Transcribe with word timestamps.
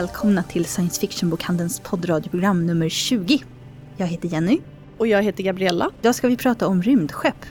välkomna 0.00 0.42
till 0.42 0.64
Science 0.64 1.00
Fiction-bokhandelns 1.00 1.80
poddradioprogram 1.80 2.66
nummer 2.66 2.88
20. 2.88 3.42
Jag 3.96 4.06
heter 4.06 4.28
Jenny. 4.28 4.58
Och 4.98 5.06
jag 5.06 5.22
heter 5.22 5.42
Gabriella. 5.42 5.90
Idag 6.00 6.14
ska 6.14 6.28
vi 6.28 6.36
prata 6.36 6.66
om 6.66 6.82
rymdskepp. 6.82 7.44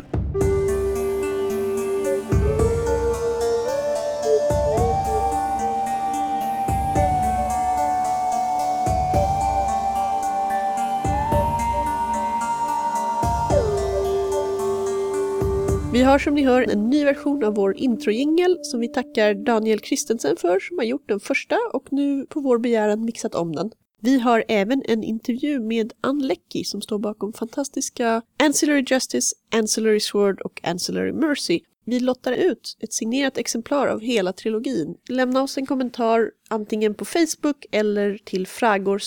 Har 16.10 16.20
som 16.20 16.34
ni 16.34 16.46
hör 16.46 16.62
en 16.62 16.90
ny 16.90 17.06
version 17.06 17.44
av 17.44 17.56
vår 17.56 17.78
introjingel 17.78 18.58
som 18.62 18.80
vi 18.80 18.88
tackar 18.88 19.34
Daniel 19.34 19.80
Christensen 19.80 20.36
för 20.38 20.60
som 20.60 20.78
har 20.78 20.86
gjort 20.86 21.08
den 21.08 21.20
första 21.20 21.58
och 21.74 21.88
nu 21.92 22.26
på 22.26 22.40
vår 22.40 22.58
begäran 22.58 23.06
mixat 23.06 23.36
om 23.36 23.56
den. 23.56 23.72
Vi 24.02 24.20
har 24.20 24.44
även 24.48 24.82
en 24.86 25.04
intervju 25.04 25.60
med 25.60 25.94
Ann 26.02 26.20
Leckie 26.20 26.66
som 26.66 26.82
står 26.82 27.00
bakom 27.00 27.34
fantastiska 27.34 28.22
Ancillary 28.44 28.86
Justice, 28.88 29.36
Ancillary 29.54 30.00
Sword 30.00 30.42
och 30.42 30.62
Ancillary 30.64 31.12
Mercy. 31.12 31.60
Vi 31.86 32.00
lottar 32.00 32.32
ut 32.32 32.78
ett 32.80 32.94
signerat 32.94 33.38
exemplar 33.38 33.88
av 33.88 34.00
hela 34.00 34.34
trilogin. 34.34 34.96
Lämna 35.10 35.42
oss 35.42 35.58
en 35.58 35.66
kommentar 35.66 36.32
antingen 36.48 36.94
på 36.94 37.06
Facebook 37.06 37.66
eller 37.72 38.18
till 38.26 38.48
fragor 38.48 39.00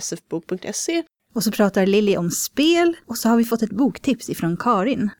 sfbok.se. 0.00 1.02
Och 1.34 1.42
så 1.42 1.50
pratar 1.50 1.86
Lilly 1.86 2.16
om 2.16 2.30
spel 2.30 2.96
och 3.06 3.18
så 3.18 3.28
har 3.28 3.36
vi 3.36 3.44
fått 3.44 3.62
ett 3.62 3.70
boktips 3.70 4.30
ifrån 4.30 4.56
Karin. 4.56 5.10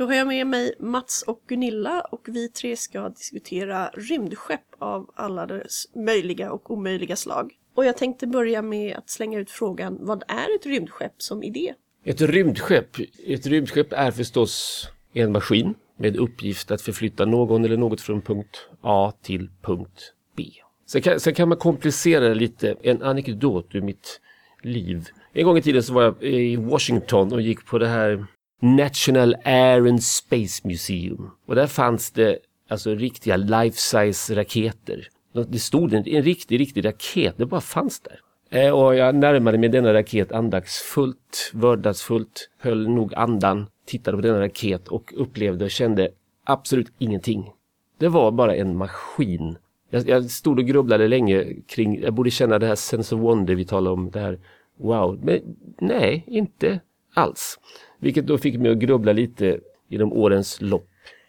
Då 0.00 0.06
har 0.06 0.14
jag 0.14 0.26
med 0.26 0.46
mig 0.46 0.74
Mats 0.78 1.24
och 1.26 1.40
Gunilla 1.48 2.00
och 2.00 2.28
vi 2.28 2.48
tre 2.48 2.76
ska 2.76 3.08
diskutera 3.08 3.88
rymdskepp 3.88 4.60
av 4.78 5.10
alla 5.14 5.46
dess 5.46 5.84
möjliga 5.94 6.52
och 6.52 6.70
omöjliga 6.70 7.16
slag. 7.16 7.52
Och 7.74 7.84
jag 7.84 7.96
tänkte 7.96 8.26
börja 8.26 8.62
med 8.62 8.96
att 8.96 9.10
slänga 9.10 9.38
ut 9.38 9.50
frågan, 9.50 9.98
vad 10.00 10.22
är 10.28 10.56
ett 10.56 10.66
rymdskepp 10.66 11.12
som 11.16 11.42
idé? 11.42 11.74
Ett 12.04 12.20
rymdskepp, 12.20 12.96
ett 13.26 13.46
rymdskepp 13.46 13.92
är 13.92 14.10
förstås 14.10 14.86
en 15.12 15.32
maskin 15.32 15.74
med 15.96 16.16
uppgift 16.16 16.70
att 16.70 16.82
förflytta 16.82 17.24
någon 17.24 17.64
eller 17.64 17.76
något 17.76 18.00
från 18.00 18.22
punkt 18.22 18.68
A 18.82 19.12
till 19.22 19.50
punkt 19.62 20.14
B. 20.36 20.44
Sen 20.86 21.02
kan, 21.02 21.20
sen 21.20 21.34
kan 21.34 21.48
man 21.48 21.58
komplicera 21.58 22.28
det 22.28 22.34
lite. 22.34 22.76
En 22.82 23.02
anekdot 23.02 23.74
ur 23.74 23.80
mitt 23.80 24.20
liv. 24.62 25.08
En 25.32 25.44
gång 25.44 25.58
i 25.58 25.62
tiden 25.62 25.82
så 25.82 25.92
var 25.92 26.02
jag 26.02 26.22
i 26.22 26.56
Washington 26.56 27.32
och 27.32 27.40
gick 27.40 27.66
på 27.66 27.78
det 27.78 27.88
här 27.88 28.26
National 28.60 29.36
Air 29.44 29.88
and 29.88 30.02
Space 30.02 30.68
Museum. 30.68 31.30
Och 31.46 31.54
där 31.54 31.66
fanns 31.66 32.10
det 32.10 32.38
alltså 32.68 32.94
riktiga 32.94 33.36
life-size 33.36 34.34
raketer. 34.34 35.08
Det 35.48 35.58
stod 35.58 35.94
en, 35.94 36.08
en 36.08 36.22
riktig, 36.22 36.60
riktig 36.60 36.84
raket, 36.84 37.34
det 37.36 37.46
bara 37.46 37.60
fanns 37.60 38.00
där. 38.00 38.20
Eh, 38.50 38.70
och 38.70 38.94
jag 38.94 39.14
närmade 39.14 39.58
mig 39.58 39.68
denna 39.68 39.94
raket 39.94 40.32
andaktsfullt, 40.32 41.50
vördagsfullt, 41.54 42.50
höll 42.58 42.88
nog 42.88 43.14
andan, 43.14 43.66
tittade 43.86 44.16
på 44.16 44.22
denna 44.22 44.40
raket 44.40 44.88
och 44.88 45.12
upplevde 45.16 45.64
och 45.64 45.70
kände 45.70 46.08
absolut 46.44 46.92
ingenting. 46.98 47.52
Det 47.98 48.08
var 48.08 48.30
bara 48.30 48.56
en 48.56 48.76
maskin. 48.76 49.56
Jag, 49.90 50.08
jag 50.08 50.30
stod 50.30 50.58
och 50.58 50.64
grubblade 50.64 51.08
länge 51.08 51.46
kring, 51.68 52.00
jag 52.02 52.14
borde 52.14 52.30
känna 52.30 52.58
det 52.58 52.66
här 52.66 52.74
sense 52.74 53.14
of 53.14 53.20
wonder 53.20 53.54
vi 53.54 53.64
talar 53.64 53.90
om, 53.90 54.10
det 54.10 54.20
här 54.20 54.38
wow. 54.76 55.20
Men 55.22 55.40
nej, 55.80 56.24
inte 56.26 56.80
alls. 57.14 57.58
Vilket 58.00 58.26
då 58.26 58.38
fick 58.38 58.58
mig 58.58 58.70
att 58.70 58.78
grubbla 58.78 59.12
lite 59.12 59.58
genom 59.88 60.12
årens 60.12 60.60
lopp. 60.60 60.86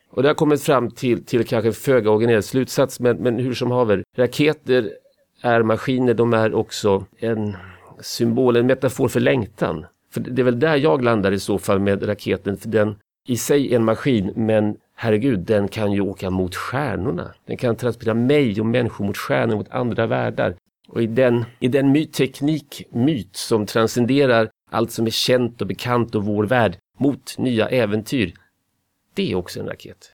Och 0.10 0.24
det 0.24 0.30
har 0.30 0.34
kommit 0.34 0.62
fram 0.62 0.92
till, 0.92 1.26
till 1.26 1.46
kanske 1.46 1.72
föga 1.72 2.12
originell 2.12 2.44
slutsats, 2.44 3.00
men, 3.00 3.18
men 3.18 3.40
hur 3.40 3.54
som 3.54 3.72
haver. 3.72 4.04
Raketer 4.18 4.92
är 5.42 5.64
maskiner, 5.64 6.14
de 6.14 6.34
är 6.34 6.54
också 6.54 7.06
en 7.18 7.56
symbol, 8.00 8.56
en 8.56 8.68
metafor 8.68 9.08
för 9.08 9.20
längtan. 9.20 9.86
För 10.14 10.22
det 10.22 10.42
är 10.42 10.44
väl 10.44 10.60
där 10.60 10.76
jag 10.76 11.04
landar 11.04 11.32
i 11.32 11.40
så 11.40 11.58
fall 11.58 11.80
med 11.80 12.08
raketen, 12.08 12.58
för 12.58 12.70
den 12.70 12.96
i 13.28 13.38
sig 13.38 13.72
är 13.72 13.76
en 13.76 13.86
maskin, 13.86 14.32
men 14.36 14.76
herregud, 14.96 15.40
den 15.40 15.68
kan 15.68 15.92
ju 15.92 16.02
åka 16.02 16.30
mot 16.30 16.56
stjärnorna. 16.56 17.32
Den 17.46 17.58
kan 17.58 17.76
transportera 17.76 18.14
mig 18.14 18.60
och 18.60 18.66
människor 18.66 19.06
mot 19.06 19.18
stjärnor, 19.18 19.56
mot 19.56 19.70
andra 19.70 20.08
världar. 20.08 20.56
Och 20.88 21.02
i 21.02 21.08
den, 21.08 21.46
i 21.60 21.68
den 21.68 21.92
mytteknik, 21.92 22.88
myt 22.90 23.36
som 23.36 23.66
transcenderar 23.66 24.50
allt 24.72 24.92
som 24.92 25.06
är 25.06 25.12
känt 25.12 25.62
och 25.62 25.68
bekant 25.68 26.16
och 26.16 26.26
vår 26.26 26.44
värld 26.44 26.78
mot 27.00 27.38
nya 27.38 27.70
äventyr. 27.70 28.34
Det 29.14 29.32
är 29.32 29.36
också 29.36 29.60
en 29.60 29.66
raket. 29.66 30.12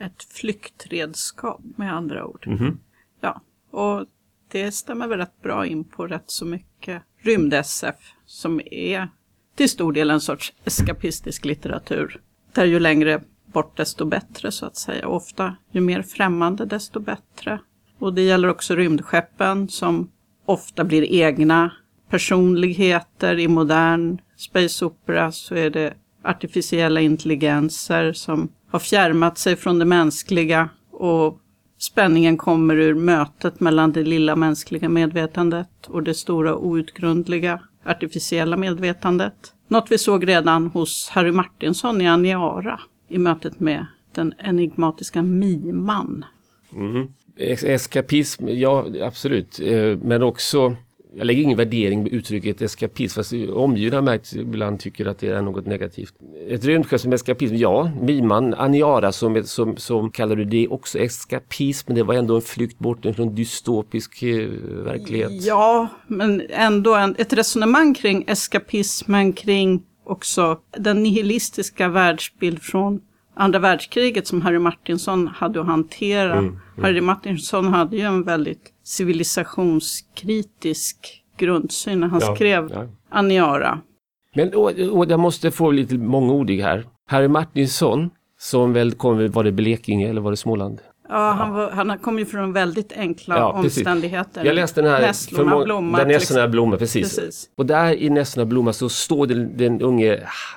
Ett 0.00 0.24
flyktredskap 0.24 1.60
med 1.76 1.94
andra 1.94 2.26
ord. 2.26 2.46
Mm 2.46 2.58
-hmm. 2.58 2.76
Ja, 3.20 3.40
och 3.70 4.06
det 4.48 4.72
stämmer 4.72 5.06
väl 5.08 5.18
rätt 5.18 5.42
bra 5.42 5.66
in 5.66 5.84
på 5.84 6.06
rätt 6.06 6.30
så 6.30 6.44
mycket 6.44 7.02
rymd-SF 7.22 7.94
som 8.26 8.60
är 8.70 9.08
till 9.54 9.68
stor 9.68 9.92
del 9.92 10.10
en 10.10 10.20
sorts 10.20 10.52
eskapistisk 10.64 11.44
litteratur. 11.44 12.20
Där 12.52 12.64
ju 12.64 12.80
längre 12.80 13.22
bort 13.46 13.76
desto 13.76 14.04
bättre 14.04 14.52
så 14.52 14.66
att 14.66 14.76
säga. 14.76 15.08
Ofta 15.08 15.56
ju 15.70 15.80
mer 15.80 16.02
främmande 16.02 16.64
desto 16.64 17.00
bättre. 17.00 17.60
Och 17.98 18.14
det 18.14 18.22
gäller 18.22 18.48
också 18.48 18.76
rymdskeppen 18.76 19.68
som 19.68 20.10
ofta 20.44 20.84
blir 20.84 21.04
egna 21.04 21.70
personligheter. 22.14 23.38
I 23.38 23.48
modern 23.48 24.18
space 24.36 24.84
opera 24.84 25.32
så 25.32 25.54
är 25.54 25.70
det 25.70 25.94
artificiella 26.24 27.00
intelligenser 27.00 28.12
som 28.12 28.48
har 28.70 28.78
fjärmat 28.78 29.38
sig 29.38 29.56
från 29.56 29.78
det 29.78 29.84
mänskliga 29.84 30.68
och 30.92 31.38
spänningen 31.78 32.36
kommer 32.36 32.76
ur 32.76 32.94
mötet 32.94 33.60
mellan 33.60 33.92
det 33.92 34.02
lilla 34.02 34.36
mänskliga 34.36 34.88
medvetandet 34.88 35.86
och 35.86 36.02
det 36.02 36.14
stora 36.14 36.56
outgrundliga 36.56 37.60
artificiella 37.84 38.56
medvetandet. 38.56 39.52
Något 39.68 39.90
vi 39.90 39.98
såg 39.98 40.28
redan 40.28 40.66
hos 40.66 41.08
Harry 41.08 41.32
Martinson 41.32 42.00
i 42.00 42.08
Aniara 42.08 42.80
i 43.08 43.18
mötet 43.18 43.60
med 43.60 43.86
den 44.14 44.34
enigmatiska 44.38 45.22
miman. 45.22 46.24
Mm. 46.72 47.08
Eskapism, 47.36 48.48
ja 48.48 48.86
absolut. 49.02 49.60
Eh, 49.60 49.98
men 50.02 50.22
också 50.22 50.76
jag 51.16 51.26
lägger 51.26 51.42
ingen 51.42 51.58
värdering 51.58 52.04
på 52.04 52.10
uttrycket 52.10 52.62
eskapism, 52.62 53.14
fast 53.14 53.32
omgivna 53.52 54.00
märkt 54.00 54.32
ibland 54.32 54.80
tycker 54.80 55.06
att 55.06 55.18
det 55.18 55.28
är 55.28 55.42
något 55.42 55.66
negativt. 55.66 56.14
Ett 56.48 56.64
rymdskepp 56.64 57.00
som 57.00 57.12
eskapism, 57.12 57.54
ja. 57.54 57.90
Miman, 58.00 58.54
Aniara 58.54 59.12
som, 59.12 59.42
som, 59.44 59.76
som 59.76 60.10
kallar 60.10 60.36
du 60.36 60.44
det 60.44 60.68
också 60.68 60.98
eskapism, 60.98 61.84
men 61.88 61.96
det 61.96 62.02
var 62.02 62.14
ändå 62.14 62.36
en 62.36 62.42
flykt 62.42 62.78
bort 62.78 63.06
från 63.16 63.34
dystopisk 63.34 64.22
eh, 64.22 64.48
verklighet. 64.84 65.30
Ja, 65.32 65.88
men 66.06 66.42
ändå 66.50 66.94
en, 66.94 67.14
ett 67.18 67.32
resonemang 67.32 67.94
kring 67.94 68.24
eskapismen, 68.26 69.32
kring 69.32 69.82
också 70.06 70.58
den 70.78 71.02
nihilistiska 71.02 71.88
världsbild 71.88 72.62
från 72.62 73.00
andra 73.34 73.58
världskriget 73.58 74.26
som 74.26 74.42
Harry 74.42 74.58
Martinson 74.58 75.28
hade 75.28 75.60
att 75.60 75.66
hantera. 75.66 76.32
Mm, 76.32 76.44
mm. 76.44 76.60
Harry 76.82 77.00
Martinson 77.00 77.68
hade 77.68 77.96
ju 77.96 78.02
en 78.02 78.24
väldigt 78.24 78.73
civilisationskritisk 78.84 81.24
grundsyn 81.36 82.00
när 82.00 82.08
han 82.08 82.20
ja, 82.20 82.34
skrev 82.34 82.70
ja. 82.72 82.86
Aniara. 83.10 83.80
Men 84.34 84.54
och, 84.54 84.70
och 84.70 85.10
jag 85.10 85.20
måste 85.20 85.50
få 85.50 85.70
lite 85.70 85.98
mångordig 85.98 86.60
här. 86.60 86.86
Harry 87.06 87.28
Martinson, 87.28 88.10
som 88.38 88.72
väl 88.72 88.92
kom, 88.92 89.30
var 89.30 89.44
det 89.44 89.52
Blekinge 89.52 90.08
eller 90.08 90.20
var 90.20 90.30
det 90.30 90.36
Småland? 90.36 90.80
Ja, 91.08 91.30
han, 91.30 91.52
var, 91.52 91.70
han 91.70 91.98
kom 91.98 92.18
ju 92.18 92.26
från 92.26 92.52
väldigt 92.52 92.92
enkla 92.92 93.38
ja, 93.38 93.52
omständigheter. 93.52 94.44
Jag 94.44 94.54
läste 94.54 94.82
den 94.82 94.90
här 94.90 95.00
Nässlorna 95.00 95.64
blomma. 95.64 95.98
Där 95.98 96.06
Nässlorna 96.06 96.48
blomma, 96.48 96.76
precis. 96.76 97.16
precis. 97.16 97.50
Och 97.56 97.66
där 97.66 98.02
i 98.02 98.10
Nässlorna 98.10 98.46
blomma 98.46 98.72
så 98.72 98.88
står 98.88 99.26
den, 99.26 99.56
den 99.56 99.82
unge 99.82 100.14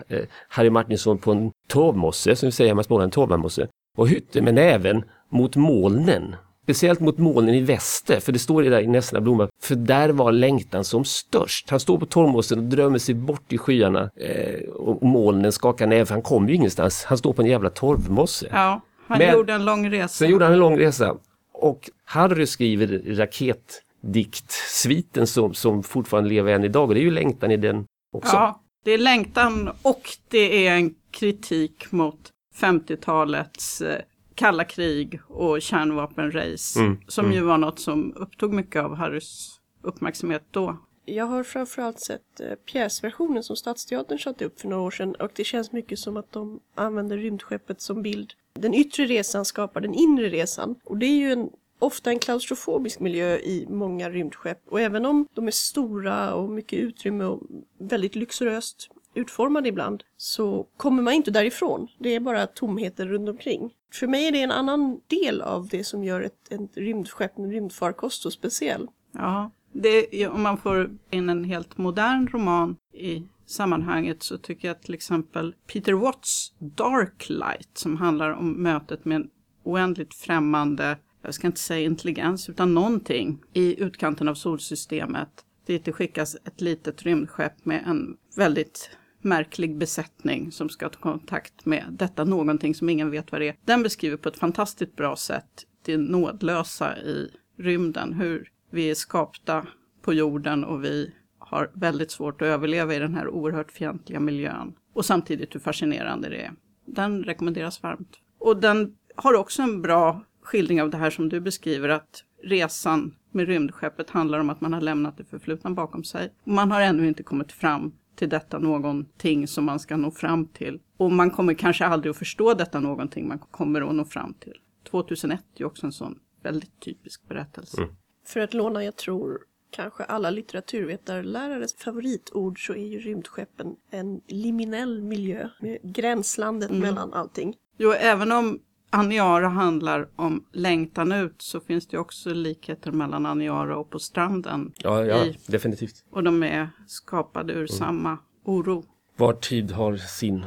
eh, 0.07 0.19
Harry 0.49 0.69
Martinsson 0.69 1.17
på 1.17 1.31
en 1.31 1.51
torvmosse, 1.67 2.35
som 2.35 2.47
vi 2.47 2.51
säger 2.51 2.71
hemma 2.71 2.81
i 2.81 2.83
Småland, 2.83 3.05
en 3.05 3.11
torvmosse. 3.11 3.67
Och 3.97 4.07
hytte 4.07 4.41
med 4.41 4.53
näven 4.53 5.03
mot 5.31 5.55
molnen. 5.55 6.35
Speciellt 6.67 6.99
mot 6.99 7.17
molnen 7.17 7.55
i 7.55 7.59
väster, 7.59 8.19
för 8.19 8.31
det 8.31 8.39
står 8.39 8.63
det 8.63 8.69
där 8.69 8.81
i 8.81 8.87
Nässlorna 8.87 9.23
blomma. 9.23 9.49
För 9.61 9.75
där 9.75 10.09
var 10.09 10.31
längtan 10.31 10.83
som 10.83 11.05
störst. 11.05 11.69
Han 11.69 11.79
står 11.79 11.97
på 11.97 12.05
torvmossen 12.05 12.59
och 12.59 12.63
drömmer 12.63 12.99
sig 12.99 13.15
bort 13.15 13.53
i 13.53 13.57
skyarna. 13.57 14.09
Eh, 14.15 14.69
och 14.69 15.03
molnen 15.03 15.51
skakar 15.51 15.87
näven, 15.87 16.07
han 16.09 16.21
kommer 16.21 16.49
ju 16.49 16.55
ingenstans. 16.55 17.03
Han 17.03 17.17
står 17.17 17.33
på 17.33 17.41
en 17.41 17.47
jävla 17.47 17.69
torvmosse. 17.69 18.47
Ja. 18.51 18.81
Han 19.07 19.17
Men, 19.17 19.33
gjorde 19.33 19.53
en 19.53 19.65
lång 19.65 19.91
resa. 19.91 20.07
Sen 20.07 20.29
gjorde 20.29 20.45
han 20.45 20.53
en 20.53 20.59
lång 20.59 20.79
resa. 20.79 21.15
Och 21.53 21.89
Harry 22.05 22.45
skriver 22.45 23.15
raketdiktsviten 23.15 25.27
som, 25.27 25.53
som 25.53 25.83
fortfarande 25.83 26.29
lever 26.29 26.53
än 26.53 26.63
idag 26.63 26.87
och 26.87 26.93
det 26.93 27.01
är 27.01 27.03
ju 27.03 27.11
längtan 27.11 27.51
i 27.51 27.57
den 27.57 27.85
också. 28.13 28.35
Ja, 28.35 28.61
det 28.85 28.91
är 28.91 28.97
längtan 28.97 29.69
och 29.81 30.09
det 30.27 30.67
är 30.67 30.75
en 30.75 30.95
kritik 31.11 31.91
mot 31.91 32.29
50-talets 32.59 33.81
eh, 33.81 34.01
kalla 34.37 34.63
krig 34.63 35.19
och 35.27 35.61
kärnvapenrace. 35.61 36.79
Mm, 36.79 36.97
som 37.07 37.25
mm. 37.25 37.37
ju 37.37 37.43
var 37.43 37.57
något 37.57 37.79
som 37.79 38.13
upptog 38.15 38.53
mycket 38.53 38.83
av 38.83 38.95
Harrys 38.95 39.59
uppmärksamhet 39.81 40.43
då. 40.51 40.77
Jag 41.05 41.25
har 41.25 41.43
framförallt 41.43 41.99
sett 41.99 42.39
eh, 42.39 42.55
pjäsversionen 42.55 43.43
som 43.43 43.55
Stadsteatern 43.55 44.19
satte 44.19 44.45
upp 44.45 44.59
för 44.59 44.67
några 44.67 44.83
år 44.83 44.91
sedan 44.91 45.15
och 45.15 45.31
det 45.35 45.43
känns 45.43 45.71
mycket 45.71 45.99
som 45.99 46.17
att 46.17 46.31
de 46.31 46.59
använder 46.75 47.17
rymdskeppet 47.17 47.81
som 47.81 48.01
bild. 48.01 48.33
Den 48.53 48.73
yttre 48.73 49.05
resan 49.05 49.45
skapar 49.45 49.81
den 49.81 49.93
inre 49.93 50.29
resan 50.29 50.75
och 50.83 50.97
det 50.97 51.05
är 51.05 51.17
ju 51.17 51.31
en 51.31 51.49
ofta 51.79 52.09
en 52.09 52.19
klaustrofobisk 52.19 52.99
miljö 52.99 53.35
i 53.35 53.65
många 53.69 54.09
rymdskepp 54.09 54.61
och 54.69 54.81
även 54.81 55.05
om 55.05 55.27
de 55.33 55.47
är 55.47 55.51
stora 55.51 56.33
och 56.33 56.49
mycket 56.49 56.79
utrymme 56.79 57.23
och 57.23 57.41
väldigt 57.79 58.15
luxuriöst 58.15 58.89
utformade 59.17 59.69
ibland 59.69 60.03
så 60.17 60.67
kommer 60.77 61.03
man 61.03 61.13
inte 61.13 61.31
därifrån. 61.31 61.87
Det 61.99 62.15
är 62.15 62.19
bara 62.19 62.47
tomheter 62.47 63.05
runt 63.05 63.29
omkring. 63.29 63.73
För 63.93 64.07
mig 64.07 64.27
är 64.27 64.31
det 64.31 64.41
en 64.41 64.51
annan 64.51 65.01
del 65.07 65.41
av 65.41 65.67
det 65.67 65.83
som 65.83 66.03
gör 66.03 66.21
ett, 66.21 66.51
ett 66.51 66.77
rymdskepp, 66.77 67.37
en 67.37 67.51
rymdfarkost 67.51 68.21
så 68.21 68.31
speciell. 68.31 68.87
Ja, 69.11 69.51
det, 69.71 70.27
om 70.27 70.41
man 70.41 70.57
får 70.57 70.89
in 71.09 71.29
en 71.29 71.43
helt 71.43 71.77
modern 71.77 72.27
roman 72.27 72.75
i 72.93 73.23
sammanhanget 73.45 74.23
så 74.23 74.37
tycker 74.37 74.67
jag 74.67 74.81
till 74.81 74.93
exempel 74.93 75.55
Peter 75.73 75.93
Watts 75.93 76.53
Dark 76.59 77.29
Light 77.29 77.69
som 77.73 77.97
handlar 77.97 78.31
om 78.31 78.63
mötet 78.63 79.05
med 79.05 79.15
en 79.15 79.29
oändligt 79.63 80.13
främmande, 80.13 80.97
jag 81.21 81.33
ska 81.33 81.47
inte 81.47 81.59
säga 81.59 81.85
intelligens, 81.85 82.49
utan 82.49 82.73
någonting 82.73 83.41
i 83.53 83.81
utkanten 83.81 84.27
av 84.27 84.35
solsystemet. 84.35 85.29
Dit 85.65 85.85
det 85.85 85.91
skickas 85.91 86.35
ett 86.45 86.61
litet 86.61 87.03
rymdskepp 87.03 87.65
med 87.65 87.83
en 87.87 88.17
väldigt 88.35 88.89
märklig 89.27 89.77
besättning 89.77 90.51
som 90.51 90.69
ska 90.69 90.89
ta 90.89 90.99
kontakt 90.99 91.65
med 91.65 91.83
detta 91.89 92.23
någonting 92.23 92.75
som 92.75 92.89
ingen 92.89 93.11
vet 93.11 93.31
vad 93.31 93.41
det 93.41 93.47
är. 93.47 93.55
Den 93.65 93.83
beskriver 93.83 94.17
på 94.17 94.29
ett 94.29 94.39
fantastiskt 94.39 94.95
bra 94.95 95.15
sätt 95.15 95.65
det 95.85 95.97
nådlösa 95.97 96.97
i 96.97 97.31
rymden, 97.57 98.13
hur 98.13 98.51
vi 98.71 98.89
är 98.89 98.95
skapta 98.95 99.67
på 100.01 100.13
jorden 100.13 100.63
och 100.63 100.83
vi 100.83 101.13
har 101.39 101.71
väldigt 101.73 102.11
svårt 102.11 102.41
att 102.41 102.45
överleva 102.45 102.95
i 102.95 102.99
den 102.99 103.15
här 103.15 103.27
oerhört 103.27 103.71
fientliga 103.71 104.19
miljön. 104.19 104.73
Och 104.93 105.05
samtidigt 105.05 105.55
hur 105.55 105.59
fascinerande 105.59 106.29
det 106.29 106.41
är. 106.41 106.53
Den 106.85 107.23
rekommenderas 107.23 107.83
varmt. 107.83 108.19
Och 108.39 108.57
den 108.57 108.95
har 109.15 109.33
också 109.33 109.61
en 109.61 109.81
bra 109.81 110.23
skildring 110.41 110.81
av 110.81 110.89
det 110.89 110.97
här 110.97 111.09
som 111.09 111.29
du 111.29 111.39
beskriver, 111.39 111.89
att 111.89 112.23
resan 112.43 113.15
med 113.31 113.47
rymdskeppet 113.47 114.09
handlar 114.09 114.39
om 114.39 114.49
att 114.49 114.61
man 114.61 114.73
har 114.73 114.81
lämnat 114.81 115.17
det 115.17 115.25
förflutna 115.25 115.69
bakom 115.69 116.03
sig. 116.03 116.33
Man 116.43 116.71
har 116.71 116.81
ännu 116.81 117.07
inte 117.07 117.23
kommit 117.23 117.51
fram 117.51 117.91
till 118.17 118.29
detta 118.29 118.59
någonting 118.59 119.47
som 119.47 119.65
man 119.65 119.79
ska 119.79 119.97
nå 119.97 120.11
fram 120.11 120.45
till. 120.45 120.79
Och 120.97 121.11
man 121.11 121.31
kommer 121.31 121.53
kanske 121.53 121.85
aldrig 121.85 122.11
att 122.11 122.17
förstå 122.17 122.53
detta 122.53 122.79
någonting 122.79 123.27
man 123.27 123.39
kommer 123.39 123.89
att 123.89 123.95
nå 123.95 124.05
fram 124.05 124.33
till. 124.33 124.53
2001 124.91 125.43
är 125.55 125.65
också 125.65 125.85
en 125.85 125.91
sån 125.91 126.19
väldigt 126.43 126.79
typisk 126.79 127.27
berättelse. 127.27 127.81
Mm. 127.81 127.95
För 128.25 128.39
att 128.39 128.53
låna, 128.53 128.83
jag 128.83 128.95
tror, 128.95 129.39
kanske 129.71 130.03
alla 130.03 130.29
litteraturvetarlärares 130.29 131.75
favoritord 131.75 132.67
så 132.67 132.73
är 132.73 132.87
ju 132.87 132.99
rymdskeppen 132.99 133.75
en 133.91 134.21
liminell 134.27 135.01
miljö 135.01 135.49
med 135.61 135.77
gränslandet 135.83 136.69
mm. 136.69 136.81
mellan 136.81 137.13
allting. 137.13 137.55
Jo, 137.77 137.91
även 137.91 138.31
om 138.31 138.59
Aniara 138.89 139.47
handlar 139.47 140.09
om 140.15 140.45
längtan 140.51 141.11
ut 141.11 141.41
så 141.41 141.59
finns 141.59 141.87
det 141.87 141.97
också 141.97 142.33
likheter 142.33 142.91
mellan 142.91 143.25
Aniara 143.25 143.77
och 143.77 143.89
På 143.89 143.99
stranden. 143.99 144.73
Ja, 144.77 145.05
ja 145.05 145.25
i, 145.25 145.37
definitivt. 145.47 146.03
Och 146.09 146.23
de 146.23 146.43
är 146.43 146.69
skapade 146.87 147.53
ur 147.53 147.57
mm. 147.57 147.67
samma 147.67 148.17
oro. 148.43 148.83
Var 149.17 149.33
tid 149.33 149.71
har 149.71 149.97
sin 149.97 150.45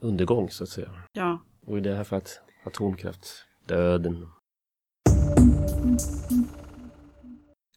undergång 0.00 0.50
så 0.50 0.64
att 0.64 0.70
säga. 0.70 0.90
Ja. 1.12 1.38
Och 1.66 1.78
i 1.78 1.80
det 1.80 1.94
här 1.94 2.04
fallet 2.04 2.40
atomkraft, 2.64 3.44
döden. 3.66 4.26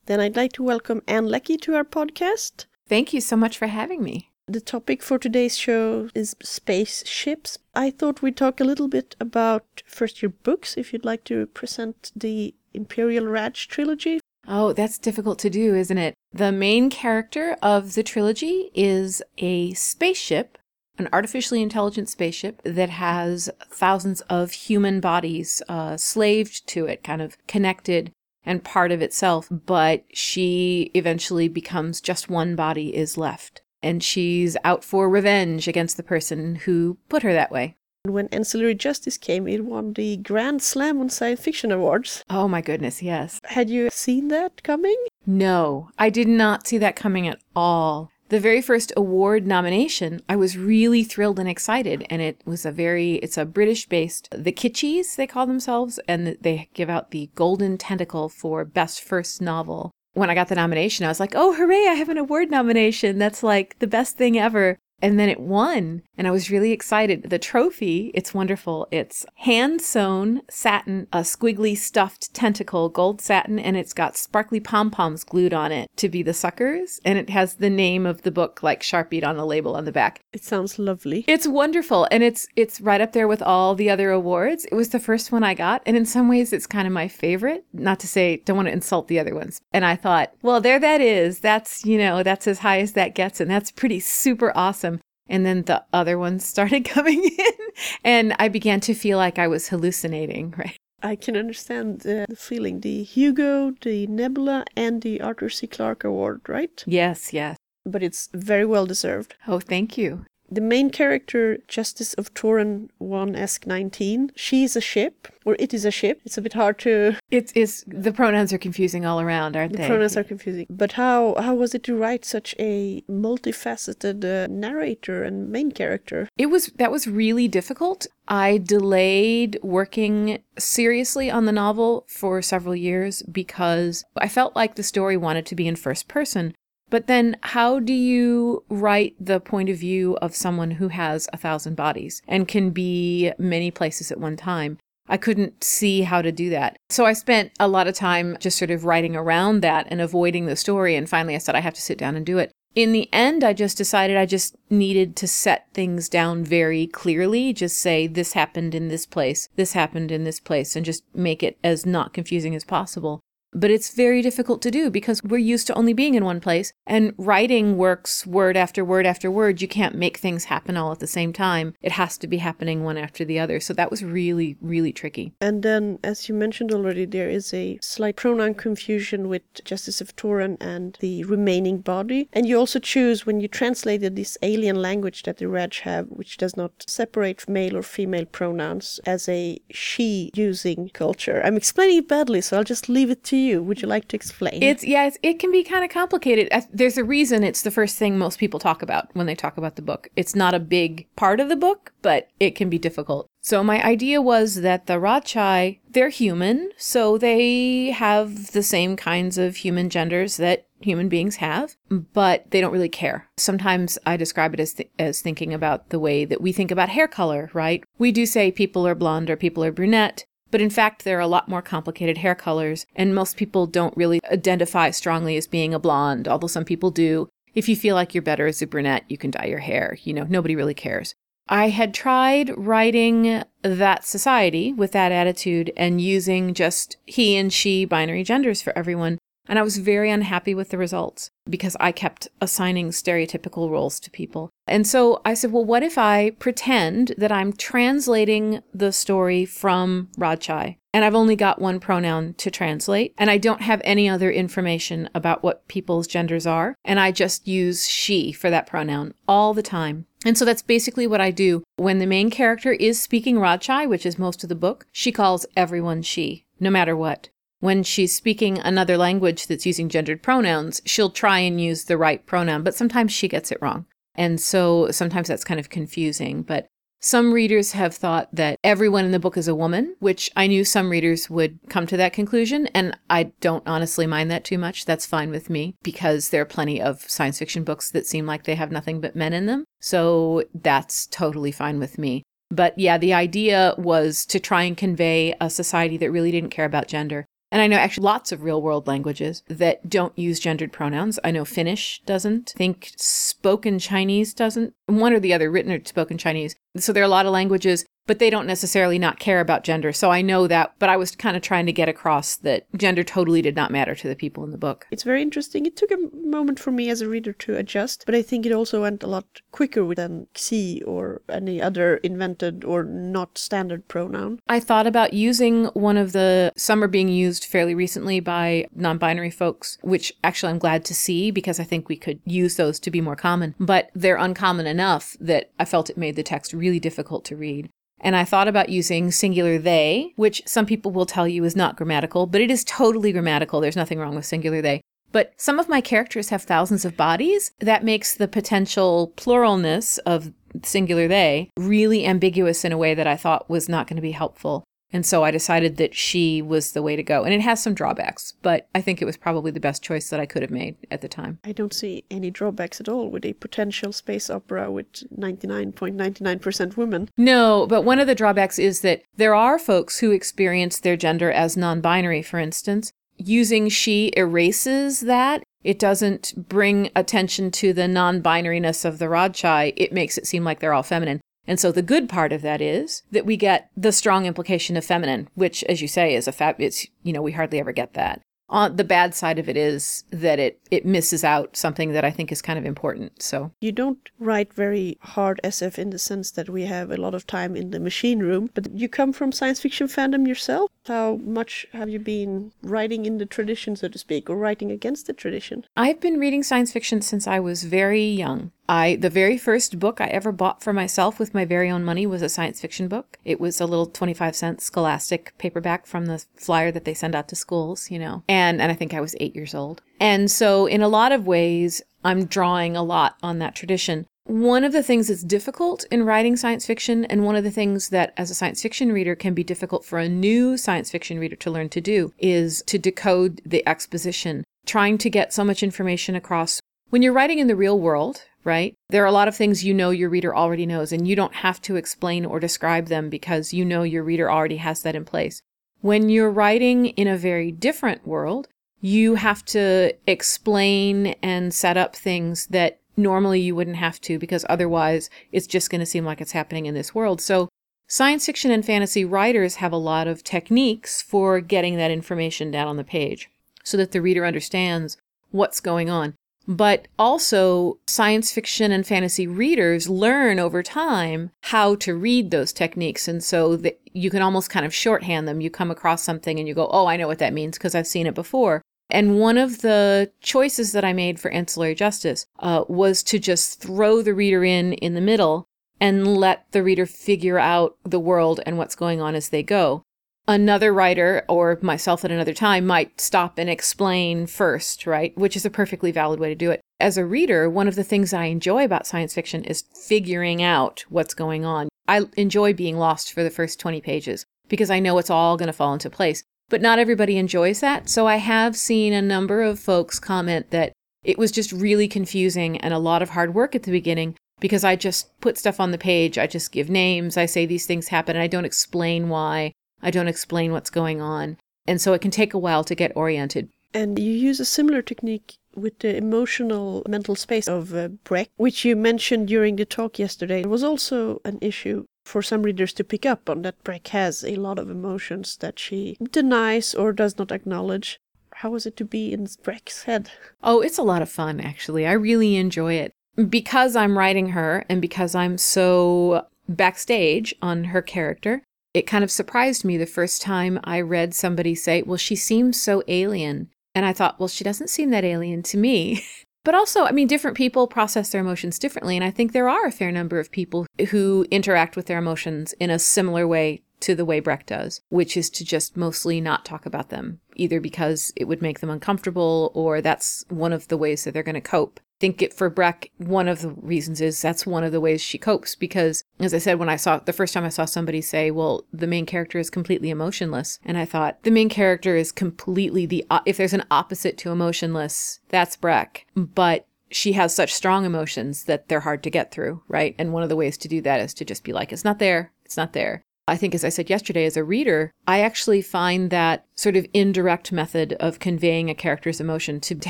Then 0.06 0.20
I'd 0.20 0.36
like 0.36 0.56
to 0.56 0.68
welcome 0.68 1.02
Anne 1.08 1.30
Leckie 1.30 1.58
to 1.58 1.72
our 1.72 1.84
podcast. 1.84 2.68
Thank 2.90 3.14
you 3.14 3.22
so 3.22 3.36
much 3.36 3.60
for 3.60 3.68
having 3.68 4.04
me. 4.04 4.22
The 4.50 4.62
topic 4.62 5.04
for 5.04 5.20
today's 5.20 5.56
show 5.56 6.10
is 6.16 6.36
spaceships. 6.42 7.60
I 7.76 7.92
thought 7.92 8.24
we'd 8.24 8.36
talk 8.36 8.60
a 8.60 8.64
little 8.64 8.88
bit 8.88 9.16
about 9.20 9.84
first 9.86 10.24
your 10.24 10.30
books, 10.30 10.76
if 10.76 10.92
you'd 10.92 11.06
like 11.06 11.24
to 11.26 11.46
present 11.46 12.12
the 12.16 12.56
Imperial 12.74 13.26
Radch 13.26 13.68
trilogy. 13.68 14.20
Oh, 14.48 14.74
that's 14.74 14.98
difficult 14.98 15.38
to 15.40 15.52
do, 15.52 15.76
isn't 15.76 16.00
it? 16.00 16.16
The 16.34 16.52
main 16.52 16.90
character 16.90 17.58
of 17.62 17.94
the 17.94 18.02
trilogy 18.02 18.72
is 18.74 19.22
a 19.38 19.74
spaceship, 19.76 20.58
an 20.98 21.10
artificially 21.14 21.62
intelligent 21.62 22.10
spaceship 22.10 22.60
that 22.64 22.90
has 22.90 23.52
thousands 23.70 24.22
of 24.22 24.50
human 24.54 25.00
bodies 25.00 25.62
uh, 25.70 25.96
slaved 25.96 26.66
to 26.70 26.88
it, 26.88 27.04
kind 27.04 27.22
of 27.22 27.38
connected 27.46 28.12
and 28.44 28.64
part 28.64 28.92
of 28.92 29.04
itself, 29.04 29.48
but 29.52 30.06
she 30.12 30.90
eventually 30.96 31.48
becomes 31.48 32.02
just 32.02 32.32
one 32.32 32.56
body 32.56 32.96
is 32.96 33.16
left 33.16 33.62
and 33.82 34.04
she's 34.04 34.58
out 34.64 34.84
for 34.84 35.10
revenge 35.10 35.68
against 35.68 35.98
the 35.98 36.04
person 36.04 36.56
who 36.56 36.98
put 37.10 37.24
her 37.24 37.34
that 37.34 37.52
way. 37.52 37.76
When 38.04 38.28
Ancillary 38.28 38.76
Justice 38.76 39.18
came, 39.18 39.48
it 39.48 39.66
won 39.66 39.94
the 39.94 40.18
Grand 40.18 40.62
Slam 40.62 41.02
on 41.02 41.10
Science 41.10 41.42
Fiction 41.42 41.72
Awards. 41.72 42.24
Oh 42.30 42.48
my 42.48 42.62
goodness, 42.62 43.02
yes. 43.02 43.42
Had 43.44 43.70
you 43.70 43.90
seen 43.92 44.30
that 44.30 44.64
coming? 44.64 44.96
No, 45.26 45.90
I 45.98 46.10
did 46.10 46.28
not 46.28 46.66
see 46.66 46.78
that 46.78 46.96
coming 46.96 47.28
at 47.28 47.40
all. 47.56 48.10
The 48.30 48.40
very 48.40 48.62
first 48.62 48.94
award 48.96 49.46
nomination, 49.48 50.22
I 50.30 50.36
was 50.36 50.58
really 50.58 51.04
thrilled 51.04 51.40
and 51.40 51.50
excited, 51.50 52.06
and 52.10 52.22
it 52.22 52.42
was 52.46 52.66
a 52.66 52.72
very, 52.72 53.16
it's 53.16 53.38
a 53.38 53.46
British 53.46 53.88
based, 53.90 54.30
the 54.32 54.52
Kitchies, 54.52 55.16
they 55.16 55.28
call 55.28 55.48
themselves, 55.48 56.00
and 56.08 56.38
they 56.40 56.70
give 56.74 56.90
out 56.90 57.12
the 57.12 57.32
Golden 57.36 57.78
Tentacle 57.78 58.30
for 58.30 58.64
Best 58.66 59.02
First 59.02 59.42
Novel 59.42 59.92
when 60.20 60.30
I 60.30 60.36
got 60.36 60.50
the 60.50 60.56
nomination, 60.56 61.06
I 61.06 61.10
was 61.10 61.20
like, 61.20 61.34
oh, 61.36 61.54
hooray, 61.54 61.88
I 61.88 61.94
have 61.94 62.10
an 62.10 62.18
award 62.18 62.52
nomination. 62.52 63.18
That's 63.18 63.42
like 63.42 63.80
the 63.80 63.88
best 63.88 64.18
thing 64.18 64.38
ever. 64.38 64.78
And 65.02 65.20
then 65.20 65.30
it 65.30 65.40
won, 65.40 66.04
and 66.18 66.28
I 66.28 66.32
was 66.32 66.52
really 66.52 66.72
excited. 66.72 67.30
The 67.30 67.40
trophy, 67.40 68.12
it's 68.14 68.34
wonderful. 68.34 68.88
It's 68.92 69.26
hand 69.36 69.82
sewn 69.82 70.42
satin, 70.50 71.08
a 71.14 71.20
squiggly 71.20 71.78
stuffed 71.78 72.34
tentacle, 72.34 72.90
gold 72.90 73.22
satin, 73.22 73.60
and 73.60 73.78
it's 73.78 73.94
got 73.94 74.18
sparkly 74.18 74.60
pom 74.60 74.92
poms 74.92 75.24
glued 75.24 75.54
on 75.54 75.72
it 75.72 75.90
to 75.98 76.10
be 76.10 76.24
the 76.24 76.34
suckers. 76.34 77.00
And 77.06 77.18
it 77.18 77.30
has 77.30 77.56
the 77.56 77.70
name 77.70 78.06
of 78.06 78.24
the 78.24 78.32
book 78.32 78.62
like 78.62 78.84
sharpied 78.84 79.24
on 79.24 79.38
the 79.38 79.46
label 79.46 79.76
on 79.76 79.86
the 79.86 79.92
back. 79.92 80.22
It 80.34 80.44
sounds 80.44 80.78
lovely. 80.78 81.24
It's 81.28 81.48
wonderful, 81.48 82.08
and 82.12 82.24
it's 82.24 82.48
it's 82.56 82.82
right 82.82 83.02
up 83.02 83.14
there 83.14 83.28
with 83.28 83.42
all 83.42 83.76
the 83.76 83.90
other 83.90 84.12
awards. 84.12 84.66
It 84.66 84.76
was 84.76 84.90
the 84.90 85.00
first 85.00 85.32
one 85.32 85.44
I 85.44 85.54
got, 85.54 85.82
and 85.86 85.96
in 85.96 86.06
some 86.06 86.28
ways, 86.28 86.52
it's 86.52 86.68
kind 86.68 86.88
of 86.88 86.94
my 86.94 87.08
favorite. 87.08 87.66
Not 87.72 88.00
to 88.02 88.08
say, 88.08 88.38
don't 88.46 88.58
want 88.58 88.68
to 88.68 88.74
insult 88.74 89.08
the 89.08 89.20
other 89.20 89.36
ones. 89.36 89.62
And 89.72 89.86
I 89.86 89.96
thought, 89.96 90.34
well, 90.42 90.60
there 90.60 90.80
that 90.80 91.02
is. 91.02 91.40
That's 91.40 91.86
you 91.86 91.98
know, 91.98 92.24
that's 92.24 92.48
as 92.48 92.60
high 92.60 92.80
as 92.80 92.94
that 92.94 93.16
gets, 93.16 93.40
and 93.40 93.50
that's 93.50 93.72
pretty 93.72 94.00
super 94.00 94.52
awesome 94.56 94.89
and 95.30 95.46
then 95.46 95.64
the 95.64 95.84
other 95.94 96.18
ones 96.18 96.46
started 96.46 96.84
coming 96.96 97.24
in, 97.24 97.58
and 98.04 98.36
I 98.40 98.50
began 98.50 98.80
to 98.82 98.94
feel 98.94 99.18
like 99.18 99.40
I 99.40 99.48
was 99.48 99.70
hallucinating, 99.70 100.54
right? 100.58 100.78
I 101.02 101.16
can 101.16 101.38
understand 101.38 102.02
the 102.02 102.26
feeling. 102.36 102.82
The 102.82 103.04
Hugo, 103.04 103.72
the 103.82 104.06
Nebula, 104.08 104.66
and 104.76 105.02
the 105.02 105.22
Arthur 105.22 105.50
C. 105.50 105.66
Clarke 105.66 106.04
Award, 106.04 106.42
right? 106.50 106.84
Yes, 106.86 107.32
yes. 107.32 107.56
But 107.86 108.04
it's 108.04 108.28
very 108.34 108.66
well 108.66 108.86
deserved. 108.86 109.36
Oh, 109.48 109.62
thank 109.62 109.98
you. 109.98 110.26
The 110.52 110.62
main 110.62 110.90
character, 110.90 111.60
Justice 111.68 112.14
of 112.16 112.34
Toren 112.34 112.90
1 112.98 113.36
Esk 113.36 113.68
19, 113.68 114.32
she 114.36 114.64
is 114.64 114.76
a 114.76 114.82
ship, 114.82 115.28
or 115.46 115.56
it 115.60 115.74
is 115.74 115.86
a 115.86 115.92
ship. 115.92 116.22
It's 116.26 116.38
a 116.38 116.42
bit 116.42 116.54
hard 116.54 116.80
to. 116.80 117.16
It's, 117.30 117.52
it's 117.56 117.84
the 117.88 118.12
pronouns 118.12 118.52
are 118.52 118.58
confusing 118.58 119.06
all 119.06 119.22
around, 119.22 119.56
aren't 119.56 119.74
the 119.74 119.78
they? 119.78 119.84
The 119.84 119.90
pronouns 119.90 120.18
are 120.18 120.24
confusing. 120.24 120.66
But 120.70 120.94
how 120.94 121.36
how 121.40 121.56
was 121.56 121.76
it 121.76 121.84
to 121.84 121.96
write 121.96 122.26
such 122.26 122.56
a 122.60 123.02
multifaceted 123.10 124.24
uh, 124.26 124.48
narrator 124.50 125.24
and 125.24 125.50
main 125.50 125.72
character? 125.72 126.30
It 126.38 126.48
was 126.48 126.68
that 126.78 126.92
was 126.92 127.08
really 127.08 127.48
difficult. 127.48 128.08
I 128.28 128.60
delayed 128.60 129.58
working 129.64 130.44
seriously 130.60 131.32
on 131.32 131.46
the 131.46 131.52
novel 131.52 132.06
for 132.08 132.44
several 132.44 132.76
years 132.76 133.24
because 133.24 134.06
I 134.18 134.28
felt 134.28 134.56
like 134.56 134.76
the 134.76 134.84
story 134.84 135.18
wanted 135.18 135.48
to 135.48 135.56
be 135.56 135.68
in 135.68 135.76
first 135.76 136.08
person, 136.08 136.54
but 136.90 137.08
then, 137.08 137.38
how 137.42 137.80
do 137.80 137.94
you 137.94 138.64
write 138.70 139.16
the 139.20 139.40
point 139.40 139.70
of 139.70 139.78
view 139.78 140.18
of 140.22 140.36
someone 140.36 140.72
who 140.72 140.88
has 140.90 141.28
a 141.32 141.38
thousand 141.38 141.76
bodies 141.76 142.22
and 142.28 142.48
can 142.48 142.72
be 142.72 143.32
many 143.38 143.72
places 143.72 144.12
at 144.12 144.20
one 144.20 144.38
time? 144.38 144.78
I 145.08 145.18
couldn't 145.18 145.64
see 145.64 146.04
how 146.04 146.22
to 146.22 146.32
do 146.32 146.52
that. 146.52 146.78
So 146.90 147.06
I 147.06 147.14
spent 147.14 147.52
a 147.60 147.68
lot 147.68 147.88
of 147.88 147.96
time 147.96 148.38
just 148.40 148.58
sort 148.58 148.70
of 148.70 148.86
writing 148.86 149.16
around 149.16 149.62
that 149.62 149.88
and 149.90 150.00
avoiding 150.00 150.46
the 150.46 150.56
story. 150.56 150.96
And 150.96 151.10
finally, 151.10 151.34
I 151.34 151.40
said, 151.40 151.56
I 151.56 151.62
have 151.62 151.74
to 151.74 151.82
sit 151.82 151.98
down 151.98 152.16
and 152.16 152.26
do 152.26 152.38
it. 152.38 152.52
In 152.76 152.92
the 152.92 153.10
end, 153.12 153.44
I 153.44 153.54
just 153.54 153.78
decided 153.78 154.16
I 154.16 154.28
just 154.28 154.56
needed 154.70 155.16
to 155.18 155.28
set 155.28 155.68
things 155.74 156.08
down 156.08 156.44
very 156.44 156.86
clearly. 156.86 157.52
Just 157.52 157.80
say, 157.80 158.06
this 158.06 158.34
happened 158.34 158.76
in 158.76 158.90
this 158.90 159.08
place, 159.08 159.50
this 159.56 159.74
happened 159.74 160.12
in 160.12 160.24
this 160.24 160.40
place, 160.40 160.76
and 160.76 160.86
just 160.86 161.04
make 161.16 161.42
it 161.42 161.58
as 161.64 161.88
not 161.88 162.14
confusing 162.14 162.54
as 162.54 162.64
possible. 162.64 163.22
But 163.54 163.72
it's 163.72 163.94
very 163.94 164.22
difficult 164.22 164.62
to 164.62 164.72
do 164.72 164.90
because 164.90 165.24
we're 165.24 165.38
used 165.38 165.68
to 165.68 165.74
only 165.74 165.94
being 165.94 166.16
in 166.16 166.24
one 166.24 166.40
place 166.40 166.72
and 166.86 167.14
writing 167.18 167.78
works 167.78 168.26
word 168.26 168.56
after 168.56 168.86
word 168.86 169.06
after 169.06 169.32
word. 169.32 169.62
You 169.62 169.68
can't 169.68 169.96
make 169.96 170.18
things 170.18 170.46
happen 170.46 170.78
all 170.78 170.92
at 170.92 171.00
the 171.00 171.08
same 171.08 171.34
time. 171.34 171.74
It 171.82 171.94
has 171.94 172.18
to 172.20 172.28
be 172.28 172.38
happening 172.38 172.84
one 172.84 172.98
after 172.98 173.26
the 173.26 173.40
other. 173.40 173.60
So 173.60 173.74
that 173.74 173.90
was 173.90 174.04
really, 174.04 174.58
really 174.62 174.94
tricky. 174.94 175.34
And 175.42 175.64
then, 175.64 176.00
as 176.04 176.30
you 176.30 176.36
mentioned 176.36 176.72
already, 176.72 177.06
there 177.06 177.30
is 177.30 177.54
a 177.54 177.80
slight 177.82 178.16
pronoun 178.16 178.54
confusion 178.54 179.28
with 179.28 179.42
Justice 179.64 180.00
of 180.00 180.16
Toren 180.16 180.58
and 180.62 180.98
the 181.00 181.24
remaining 181.24 181.80
body. 181.80 182.30
And 182.34 182.48
you 182.48 182.58
also 182.58 182.80
choose 182.80 183.26
when 183.26 183.40
you 183.40 183.48
translated 183.48 184.16
this 184.16 184.38
alien 184.44 184.76
language 184.76 185.24
that 185.24 185.38
the 185.38 185.46
Radch 185.46 185.82
have, 185.82 186.08
which 186.10 186.38
does 186.38 186.56
not 186.56 186.86
separate 186.88 187.50
male 187.50 187.78
or 187.78 187.84
female 187.84 188.26
pronouns, 188.26 189.00
as 189.06 189.28
a 189.28 189.60
she 189.72 190.32
using 190.36 190.90
culture. 190.94 191.42
I'm 191.44 191.58
explaining 191.58 191.98
it 191.98 192.08
badly, 192.08 192.42
so 192.42 192.58
I'll 192.58 192.64
just 192.64 192.90
leave 192.90 193.10
it 193.10 193.24
to 193.26 193.39
you. 193.40 193.64
Would 193.64 193.82
you 193.82 193.88
like 193.88 194.08
to 194.10 194.16
explain? 194.16 194.62
It's 194.62 194.84
it's, 194.86 195.18
it 195.24 195.40
can 195.40 195.52
be 195.52 195.64
kind 195.64 195.84
of 195.84 195.90
complicated. 195.90 196.50
There's 196.72 196.98
a 196.98 197.04
reason 197.04 197.44
it's 197.44 197.62
the 197.62 197.72
first 197.72 197.98
thing 197.98 198.18
most 198.18 198.40
people 198.40 198.60
talk 198.60 198.82
about 198.82 199.10
when 199.14 199.26
they 199.26 199.36
talk 199.36 199.58
about 199.58 199.76
the 199.76 199.82
book. 199.82 200.10
It's 200.16 200.36
not 200.36 200.54
a 200.54 200.60
big 200.60 201.08
part 201.16 201.40
of 201.40 201.50
the 201.50 201.56
book, 201.56 201.94
but 202.02 202.30
it 202.40 202.56
can 202.56 202.70
be 202.70 202.78
difficult. 202.78 203.30
So 203.42 203.64
my 203.64 203.84
idea 203.84 204.22
was 204.22 204.56
that 204.56 204.86
the 204.88 204.94
Radchaai, 204.94 205.80
they're 205.90 206.10
human, 206.10 206.72
so 206.78 207.18
they 207.18 207.92
have 207.92 208.52
the 208.52 208.64
same 208.64 208.96
kinds 208.96 209.38
of 209.38 209.58
human 209.58 209.90
genders 209.90 210.38
that 210.38 210.68
human 210.82 211.10
beings 211.10 211.38
have, 211.38 211.76
but 211.90 212.50
they 212.52 212.62
don't 212.62 212.72
really 212.72 212.90
care. 212.90 213.28
Sometimes 213.38 213.98
I 214.06 214.18
describe 214.18 214.54
it 214.54 214.60
as 214.60 214.74
th- 214.74 214.90
as 215.00 215.22
thinking 215.22 215.54
about 215.54 215.90
the 215.90 216.00
way 216.00 216.26
that 216.26 216.42
we 216.42 216.52
think 216.52 216.72
about 216.72 216.90
hair 216.90 217.08
color, 217.08 217.50
right? 217.54 217.84
We 217.98 218.12
do 218.12 218.26
say 218.26 218.52
people 218.52 218.88
are 218.88 218.96
blonde 218.96 219.30
or 219.30 219.36
people 219.36 219.64
are 219.64 219.72
brunette, 219.72 220.26
but 220.52 220.62
in 220.62 220.70
fact, 220.70 221.04
there 221.04 221.18
are 221.18 221.22
a 221.22 221.28
lot 221.28 221.50
more 221.50 221.62
complicated 221.62 222.18
hair 222.18 222.36
colors, 222.36 222.86
and 222.96 223.14
most 223.14 223.38
people 223.38 223.68
don't 223.68 223.96
really 223.96 224.20
identify 224.32 224.90
strongly 224.90 225.38
as 225.38 225.48
being 225.48 225.74
a 225.74 225.80
blonde, 225.80 226.28
although 226.28 226.48
some 226.48 226.66
people 226.66 226.92
do. 226.92 227.30
If 227.54 227.70
you 227.70 227.76
feel 227.76 227.96
like 227.96 228.14
you're 228.14 228.22
better 228.22 228.48
as 228.48 228.62
a 228.62 228.68
brunette, 228.68 229.06
you 229.10 229.18
can 229.18 229.32
dye 229.32 229.46
your 229.46 229.60
hair. 229.60 229.98
You 230.04 230.14
know, 230.14 230.26
nobody 230.30 230.56
really 230.56 230.74
cares. 230.74 231.14
I 231.48 231.70
had 231.70 231.94
tried 231.94 232.52
writing 232.56 233.44
that 233.64 234.06
society 234.06 234.72
with 234.72 234.92
that 234.92 235.12
attitude 235.12 235.72
and 235.76 236.00
using 236.00 236.54
just 236.54 236.98
he 237.06 237.36
and 237.36 237.52
she 237.52 237.86
binary 237.86 238.24
genders 238.24 238.62
for 238.62 238.78
everyone. 238.78 239.18
And 239.50 239.58
I 239.58 239.64
was 239.64 239.80
very 239.80 240.12
unhappy 240.12 240.54
with 240.54 240.70
the 240.70 240.78
results 240.78 241.32
because 241.50 241.76
I 241.80 241.92
kept 241.92 242.28
assigning 242.40 242.92
stereotypical 242.92 243.70
roles 243.70 244.00
to 244.02 244.12
people. 244.12 244.52
And 244.68 244.86
so 244.86 245.22
I 245.26 245.34
said, 245.34 245.52
well, 245.52 245.66
what 245.66 245.82
if 245.82 245.98
I 245.98 246.30
pretend 246.38 247.16
that 247.18 247.32
I'm 247.32 247.54
translating 247.54 248.62
the 248.74 248.92
story 248.92 249.46
from 249.46 250.10
Radchaai 250.20 250.78
and 250.94 251.04
I've 251.04 251.16
only 251.16 251.36
got 251.36 251.60
one 251.60 251.80
pronoun 251.80 252.36
to 252.36 252.52
translate 252.52 253.16
and 253.18 253.32
I 253.32 253.40
don't 253.40 253.62
have 253.62 253.82
any 253.84 254.08
other 254.08 254.32
information 254.32 255.10
about 255.16 255.42
what 255.42 255.68
people's 255.68 256.06
genders 256.08 256.46
are 256.46 256.76
and 256.86 257.00
I 257.00 257.12
just 257.12 257.48
use 257.48 257.88
she 257.88 258.32
for 258.32 258.52
that 258.52 258.68
pronoun 258.68 259.16
all 259.28 259.56
the 259.56 259.64
time. 259.64 260.06
And 260.26 260.38
so 260.38 260.46
that's 260.46 260.62
basically 260.62 261.08
what 261.08 261.22
I 261.22 261.32
do. 261.32 261.64
When 261.78 262.00
the 262.00 262.06
main 262.06 262.30
character 262.30 262.74
is 262.74 263.02
speaking 263.02 263.38
Radchaai, 263.38 263.88
which 263.90 264.06
is 264.06 264.20
most 264.20 264.44
of 264.44 264.50
the 264.50 264.56
book, 264.56 264.86
she 264.92 265.12
calls 265.12 265.46
everyone 265.56 266.02
she, 266.02 266.46
no 266.60 266.70
matter 266.70 266.96
what. 266.96 267.30
When 267.60 267.84
she's 267.84 268.16
speaking 268.16 268.58
another 268.60 268.98
language 268.98 269.48
that's 269.48 269.66
using 269.66 269.90
gendered 269.90 270.24
pronouns, 270.24 270.82
she'll 270.86 271.10
try 271.10 271.40
and 271.40 271.60
use 271.60 271.86
the 271.86 271.98
right 271.98 272.26
pronoun, 272.26 272.64
but 272.64 272.76
sometimes 272.76 273.12
she 273.12 273.28
gets 273.28 273.52
it 273.52 273.58
wrong. 273.62 273.86
And 274.16 274.40
so 274.40 274.92
sometimes 274.92 275.28
that's 275.28 275.44
kind 275.44 275.60
of 275.60 275.70
confusing. 275.70 276.42
But 276.42 276.68
some 277.02 277.32
readers 277.32 277.74
have 277.74 277.96
thought 277.96 278.28
that 278.34 278.58
everyone 278.64 279.06
in 279.06 279.12
the 279.12 279.20
book 279.20 279.38
is 279.38 279.48
a 279.48 279.56
woman, 279.56 279.96
which 280.00 280.30
I 280.36 280.48
knew 280.48 280.66
some 280.66 280.90
readers 280.90 281.30
would 281.30 281.60
come 281.70 281.88
to 281.88 281.98
that 281.98 282.14
conclusion. 282.14 282.68
And 282.68 282.98
I 283.10 283.32
don't 283.40 283.66
honestly 283.66 284.08
mind 284.08 284.32
that 284.32 284.44
too 284.44 284.58
much. 284.58 284.86
That's 284.86 285.06
fine 285.06 285.30
with 285.30 285.50
me 285.50 285.76
because 285.84 286.30
there 286.30 286.42
are 286.42 286.46
plenty 286.46 286.82
of 286.82 287.02
science 287.10 287.40
fiction 287.40 287.64
books 287.64 287.92
that 287.92 288.08
seem 288.08 288.26
like 288.26 288.44
they 288.44 288.56
have 288.56 288.72
nothing 288.72 289.00
but 289.00 289.16
men 289.16 289.34
in 289.34 289.46
them. 289.46 289.64
So 289.80 290.44
that's 290.54 291.08
totally 291.08 291.52
fine 291.52 291.80
with 291.80 291.98
me. 291.98 292.24
But 292.50 292.78
yeah, 292.80 292.98
the 292.98 293.14
idea 293.14 293.76
was 293.78 294.26
to 294.28 294.40
try 294.40 294.64
and 294.64 294.76
convey 294.76 295.36
a 295.40 295.50
society 295.50 295.98
that 295.98 296.12
really 296.12 296.32
didn't 296.32 296.50
care 296.50 296.66
about 296.66 296.88
gender. 296.88 297.26
And 297.52 297.62
I 297.62 297.68
know 297.68 297.78
actually 297.78 298.04
lots 298.04 298.32
of 298.32 298.44
real 298.44 298.62
world 298.62 298.88
languages 298.88 299.44
that 299.48 299.90
don't 299.90 300.18
use 300.18 300.40
gendered 300.40 300.72
pronouns. 300.72 301.20
I 301.24 301.32
know 301.32 301.46
Finnish 301.46 302.02
doesn't. 302.06 302.54
I 302.56 302.58
think 302.58 302.92
spoken 302.96 303.80
Chinese 303.80 304.34
doesn't. 304.34 304.74
One 304.86 305.14
or 305.14 305.20
the 305.20 305.34
other, 305.34 305.50
written 305.50 305.72
or 305.72 305.84
spoken 305.84 306.18
Chinese. 306.18 306.56
So 306.78 306.94
there 306.94 307.02
are 307.02 307.08
a 307.08 307.10
lot 307.10 307.26
of 307.26 307.32
languages, 307.32 307.86
but 308.10 308.18
they 308.18 308.32
don't 308.32 308.48
necessarily 308.48 308.98
not 308.98 309.20
care 309.20 309.40
about 309.40 309.64
gender. 309.64 309.94
So 309.94 310.10
I 310.10 310.24
know 310.24 310.48
that, 310.48 310.74
but 310.80 310.90
I 310.90 310.98
was 310.98 311.16
kind 311.16 311.38
of 311.38 311.44
trying 311.44 311.68
to 311.68 311.72
get 311.72 311.88
across 311.88 312.38
that 312.38 312.66
gender 312.76 313.04
totally 313.04 313.44
did 313.44 313.56
not 313.56 313.70
matter 313.70 313.94
to 313.94 314.08
the 314.08 314.16
people 314.16 314.44
in 314.44 314.50
the 314.50 314.58
book. 314.58 314.88
It's 314.90 315.04
very 315.04 315.22
interesting. 315.22 315.68
It 315.68 315.76
took 315.76 315.92
a 315.92 316.18
moment 316.26 316.60
for 316.60 316.72
me 316.72 316.90
as 316.90 317.02
a 317.02 317.08
reader 317.08 317.34
to 317.34 317.56
adjust, 317.56 318.08
but 318.08 318.16
I 318.16 318.24
think 318.24 318.48
it 318.48 318.52
also 318.52 318.82
went 318.82 319.04
a 319.04 319.08
lot 319.08 319.28
quicker 319.52 319.94
than 319.94 320.26
Xi 320.36 320.82
or 320.88 321.22
any 321.30 321.62
other 321.62 321.98
invented 321.98 322.64
or 322.64 322.84
not 322.84 323.38
standard 323.38 323.88
pronoun. 323.88 324.40
I 324.48 324.60
thought 324.60 324.88
about 324.88 325.14
using 325.14 325.66
one 325.68 325.96
of 325.96 326.12
the, 326.12 326.52
some 326.58 326.84
are 326.84 326.88
being 326.88 327.10
used 327.10 327.46
fairly 327.46 327.76
recently 327.76 328.20
by 328.20 328.66
non 328.74 328.98
binary 328.98 329.30
folks, 329.30 329.78
which 329.84 330.12
actually 330.24 330.52
I'm 330.52 330.58
glad 330.58 330.84
to 330.86 330.96
see 330.96 331.30
because 331.30 331.60
I 331.60 331.64
think 331.64 331.88
we 331.88 331.96
could 331.96 332.22
use 332.26 332.56
those 332.56 332.80
to 332.80 332.90
be 332.90 333.02
more 333.02 333.16
common. 333.16 333.54
But 333.60 333.92
they're 333.94 334.18
uncommon 334.18 334.66
enough 334.66 335.16
that 335.20 335.52
I 335.60 335.66
felt 335.66 335.92
it 335.92 335.98
made 335.98 336.16
the 336.16 336.24
text 336.24 336.54
really 336.54 336.80
difficult 336.80 337.24
to 337.26 337.36
read. 337.36 337.70
And 338.02 338.16
I 338.16 338.24
thought 338.26 338.48
about 338.48 338.70
using 338.70 339.12
singular 339.12 339.58
they, 339.58 340.14
which 340.16 340.42
some 340.46 340.66
people 340.66 340.92
will 340.92 341.06
tell 341.06 341.28
you 341.28 341.44
is 341.44 341.56
not 341.56 341.76
grammatical, 341.76 342.28
but 342.28 342.42
it 342.42 342.50
is 342.52 342.64
totally 342.64 343.12
grammatical. 343.12 343.60
There's 343.60 343.76
nothing 343.76 344.00
wrong 344.00 344.16
with 344.16 344.26
singular 344.26 344.62
they. 344.62 344.82
But 345.12 345.34
some 345.38 345.60
of 345.60 345.68
my 345.68 345.82
characters 345.82 346.30
have 346.30 346.44
thousands 346.44 346.86
of 346.86 346.96
bodies. 346.96 347.52
That 347.60 347.84
makes 347.84 348.14
the 348.14 348.28
potential 348.28 349.14
pluralness 349.18 349.98
of 350.00 350.32
singular 350.64 351.08
they 351.08 351.50
really 351.58 352.06
ambiguous 352.06 352.66
in 352.66 352.72
a 352.72 352.78
way 352.78 352.94
that 352.94 353.08
I 353.08 353.16
thought 353.16 353.50
was 353.50 353.70
not 353.70 353.88
going 353.88 353.98
to 353.98 354.02
be 354.02 354.12
helpful. 354.12 354.64
And 354.92 355.06
so 355.06 355.24
I 355.24 355.32
decided 355.32 355.78
that 355.78 355.96
she 355.96 356.42
was 356.42 356.72
the 356.72 356.82
way 356.82 356.96
to 356.96 357.04
go. 357.04 357.24
And 357.24 357.34
it 357.34 357.42
has 357.42 357.62
some 357.62 357.74
drawbacks, 357.74 358.34
but 358.42 358.68
I 358.74 358.82
think 358.82 359.02
it 359.02 359.06
was 359.06 359.18
probably 359.18 359.52
the 359.52 359.60
best 359.60 359.84
choice 359.84 360.10
that 360.10 360.20
I 360.20 360.26
could 360.26 360.42
have 360.42 360.52
made 360.52 360.78
at 360.90 361.02
the 361.02 361.08
time. 361.08 361.40
I 361.44 361.52
don't 361.52 361.74
see 361.74 362.06
any 362.10 362.32
drawbacks 362.32 362.80
at 362.80 362.90
all 362.90 363.10
with 363.10 363.26
a 363.26 363.34
potential 363.34 363.92
space 363.92 364.30
opera 364.30 364.72
with 364.72 364.92
99.99% 365.16 366.78
women. 366.78 367.10
No, 367.18 367.68
but 367.68 367.84
one 367.84 368.00
of 368.00 368.08
the 368.08 368.16
drawbacks 368.16 368.58
is 368.58 368.82
that 368.82 369.04
there 369.16 369.36
are 369.36 369.60
folks 369.60 370.00
who 370.00 370.12
experience 370.12 370.80
their 370.80 370.98
gender 370.98 371.32
as 371.32 371.56
non 371.56 371.82
binary, 371.82 372.22
for 372.22 372.40
instance. 372.40 372.92
Using 373.18 373.70
she 373.70 374.12
erases 374.16 375.02
that. 375.02 375.44
It 375.62 375.78
doesn't 375.78 376.48
bring 376.48 376.90
attention 376.96 377.52
to 377.52 377.74
the 377.74 377.88
non 377.88 378.22
binariness 378.22 378.86
of 378.86 378.98
the 378.98 379.06
Radchaai. 379.06 379.74
It 379.76 379.92
makes 379.92 380.18
it 380.18 380.26
seem 380.26 380.44
like 380.44 380.60
they're 380.60 380.74
all 380.74 380.84
feminine. 380.84 381.22
And 381.48 381.60
so 381.60 381.72
the 381.72 381.82
good 381.82 382.08
part 382.10 382.32
of 382.32 382.42
that 382.44 382.62
is 382.62 383.04
that 383.12 383.26
we 383.26 383.38
get 383.38 383.70
the 383.76 383.92
strong 383.92 384.26
implication 384.26 384.78
of 384.78 384.86
feminine, 384.86 385.30
which, 385.36 385.64
as 385.64 385.82
you 385.82 385.88
say, 385.88 386.14
is 386.14 386.28
a 386.28 386.32
fab. 386.32 386.60
It's 386.60 386.86
you 387.04 387.14
know 387.14 387.22
we 387.22 387.32
hardly 387.32 387.60
ever 387.60 387.72
get 387.72 387.94
that. 387.94 388.22
On 388.52 388.78
the 388.78 388.84
bad 388.84 389.14
side 389.14 389.38
of 389.38 389.48
it 389.48 389.56
is 389.56 390.04
that 390.10 390.40
it 390.40 390.60
it 390.72 390.86
misses 390.86 391.24
out 391.24 391.56
something 391.56 391.92
that 391.92 392.04
I 392.04 392.10
think 392.10 392.32
is 392.32 392.42
kind 392.42 392.58
of 392.58 392.66
important. 392.66 393.22
So 393.22 393.52
You 393.62 393.72
don't 393.72 394.10
write 394.20 394.54
very 394.54 394.98
hard 395.02 395.40
SF 395.44 395.78
in 395.78 395.92
the 395.92 396.00
sense 396.00 396.32
that 396.32 396.50
we 396.50 396.64
have 396.64 396.90
a 396.90 396.98
lot 396.98 397.14
of 397.14 397.28
time 397.28 397.56
in 397.56 397.72
the 397.72 397.80
machine 397.80 398.20
room, 398.20 398.50
but 398.56 398.72
you 398.72 398.90
come 398.90 399.14
from 399.14 399.32
science 399.32 399.60
fiction 399.60 399.88
fandom 399.88 400.28
yourself. 400.28 400.72
How 400.90 401.20
much 401.24 401.68
have 401.72 401.88
you 401.88 402.00
been 402.00 402.52
writing 402.64 403.06
in 403.06 403.20
the 403.20 403.28
tradition, 403.28 403.76
so 403.76 403.90
to 403.90 404.00
speak, 404.00 404.28
or 404.28 404.36
writing 404.36 404.72
against 404.72 405.06
the 405.06 405.14
tradition? 405.14 405.68
I've 405.78 406.00
been 406.00 406.20
reading 406.20 406.42
science 406.42 406.72
fiction 406.72 407.04
since 407.04 407.28
I 407.28 407.40
was 407.40 407.62
very 407.62 408.06
young. 408.06 408.52
I 408.68 408.96
the 408.96 409.12
very 409.12 409.38
first 409.38 409.78
book 409.78 410.02
I 410.02 410.08
ever 410.08 410.32
bought 410.32 410.64
for 410.64 410.74
myself 410.74 411.20
with 411.20 411.32
my 411.32 411.46
very 411.46 411.70
own 411.70 411.84
money 411.84 412.08
was 412.08 412.24
a 412.24 412.28
science 412.28 412.60
fiction 412.60 412.88
book. 412.88 413.20
It 413.24 413.40
was 413.40 413.62
a 413.62 413.68
little 413.68 413.86
25 413.86 414.36
cent 414.36 414.62
scholastic 414.62 415.38
paperback 415.38 415.86
from 415.86 416.08
the 416.08 416.26
flyer 416.36 416.72
that 416.72 416.86
they 416.86 416.96
send 416.96 417.14
out 417.14 417.28
to 417.28 417.36
schools, 417.36 417.92
you 417.92 418.00
know. 418.00 418.24
And 418.28 418.60
and 418.60 418.72
I 418.72 418.76
think 418.76 418.96
I 418.96 419.02
was 419.02 419.16
8 419.20 419.36
years 419.36 419.54
old. 419.54 419.84
And 420.00 420.32
so 420.32 420.66
in 420.66 420.82
a 420.82 420.88
lot 420.88 421.12
of 421.12 421.28
ways 421.28 421.84
I'm 422.04 422.26
drawing 422.26 422.76
a 422.76 422.82
lot 422.82 423.16
on 423.22 423.38
that 423.40 423.54
tradition. 423.54 424.08
One 424.30 424.64
of 424.64 424.74
the 424.74 424.84
things 424.84 425.08
that's 425.08 425.24
difficult 425.24 425.86
in 425.90 426.04
writing 426.04 426.36
science 426.36 426.64
fiction, 426.64 427.04
and 427.06 427.26
one 427.26 427.36
of 427.36 427.44
the 427.44 427.50
things 427.50 427.90
that 427.90 428.14
as 428.16 428.30
a 428.30 428.36
science 428.36 428.62
fiction 428.62 428.92
reader 428.92 429.16
can 429.16 429.34
be 429.34 429.44
difficult 429.44 429.84
for 429.84 429.98
a 429.98 430.08
new 430.08 430.56
science 430.56 430.92
fiction 430.92 431.18
reader 431.18 431.36
to 431.38 431.50
learn 431.50 431.68
to 431.70 431.82
do, 431.82 432.14
is 432.20 432.62
to 432.68 432.78
decode 432.78 433.42
the 433.44 433.68
exposition. 433.68 434.44
Trying 434.68 435.00
to 435.00 435.10
get 435.10 435.34
so 435.34 435.44
much 435.44 435.64
information 435.64 436.14
across. 436.14 436.60
When 436.92 437.02
you're 437.02 437.12
writing 437.12 437.40
in 437.40 437.48
the 437.48 437.56
real 437.56 437.80
world, 437.80 438.22
right, 438.44 438.76
there 438.92 439.04
are 439.04 439.08
a 439.08 439.12
lot 439.12 439.28
of 439.28 439.36
things 439.36 439.64
you 439.64 439.74
know 439.74 439.90
your 439.90 440.12
reader 440.12 440.36
already 440.36 440.68
knows, 440.68 440.92
and 440.92 441.08
you 441.08 441.16
don't 441.16 441.34
have 441.34 441.60
to 441.64 441.76
explain 441.76 442.24
or 442.24 442.40
describe 442.40 442.86
them 442.86 443.10
because 443.10 443.52
you 443.52 443.66
know 443.66 443.82
your 443.82 444.04
reader 444.04 444.30
already 444.30 444.58
has 444.58 444.84
that 444.84 444.96
in 444.96 445.06
place. 445.06 445.42
When 445.82 446.08
you're 446.08 446.30
writing 446.30 446.90
in 446.90 447.08
a 447.08 447.18
very 447.18 447.52
different 447.52 448.06
world, 448.06 448.48
you 448.80 449.16
have 449.16 449.44
to 449.46 449.94
explain 450.06 451.16
and 451.24 451.52
set 451.52 451.78
up 451.78 451.96
things 451.96 452.46
that 452.52 452.80
normally 453.00 453.40
you 453.40 453.56
wouldn't 453.56 453.78
have 453.78 454.00
to 454.02 454.20
because 454.20 454.46
otherwise 454.50 455.10
it's 455.32 455.48
just 455.48 455.70
going 455.70 455.80
to 455.80 455.86
seem 455.86 456.06
like 456.06 456.22
it's 456.22 456.34
happening 456.34 456.66
in 456.68 456.76
this 456.76 456.94
world. 456.94 457.22
So 457.22 457.50
science 457.88 458.26
fiction 458.26 458.52
and 458.52 458.66
fantasy 458.66 459.04
writers 459.04 459.56
have 459.56 459.72
a 459.72 459.78
lot 459.78 460.08
of 460.08 460.24
techniques 460.24 461.02
for 461.02 461.42
getting 461.42 461.78
that 461.78 461.92
information 461.92 462.52
down 462.52 462.68
on 462.68 462.78
the 462.78 462.84
page. 462.84 463.30
so 463.64 463.78
that 463.78 463.92
the 463.92 464.02
reader 464.02 464.26
understands 464.26 464.98
what's 465.32 465.60
going 465.60 465.90
on. 465.90 466.16
But 466.48 466.88
also, 466.98 467.78
science 467.86 468.32
fiction 468.32 468.72
and 468.72 468.88
fantasy 468.88 469.28
readers 469.28 469.88
learn 469.88 470.40
over 470.40 470.64
time 470.64 471.30
how 471.42 471.76
to 471.76 471.94
read 471.94 472.32
those 472.32 472.52
techniques. 472.52 473.08
And 473.08 473.24
so 473.24 473.56
that 473.58 473.80
you 473.94 474.10
can 474.10 474.24
almost 474.24 474.50
kind 474.50 474.66
of 474.66 474.74
shorthand 474.74 475.28
them. 475.28 475.42
You 475.42 475.52
come 475.52 475.70
across 475.70 476.02
something 476.02 476.40
and 476.40 476.48
you 476.48 476.56
go, 476.56 476.68
oh, 476.72 476.88
I 476.88 476.98
know 476.98 477.08
what 477.08 477.20
that 477.20 477.34
means 477.34 477.58
because 477.58 477.76
I've 477.76 477.86
seen 477.86 478.08
it 478.08 478.16
before. 478.16 478.64
And 478.90 479.20
one 479.20 479.38
of 479.38 479.62
the 479.62 480.12
choices 480.22 480.72
that 480.72 480.84
I 480.84 480.94
made 480.94 481.20
for 481.20 481.32
Ancillary 481.32 481.76
Justice 481.76 482.26
uh, 482.40 482.64
was 482.68 483.04
to 483.04 483.20
just 483.20 483.62
throw 483.62 484.02
the 484.02 484.14
reader 484.14 484.44
in 484.44 484.74
in 484.74 484.96
the 484.96 485.02
middle 485.02 485.46
and 485.80 486.18
let 486.18 486.52
the 486.52 486.64
reader 486.64 486.86
figure 486.86 487.40
out 487.40 487.78
the 487.84 488.00
world 488.00 488.40
and 488.46 488.58
what's 488.58 488.76
going 488.76 489.00
on 489.00 489.16
as 489.16 489.30
they 489.30 489.44
go 489.44 489.84
another 490.30 490.72
writer 490.72 491.26
or 491.28 491.58
myself 491.62 492.06
at 492.06 492.12
another 492.12 492.36
time 492.36 492.66
might 492.66 493.02
stop 493.02 493.40
and 493.40 493.50
explain 493.50 494.28
first, 494.28 494.86
right? 494.86 495.18
Which 495.18 495.36
is 495.36 495.44
a 495.44 495.50
perfectly 495.50 495.92
valid 495.92 496.20
way 496.20 496.30
to 496.30 496.36
do 496.36 496.52
it. 496.52 496.62
As 496.80 496.98
a 496.98 497.06
reader, 497.06 497.50
one 497.50 497.68
of 497.68 497.74
the 497.74 497.84
things 497.84 498.14
I 498.14 498.26
enjoy 498.26 498.64
about 498.64 498.86
science 498.86 499.14
fiction 499.14 499.44
is 499.44 499.64
figuring 499.74 500.44
out 500.44 500.86
what's 500.88 501.16
going 501.16 501.46
on. 501.46 501.68
I 501.88 502.06
enjoy 502.16 502.54
being 502.54 502.78
lost 502.78 503.12
for 503.12 503.24
the 503.24 503.32
first 503.32 503.60
20 503.60 503.82
pages 503.82 504.24
because 504.48 504.70
I 504.70 504.80
know 504.80 505.00
it's 505.00 505.10
all 505.10 505.36
going 505.36 505.48
to 505.48 505.54
fall 505.54 505.74
into 505.74 505.90
place. 505.90 506.24
But 506.50 506.62
not 506.62 506.80
everybody 506.80 507.18
enjoys 507.18 507.60
that. 507.60 507.90
So 507.90 508.08
I 508.08 508.18
have 508.18 508.56
seen 508.56 508.92
a 508.92 509.02
number 509.02 509.42
of 509.42 509.60
folks 509.60 510.00
comment 510.00 510.50
that 510.50 510.74
it 511.04 511.18
was 511.18 511.32
just 511.32 511.52
really 511.52 511.88
confusing 511.88 512.58
and 512.58 512.74
a 512.74 512.80
lot 512.80 513.02
of 513.02 513.12
hard 513.12 513.34
work 513.34 513.56
at 513.56 513.64
the 513.64 513.72
beginning 513.72 514.16
because 514.40 514.64
I 514.64 514.76
just 514.76 515.20
put 515.22 515.38
stuff 515.38 515.60
on 515.60 515.72
the 515.72 515.78
page. 515.78 516.18
I 516.18 516.28
just 516.28 516.52
give 516.52 516.70
names. 516.70 517.18
I 517.18 517.26
say 517.26 517.46
these 517.46 517.66
things 517.66 517.90
happen 517.90 518.16
and 518.16 518.24
I 518.24 518.28
don't 518.28 518.46
explain 518.46 519.10
why. 519.10 519.54
I 519.82 519.92
don't 519.92 520.08
explain 520.08 520.52
what's 520.52 520.70
going 520.70 521.02
on. 521.02 521.38
And 521.68 521.80
so 521.80 521.94
it 521.94 522.02
can 522.02 522.12
take 522.12 522.34
a 522.34 522.40
while 522.40 522.64
to 522.64 522.76
get 522.76 522.92
oriented. 522.96 523.50
And 523.74 524.00
you 524.00 524.12
use 524.12 524.40
a 524.40 524.46
similar 524.46 524.82
technique 524.82 525.36
with 525.56 525.80
the 525.80 525.96
emotional 525.96 526.84
mental 526.88 527.16
space 527.16 527.48
of 527.48 527.74
uh, 527.74 527.90
Breq, 528.04 528.28
which 528.38 528.66
you 528.66 528.76
mentioned 528.76 529.28
during 529.28 529.56
the 529.56 529.66
talk 529.66 530.00
yesterday. 530.00 530.42
It 530.42 530.50
was 530.50 530.64
also 530.64 531.22
an 531.26 531.38
issue 531.42 531.86
for 532.10 532.22
some 532.24 532.42
readers 532.42 532.74
to 532.74 532.84
pick 532.84 533.06
up 533.06 533.30
on 533.30 533.44
that 533.44 533.64
Breq 533.64 533.88
has 533.90 534.24
a 534.24 534.36
lot 534.36 534.58
of 534.58 534.70
emotions 534.70 535.38
that 535.38 535.60
she 535.60 535.96
denies 536.12 536.74
or 536.74 536.92
does 536.92 537.18
not 537.18 537.32
acknowledge. 537.32 538.00
How 538.34 538.50
was 538.50 538.66
it 538.66 538.76
to 538.78 538.86
be 538.86 539.14
in 539.14 539.26
Breq's 539.26 539.84
head? 539.84 540.10
Oh, 540.44 540.60
it's 540.62 540.80
a 540.80 540.84
lot 540.84 541.04
of 541.04 541.10
fun, 541.10 541.40
actually. 541.40 541.86
I 541.86 541.92
really 541.92 542.36
enjoy 542.36 542.74
it. 542.74 542.94
Because 543.30 543.76
I'm 543.76 543.98
writing 543.98 544.30
her 544.30 544.66
and 544.70 544.82
because 544.82 545.14
I'm 545.14 545.38
so 545.38 546.26
backstage 546.48 547.36
on 547.42 547.66
her 547.66 547.82
character, 547.82 548.42
it 548.74 548.88
kind 548.88 549.04
of 549.04 549.12
surprised 549.12 549.64
me 549.64 549.78
the 549.78 549.86
first 549.86 550.22
time 550.22 550.60
I 550.64 550.82
read 550.82 551.14
somebody 551.14 551.54
say, 551.54 551.82
Well, 551.84 551.98
she 551.98 552.16
seems 552.16 552.60
so 552.60 552.82
alien. 552.88 553.50
And 553.76 553.86
I 553.86 553.94
thought, 553.94 554.20
Well, 554.20 554.30
she 554.30 554.44
doesn't 554.44 554.70
seem 554.70 554.90
that 554.92 555.04
alien 555.04 555.44
to 555.44 555.58
me. 555.58 556.04
but 556.50 556.56
also, 556.56 556.84
I 556.84 556.92
mean, 556.92 557.08
different 557.08 557.38
people 557.38 557.68
process 557.68 558.10
their 558.10 558.22
emotions 558.22 558.58
differently. 558.58 558.96
And 558.96 559.04
I 559.04 559.12
think 559.12 559.34
there 559.34 559.48
are 559.48 559.68
a 559.68 559.72
fair 559.72 559.92
number 559.92 560.20
of 560.20 560.32
people 560.32 560.66
who 560.90 561.28
interact 561.30 561.76
with 561.76 561.86
their 561.86 562.00
emotions 562.00 562.54
in 562.54 562.72
a 562.72 562.80
similar 562.80 563.28
way 563.28 563.62
to 563.82 563.94
the 563.94 564.04
way 564.04 564.20
Breq 564.20 564.48
does, 564.48 564.82
which 564.90 565.16
is 565.16 565.30
to 565.30 565.46
just 565.46 565.78
mostly 565.78 566.20
not 566.20 566.46
talk 566.46 566.66
about 566.66 566.90
them, 566.90 567.20
either 567.36 567.62
because 567.62 568.12
it 568.16 568.26
would 568.26 568.42
make 568.42 568.62
them 568.62 568.72
uncomfortable 568.72 569.52
or 569.54 569.80
that's 569.80 570.26
one 570.30 570.52
of 570.52 570.70
the 570.70 570.78
ways 570.78 571.04
that 571.04 571.14
they're 571.14 571.22
going 571.22 571.36
to 571.36 571.40
cope 571.40 571.80
think 572.00 572.22
it 572.22 572.34
for 572.34 572.50
Breq, 572.50 572.90
one 572.98 573.28
of 573.28 573.42
the 573.42 573.50
reasons 573.50 574.02
is 574.02 574.22
that's 574.22 574.46
one 574.46 574.64
of 574.64 574.72
the 574.72 574.82
ways 574.82 575.02
she 575.02 575.18
copes 575.18 575.56
because, 575.56 576.04
as 576.20 576.34
I 576.34 576.38
said, 576.38 576.60
when 576.60 576.70
I 576.70 576.76
saw 576.76 577.00
the 577.00 577.14
first 577.14 577.34
time 577.34 577.44
I 577.44 577.50
saw 577.50 577.66
somebody 577.66 578.02
say, 578.02 578.32
well, 578.32 578.66
the 578.72 578.88
main 578.88 579.06
character 579.06 579.40
is 579.40 579.50
completely 579.50 579.90
emotionless. 579.90 580.60
And 580.64 580.78
I 580.78 580.86
thought, 580.86 581.22
the 581.24 581.32
main 581.32 581.50
character 581.50 581.96
is 581.96 582.12
completely 582.12 582.86
the, 582.86 583.06
if 583.26 583.38
there's 583.38 583.54
an 583.54 583.66
opposite 583.70 584.18
to 584.20 584.32
emotionless, 584.32 585.20
that's 585.30 585.58
Breq. 585.58 586.04
But 586.16 586.66
she 586.92 587.14
has 587.14 587.36
such 587.36 587.54
strong 587.54 587.86
emotions 587.86 588.46
that 588.46 588.68
they're 588.68 588.80
hard 588.80 589.04
to 589.04 589.10
get 589.10 589.32
through, 589.32 589.62
right? 589.68 589.96
And 590.00 590.12
one 590.12 590.24
of 590.24 590.30
the 590.30 590.36
ways 590.36 590.58
to 590.60 590.68
do 590.68 590.82
that 590.82 591.02
is 591.02 591.14
to 591.16 591.26
just 591.26 591.44
be 591.44 591.54
like, 591.54 591.72
it's 591.72 591.86
not 591.86 592.00
there. 592.00 592.32
It's 592.46 592.58
not 592.58 592.74
there. 592.74 593.04
I 593.30 593.38
think, 593.38 593.56
as 593.56 593.64
I 593.64 593.70
said 593.70 593.90
yesterday, 593.90 594.26
as 594.26 594.38
a 594.38 594.44
reader, 594.44 594.92
I 595.08 595.22
actually 595.22 595.62
find 595.62 596.10
that 596.10 596.46
sort 596.56 596.76
of 596.76 596.88
indirect 596.94 597.52
method 597.52 597.94
of 597.94 598.20
conveying 598.20 598.70
a 598.70 598.76
character's 598.76 599.22
emotion 599.22 599.60
to, 599.62 599.76
to 599.76 599.90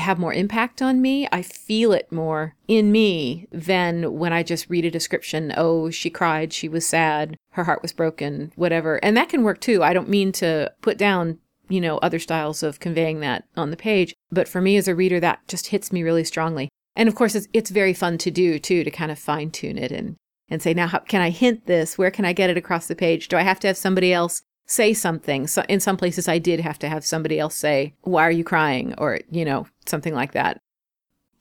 have 0.00 0.18
more 0.18 0.32
impact 0.32 0.82
on 0.82 1.00
me. 1.02 1.26
I 1.32 1.42
feel 1.42 1.92
it 1.92 2.12
more 2.12 2.54
in 2.68 2.92
me 2.92 3.48
than 3.50 4.18
when 4.18 4.32
I 4.32 4.42
just 4.42 4.70
read 4.70 4.84
a 4.84 4.90
description. 4.90 5.52
Oh, 5.56 5.90
she 5.90 6.10
cried, 6.10 6.52
she 6.52 6.68
was 6.68 6.86
sad, 6.86 7.36
her 7.52 7.64
heart 7.64 7.82
was 7.82 7.92
broken, 7.92 8.52
whatever. 8.56 8.96
And 9.02 9.16
that 9.16 9.28
can 9.28 9.42
work 9.42 9.60
too. 9.60 9.82
I 9.82 9.92
don't 9.92 10.08
mean 10.08 10.32
to 10.32 10.72
put 10.82 10.98
down 10.98 11.38
you 11.70 11.80
know, 11.80 11.98
other 11.98 12.18
styles 12.18 12.62
of 12.62 12.80
conveying 12.80 13.20
that 13.20 13.44
on 13.56 13.70
the 13.70 13.76
page. 13.76 14.12
But 14.30 14.48
for 14.48 14.60
me 14.60 14.76
as 14.76 14.88
a 14.88 14.94
reader, 14.94 15.20
that 15.20 15.46
just 15.48 15.68
hits 15.68 15.92
me 15.92 16.02
really 16.02 16.24
strongly. 16.24 16.68
And 16.96 17.08
of 17.08 17.14
course, 17.14 17.34
it's, 17.34 17.46
it's 17.52 17.70
very 17.70 17.94
fun 17.94 18.18
to 18.18 18.30
do 18.30 18.58
too, 18.58 18.84
to 18.84 18.90
kind 18.90 19.10
of 19.10 19.18
fine 19.18 19.50
tune 19.50 19.78
it 19.78 19.92
and 19.92 20.16
and 20.50 20.60
say, 20.60 20.74
now, 20.74 20.88
how 20.88 20.98
can 20.98 21.22
I 21.22 21.30
hint 21.30 21.66
this? 21.66 21.96
Where 21.96 22.10
can 22.10 22.24
I 22.24 22.32
get 22.32 22.50
it 22.50 22.56
across 22.56 22.86
the 22.86 22.96
page? 22.96 23.28
Do 23.28 23.36
I 23.36 23.42
have 23.42 23.60
to 23.60 23.68
have 23.68 23.76
somebody 23.76 24.12
else 24.12 24.42
say 24.66 24.92
something? 24.92 25.46
So 25.46 25.62
in 25.68 25.80
some 25.80 25.96
places, 25.96 26.28
I 26.28 26.38
did 26.38 26.60
have 26.60 26.78
to 26.80 26.88
have 26.88 27.04
somebody 27.04 27.38
else 27.38 27.54
say, 27.54 27.94
why 28.02 28.22
are 28.22 28.30
you 28.30 28.44
crying? 28.44 28.94
Or, 28.98 29.20
you 29.30 29.44
know, 29.44 29.66
something 29.86 30.14
like 30.14 30.32
that 30.32 30.60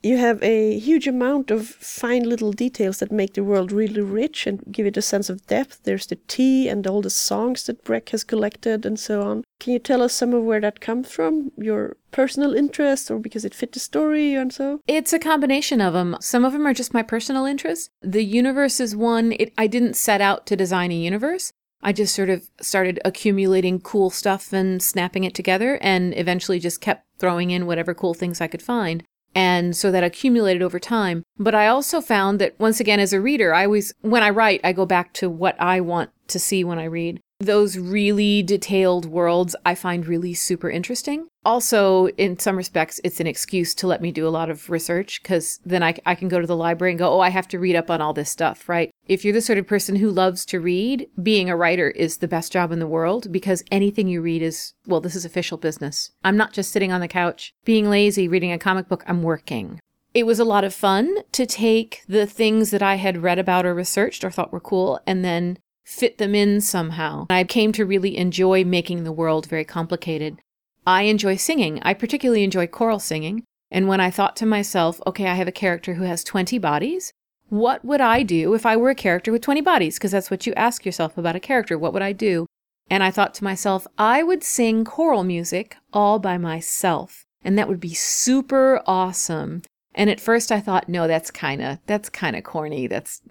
you 0.02 0.18
have 0.18 0.42
a 0.42 0.80
huge 0.80 1.08
amount 1.08 1.52
of 1.52 1.68
fine 1.68 2.24
little 2.24 2.52
details 2.52 3.00
that 3.00 3.12
make 3.12 3.34
the 3.34 3.44
world 3.44 3.72
really 3.72 4.02
rich 4.02 4.48
and 4.48 4.64
give 4.72 4.86
it 4.86 4.98
a 4.98 5.02
sense 5.02 5.30
of 5.30 5.46
depth. 5.48 5.82
There's 5.84 6.08
the 6.08 6.18
tea 6.28 6.70
and 6.70 6.88
all 6.88 7.02
the 7.02 7.10
songs 7.10 7.66
that 7.66 7.84
Breq 7.84 8.10
has 8.10 8.24
collected 8.24 8.86
and 8.86 9.00
so 9.00 9.22
on. 9.24 9.44
Can 9.60 9.74
you 9.74 9.80
tell 9.80 10.02
us 10.02 10.14
some 10.14 10.34
of 10.34 10.44
where 10.44 10.62
that 10.62 10.80
comes 10.80 11.12
from? 11.12 11.52
Your 11.58 11.98
personal 12.12 12.56
interest 12.56 13.12
or 13.12 13.20
because 13.20 13.44
it 13.44 13.54
fit 13.54 13.74
the 13.74 13.80
story 13.80 14.36
and 14.36 14.54
so? 14.54 14.80
It's 14.88 15.12
a 15.12 15.20
combination 15.20 15.82
of 15.82 15.94
them. 15.94 16.16
Some 16.22 16.46
of 16.46 16.54
them 16.54 16.66
are 16.66 16.74
just 16.74 16.94
my 16.94 17.04
personal 17.04 17.46
interest. 17.46 17.90
The 18.02 18.24
universe 18.24 18.80
is 18.80 18.96
one. 18.96 19.34
It, 19.34 19.54
I 19.58 19.68
didn't 19.68 19.96
set 19.96 20.22
out 20.22 20.46
to 20.48 20.56
design 20.56 20.92
a 20.92 20.96
universe. 20.96 21.52
I 21.82 21.94
just 21.94 22.14
sort 22.14 22.30
of 22.30 22.50
started 22.62 23.00
accumulating 23.06 23.80
cool 23.80 24.10
stuff 24.10 24.52
and 24.52 24.82
snapping 24.82 25.24
it 25.24 25.34
together 25.34 25.78
and 25.82 26.18
eventually 26.18 26.60
just 26.60 26.82
kept 26.82 27.06
throwing 27.20 27.52
in 27.52 27.66
whatever 27.66 27.94
cool 27.94 28.14
things 28.14 28.42
I 28.42 28.48
could 28.48 28.62
find. 28.62 29.04
And 29.36 29.76
so 29.76 29.92
that 29.92 30.04
accumulated 30.04 30.62
over 30.62 30.80
time. 30.80 31.24
But 31.38 31.56
I 31.56 31.68
also 31.68 32.02
found 32.02 32.40
that 32.40 32.60
once 32.60 32.80
again, 32.80 33.00
as 33.00 33.14
a 33.14 33.22
reader, 33.22 33.54
I 33.54 33.66
always, 33.66 33.94
when 34.02 34.24
I 34.24 34.30
write, 34.30 34.62
I 34.64 34.74
go 34.74 34.86
back 34.86 35.14
to 35.16 35.30
what 35.30 35.60
I 35.60 35.82
want 35.82 36.10
to 36.28 36.40
see 36.40 36.64
when 36.64 36.80
I 36.80 36.86
read 36.86 37.22
those 37.40 37.78
really 37.78 38.44
detailed 38.44 39.06
worlds 39.06 39.56
I 39.66 39.74
find 39.74 40.06
really 40.06 40.34
super 40.34 40.70
interesting. 40.70 41.28
Also, 41.46 42.08
in 42.10 42.38
some 42.38 42.58
respects, 42.58 43.00
it's 43.04 43.22
an 43.22 43.28
excuse 43.28 43.74
to 43.76 43.88
let 43.88 44.02
me 44.02 44.12
do 44.12 44.28
a 44.28 44.30
lot 44.30 44.50
of 44.50 44.70
research 44.70 45.24
because 45.24 45.60
then 45.66 45.82
I, 45.82 45.96
I 46.06 46.16
can 46.16 46.28
go 46.28 46.42
to 46.42 46.48
the 46.48 46.56
library 46.56 46.92
and 46.92 47.00
go, 47.00 47.10
oh, 47.14 47.22
I 47.22 47.30
have 47.30 47.48
to 47.50 47.60
read 47.60 47.78
up 47.78 47.90
on 47.90 48.02
all 48.02 48.14
this 48.14 48.30
stuff, 48.30 48.68
right? 48.68 48.92
If 49.10 49.26
you're 49.26 49.34
the 49.34 49.42
sort 49.42 49.58
of 49.58 49.66
person 49.66 49.96
who 49.96 50.12
loves 50.12 50.46
to 50.46 50.60
read, 50.60 51.10
being 51.24 51.50
a 51.50 51.56
writer 51.56 51.90
is 51.90 52.18
the 52.18 52.28
best 52.28 52.52
job 52.52 52.72
in 52.72 52.78
the 52.78 52.86
world 52.86 53.32
because 53.32 53.64
anything 53.72 54.08
you 54.08 54.22
read 54.22 54.44
is, 54.44 54.76
well, 54.86 55.02
this 55.02 55.16
is 55.16 55.26
official 55.26 55.58
business. 55.58 56.12
I'm 56.24 56.38
not 56.38 56.54
just 56.54 56.72
sitting 56.72 56.92
on 56.92 57.02
the 57.02 57.08
couch 57.08 57.52
being 57.66 57.90
lazy 57.90 58.28
reading 58.28 58.52
a 58.52 58.60
comic 58.60 58.88
book, 58.88 59.04
I'm 59.08 59.24
working. 59.24 59.80
It 60.14 60.28
was 60.28 60.40
a 60.40 60.46
lot 60.46 60.64
of 60.64 60.76
fun 60.76 61.24
to 61.32 61.48
take 61.48 62.04
the 62.08 62.28
things 62.28 62.70
that 62.70 62.84
I 62.84 62.98
had 62.98 63.24
read 63.24 63.40
about 63.40 63.66
or 63.66 63.74
researched 63.74 64.24
or 64.24 64.30
thought 64.30 64.54
were 64.54 64.60
cool 64.60 65.00
and 65.08 65.26
then 65.26 65.58
fit 65.84 66.20
them 66.20 66.36
in 66.36 66.62
somehow. 66.62 67.26
I 67.32 67.46
came 67.46 67.72
to 67.72 67.88
really 67.88 68.16
enjoy 68.16 68.64
making 68.64 69.06
the 69.06 69.12
world 69.12 69.48
very 69.48 69.66
complicated. 69.66 70.40
I 70.86 71.04
enjoy 71.04 71.38
singing. 71.38 71.80
I 71.82 71.96
particularly 71.96 72.44
enjoy 72.44 72.68
choral 72.68 73.00
singing. 73.00 73.44
And 73.72 73.88
when 73.88 74.02
I 74.02 74.12
thought 74.12 74.36
to 74.36 74.46
myself, 74.46 75.02
okay, 75.08 75.26
I 75.26 75.34
have 75.34 75.48
a 75.48 75.52
character 75.52 75.96
who 75.96 76.04
has 76.04 76.24
20 76.24 76.60
bodies, 76.60 77.12
what 77.50 77.84
would 77.84 78.02
I 78.02 78.24
do 78.24 78.54
if 78.54 78.66
I 78.66 78.78
were 78.78 78.90
a 78.90 78.96
character 78.96 79.32
with 79.32 79.42
20 79.42 79.62
bodies? 79.62 79.98
Because 79.98 80.12
that's 80.12 80.32
what 80.32 80.46
you 80.46 80.54
ask 80.54 80.86
yourself 80.86 81.18
about 81.18 81.36
a 81.36 81.40
character. 81.40 81.78
What 81.78 81.94
would 81.94 82.02
I 82.02 82.12
do? 82.12 82.46
And 82.90 83.04
I 83.04 83.12
thought 83.12 83.34
to 83.36 83.44
myself, 83.44 83.86
I 83.98 84.24
would 84.24 84.44
sing 84.44 84.84
choral 84.84 85.24
music 85.24 85.78
all 85.94 86.20
by 86.20 86.38
myself. 86.38 87.26
And 87.44 87.58
that 87.58 87.68
would 87.68 87.80
be 87.80 87.94
super 87.94 88.82
awesome. 88.86 89.62
And 89.96 90.10
at 90.10 90.20
first 90.20 90.52
I 90.52 90.60
thought, 90.60 90.90
no, 90.90 91.08
that's 91.08 91.32
kind 91.32 91.62
of 91.62 91.80
that's 91.86 92.10
kind 92.10 92.36
of 92.36 92.44
corny. 92.44 92.88
That's 92.88 93.22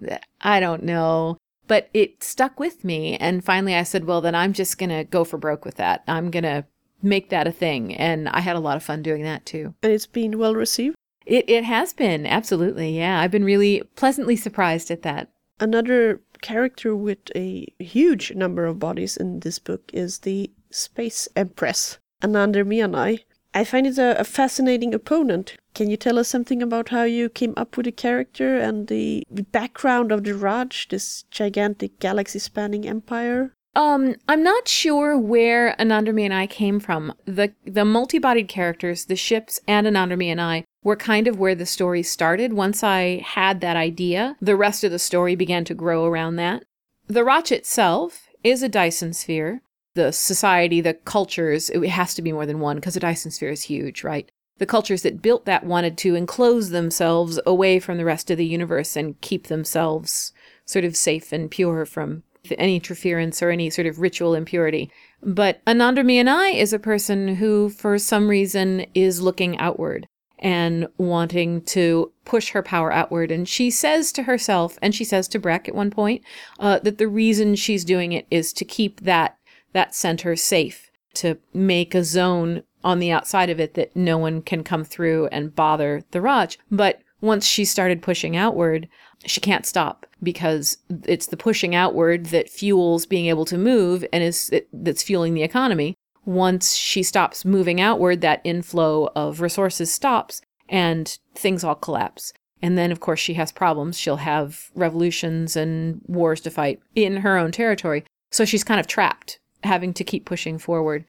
I 0.41 0.59
don't 0.59 0.83
know. 0.83 1.37
But 1.67 1.89
it 1.93 2.23
stuck 2.23 2.59
with 2.59 2.83
me. 2.83 3.15
And 3.17 3.43
finally 3.43 3.75
I 3.75 3.83
said, 3.83 4.05
well, 4.05 4.21
then 4.21 4.35
I'm 4.35 4.53
just 4.53 4.77
going 4.77 4.89
to 4.89 5.03
go 5.03 5.23
for 5.23 5.37
broke 5.37 5.65
with 5.65 5.75
that. 5.75 6.03
I'm 6.07 6.31
going 6.31 6.43
to 6.43 6.65
make 7.01 7.29
that 7.29 7.47
a 7.47 7.51
thing. 7.51 7.95
And 7.95 8.27
I 8.29 8.39
had 8.39 8.55
a 8.55 8.59
lot 8.59 8.75
of 8.75 8.83
fun 8.83 9.03
doing 9.03 9.23
that 9.23 9.45
too. 9.45 9.75
And 9.83 9.91
it's 9.91 10.07
been 10.07 10.39
well 10.39 10.55
received? 10.55 10.95
It, 11.29 11.47
it 11.47 11.63
has 11.63 11.93
been, 11.93 12.25
absolutely. 12.25 12.97
Yeah. 12.97 13.21
I've 13.21 13.29
been 13.29 13.45
really 13.45 13.83
pleasantly 13.95 14.35
surprised 14.35 14.89
at 14.89 15.03
that. 15.03 15.29
Another 15.59 16.21
character 16.41 16.95
with 16.95 17.19
a 17.35 17.67
huge 17.77 18.33
number 18.33 18.65
of 18.65 18.79
bodies 18.79 19.15
in 19.15 19.41
this 19.41 19.59
book 19.59 19.91
is 19.93 20.19
the 20.19 20.49
Space 20.71 21.27
Empress, 21.35 21.99
Anaander 22.23 22.65
Mianaai. 22.65 23.19
I 23.53 23.61
I 23.61 23.63
find 23.63 23.85
it 23.85 23.97
a, 23.97 24.19
a, 24.19 24.23
fascinating 24.23 24.93
opponent. 24.93 25.55
Can 25.73 25.89
you 25.89 25.97
tell 25.97 26.19
us 26.19 26.27
something 26.27 26.61
about 26.61 26.89
how 26.89 27.03
you 27.03 27.29
came 27.29 27.53
up 27.57 27.77
with 27.77 27.85
the 27.85 27.91
character 27.91 28.57
and 28.57 28.87
the 28.87 29.23
background 29.51 30.11
of 30.11 30.23
the 30.23 30.33
Radch, 30.33 30.87
this 30.89 31.23
gigantic 31.31 31.99
galaxy 31.99 32.39
spanning 32.39 32.87
empire? 32.87 33.53
Um, 33.75 34.15
I'm 34.27 34.43
not 34.43 34.67
sure 34.67 35.17
where 35.17 35.75
Anaander 35.79 36.13
Mianaai 36.13 36.49
came 36.49 36.79
from. 36.79 37.13
The 37.25 37.53
the 37.65 37.85
multi-bodied 37.85 38.47
characters, 38.47 39.05
the 39.05 39.15
ships, 39.15 39.59
and 39.67 39.87
Anaander 39.87 40.17
Mianaai 40.17 40.63
were 40.83 40.95
kind 40.95 41.27
of 41.27 41.39
where 41.39 41.55
the 41.55 41.65
story 41.65 42.03
started. 42.03 42.53
Once 42.53 42.83
I 42.83 43.23
had 43.25 43.61
that 43.61 43.75
idea, 43.75 44.35
the 44.41 44.55
rest 44.55 44.83
of 44.83 44.91
the 44.91 44.99
story 44.99 45.35
began 45.35 45.65
to 45.65 45.73
grow 45.73 46.05
around 46.05 46.37
that. 46.37 46.63
The 47.07 47.23
Radch 47.23 47.51
itself 47.51 48.27
is 48.43 48.63
a 48.63 48.69
Dyson 48.69 49.13
sphere. 49.13 49.61
The 49.95 50.11
society, 50.11 50.81
the 50.81 50.93
cultures, 50.93 51.69
it 51.69 51.83
has 51.89 52.13
to 52.13 52.21
be 52.21 52.31
more 52.31 52.45
than 52.45 52.59
one 52.59 52.77
because 52.77 52.95
a 52.95 53.01
Dyson 53.01 53.31
sphere 53.31 53.49
is 53.49 53.63
huge, 53.63 54.03
right? 54.03 54.31
The 54.59 54.65
cultures 54.65 55.01
that 55.01 55.21
built 55.21 55.45
that 55.45 55.65
wanted 55.65 55.97
to 55.99 56.15
enclose 56.15 56.69
themselves 56.69 57.39
away 57.45 57.79
from 57.79 57.97
the 57.97 58.05
rest 58.05 58.29
of 58.29 58.37
the 58.37 58.45
universe 58.45 58.95
and 58.95 59.19
keep 59.21 59.47
themselves 59.47 60.31
sort 60.65 60.85
of 60.85 60.95
safe 60.95 61.31
and 61.31 61.49
pure 61.49 61.85
from 61.85 62.23
any 62.57 62.75
interference 62.75 63.41
or 63.41 63.49
any 63.49 63.69
sort 63.69 63.87
of 63.87 63.99
ritual 63.99 64.35
impurity. 64.35 64.91
But 65.21 65.63
Anaander 65.65 66.05
Mianaai 66.05 66.55
is 66.55 66.71
a 66.71 66.79
person 66.79 67.35
who, 67.35 67.69
for 67.69 67.97
some 67.97 68.27
reason, 68.27 68.85
is 68.93 69.21
looking 69.21 69.57
outward 69.57 70.07
and 70.39 70.87
wanting 70.97 71.61
to 71.61 72.11
push 72.25 72.49
her 72.51 72.63
power 72.63 72.91
outward. 72.91 73.31
And 73.31 73.47
she 73.47 73.69
says 73.69 74.11
to 74.13 74.23
herself, 74.23 74.77
and 74.81 74.95
she 74.95 75.03
says 75.03 75.27
to 75.29 75.39
Breq 75.39 75.67
at 75.67 75.75
one 75.75 75.91
point, 75.91 76.23
uh, 76.59 76.79
that 76.79 76.97
the 76.97 77.07
reason 77.07 77.55
she's 77.55 77.85
doing 77.85 78.11
it 78.11 78.25
is 78.31 78.53
to 78.53 78.65
keep 78.65 79.01
that 79.01 79.37
that 79.71 79.93
center 79.93 80.35
safe, 80.35 80.89
to 81.13 81.37
make 81.53 81.93
a 81.93 82.03
zone 82.03 82.63
on 82.83 82.99
the 82.99 83.11
outside 83.11 83.49
of 83.49 83.59
it 83.59 83.75
that 83.75 83.95
no 83.95 84.17
one 84.17 84.41
can 84.41 84.63
come 84.63 84.83
through 84.83 85.27
and 85.27 85.55
bother 85.55 86.03
the 86.11 86.19
Radch. 86.19 86.57
But 86.71 87.01
once 87.21 87.45
she 87.45 87.65
started 87.65 88.01
pushing 88.01 88.35
outward, 88.35 88.87
she 89.25 89.41
can't 89.41 89.65
stop 89.65 90.05
because 90.23 90.77
it's 91.03 91.27
the 91.27 91.37
pushing 91.37 91.75
outward 91.75 92.27
that 92.27 92.49
fuels 92.49 93.05
being 93.05 93.25
able 93.27 93.45
to 93.45 93.57
move 93.57 94.05
and 94.13 94.23
is 94.23 94.51
that's 94.71 95.03
fueling 95.03 95.33
the 95.33 95.43
economy. 95.43 95.95
Once 96.29 96.75
she 96.75 97.01
stops 97.01 97.43
moving 97.43 97.81
outward, 97.81 98.21
that 98.21 98.39
inflow 98.43 99.09
of 99.15 99.41
resources 99.41 99.91
stops 99.91 100.43
and 100.69 101.17
things 101.33 101.63
all 101.63 101.73
collapse. 101.73 102.31
And 102.61 102.77
then, 102.77 102.91
of 102.91 102.99
course, 102.99 103.19
she 103.19 103.33
has 103.33 103.51
problems. 103.51 103.97
She'll 103.97 104.17
have 104.17 104.69
revolutions 104.75 105.55
and 105.55 106.01
wars 106.05 106.39
to 106.41 106.51
fight 106.51 106.81
in 106.93 107.17
her 107.17 107.35
own 107.35 107.51
territory. 107.51 108.05
So 108.29 108.45
she's 108.45 108.63
kind 108.63 108.79
of 108.79 108.85
trapped, 108.85 109.39
having 109.63 109.91
to 109.95 110.03
keep 110.03 110.25
pushing 110.25 110.59
forward. 110.59 111.05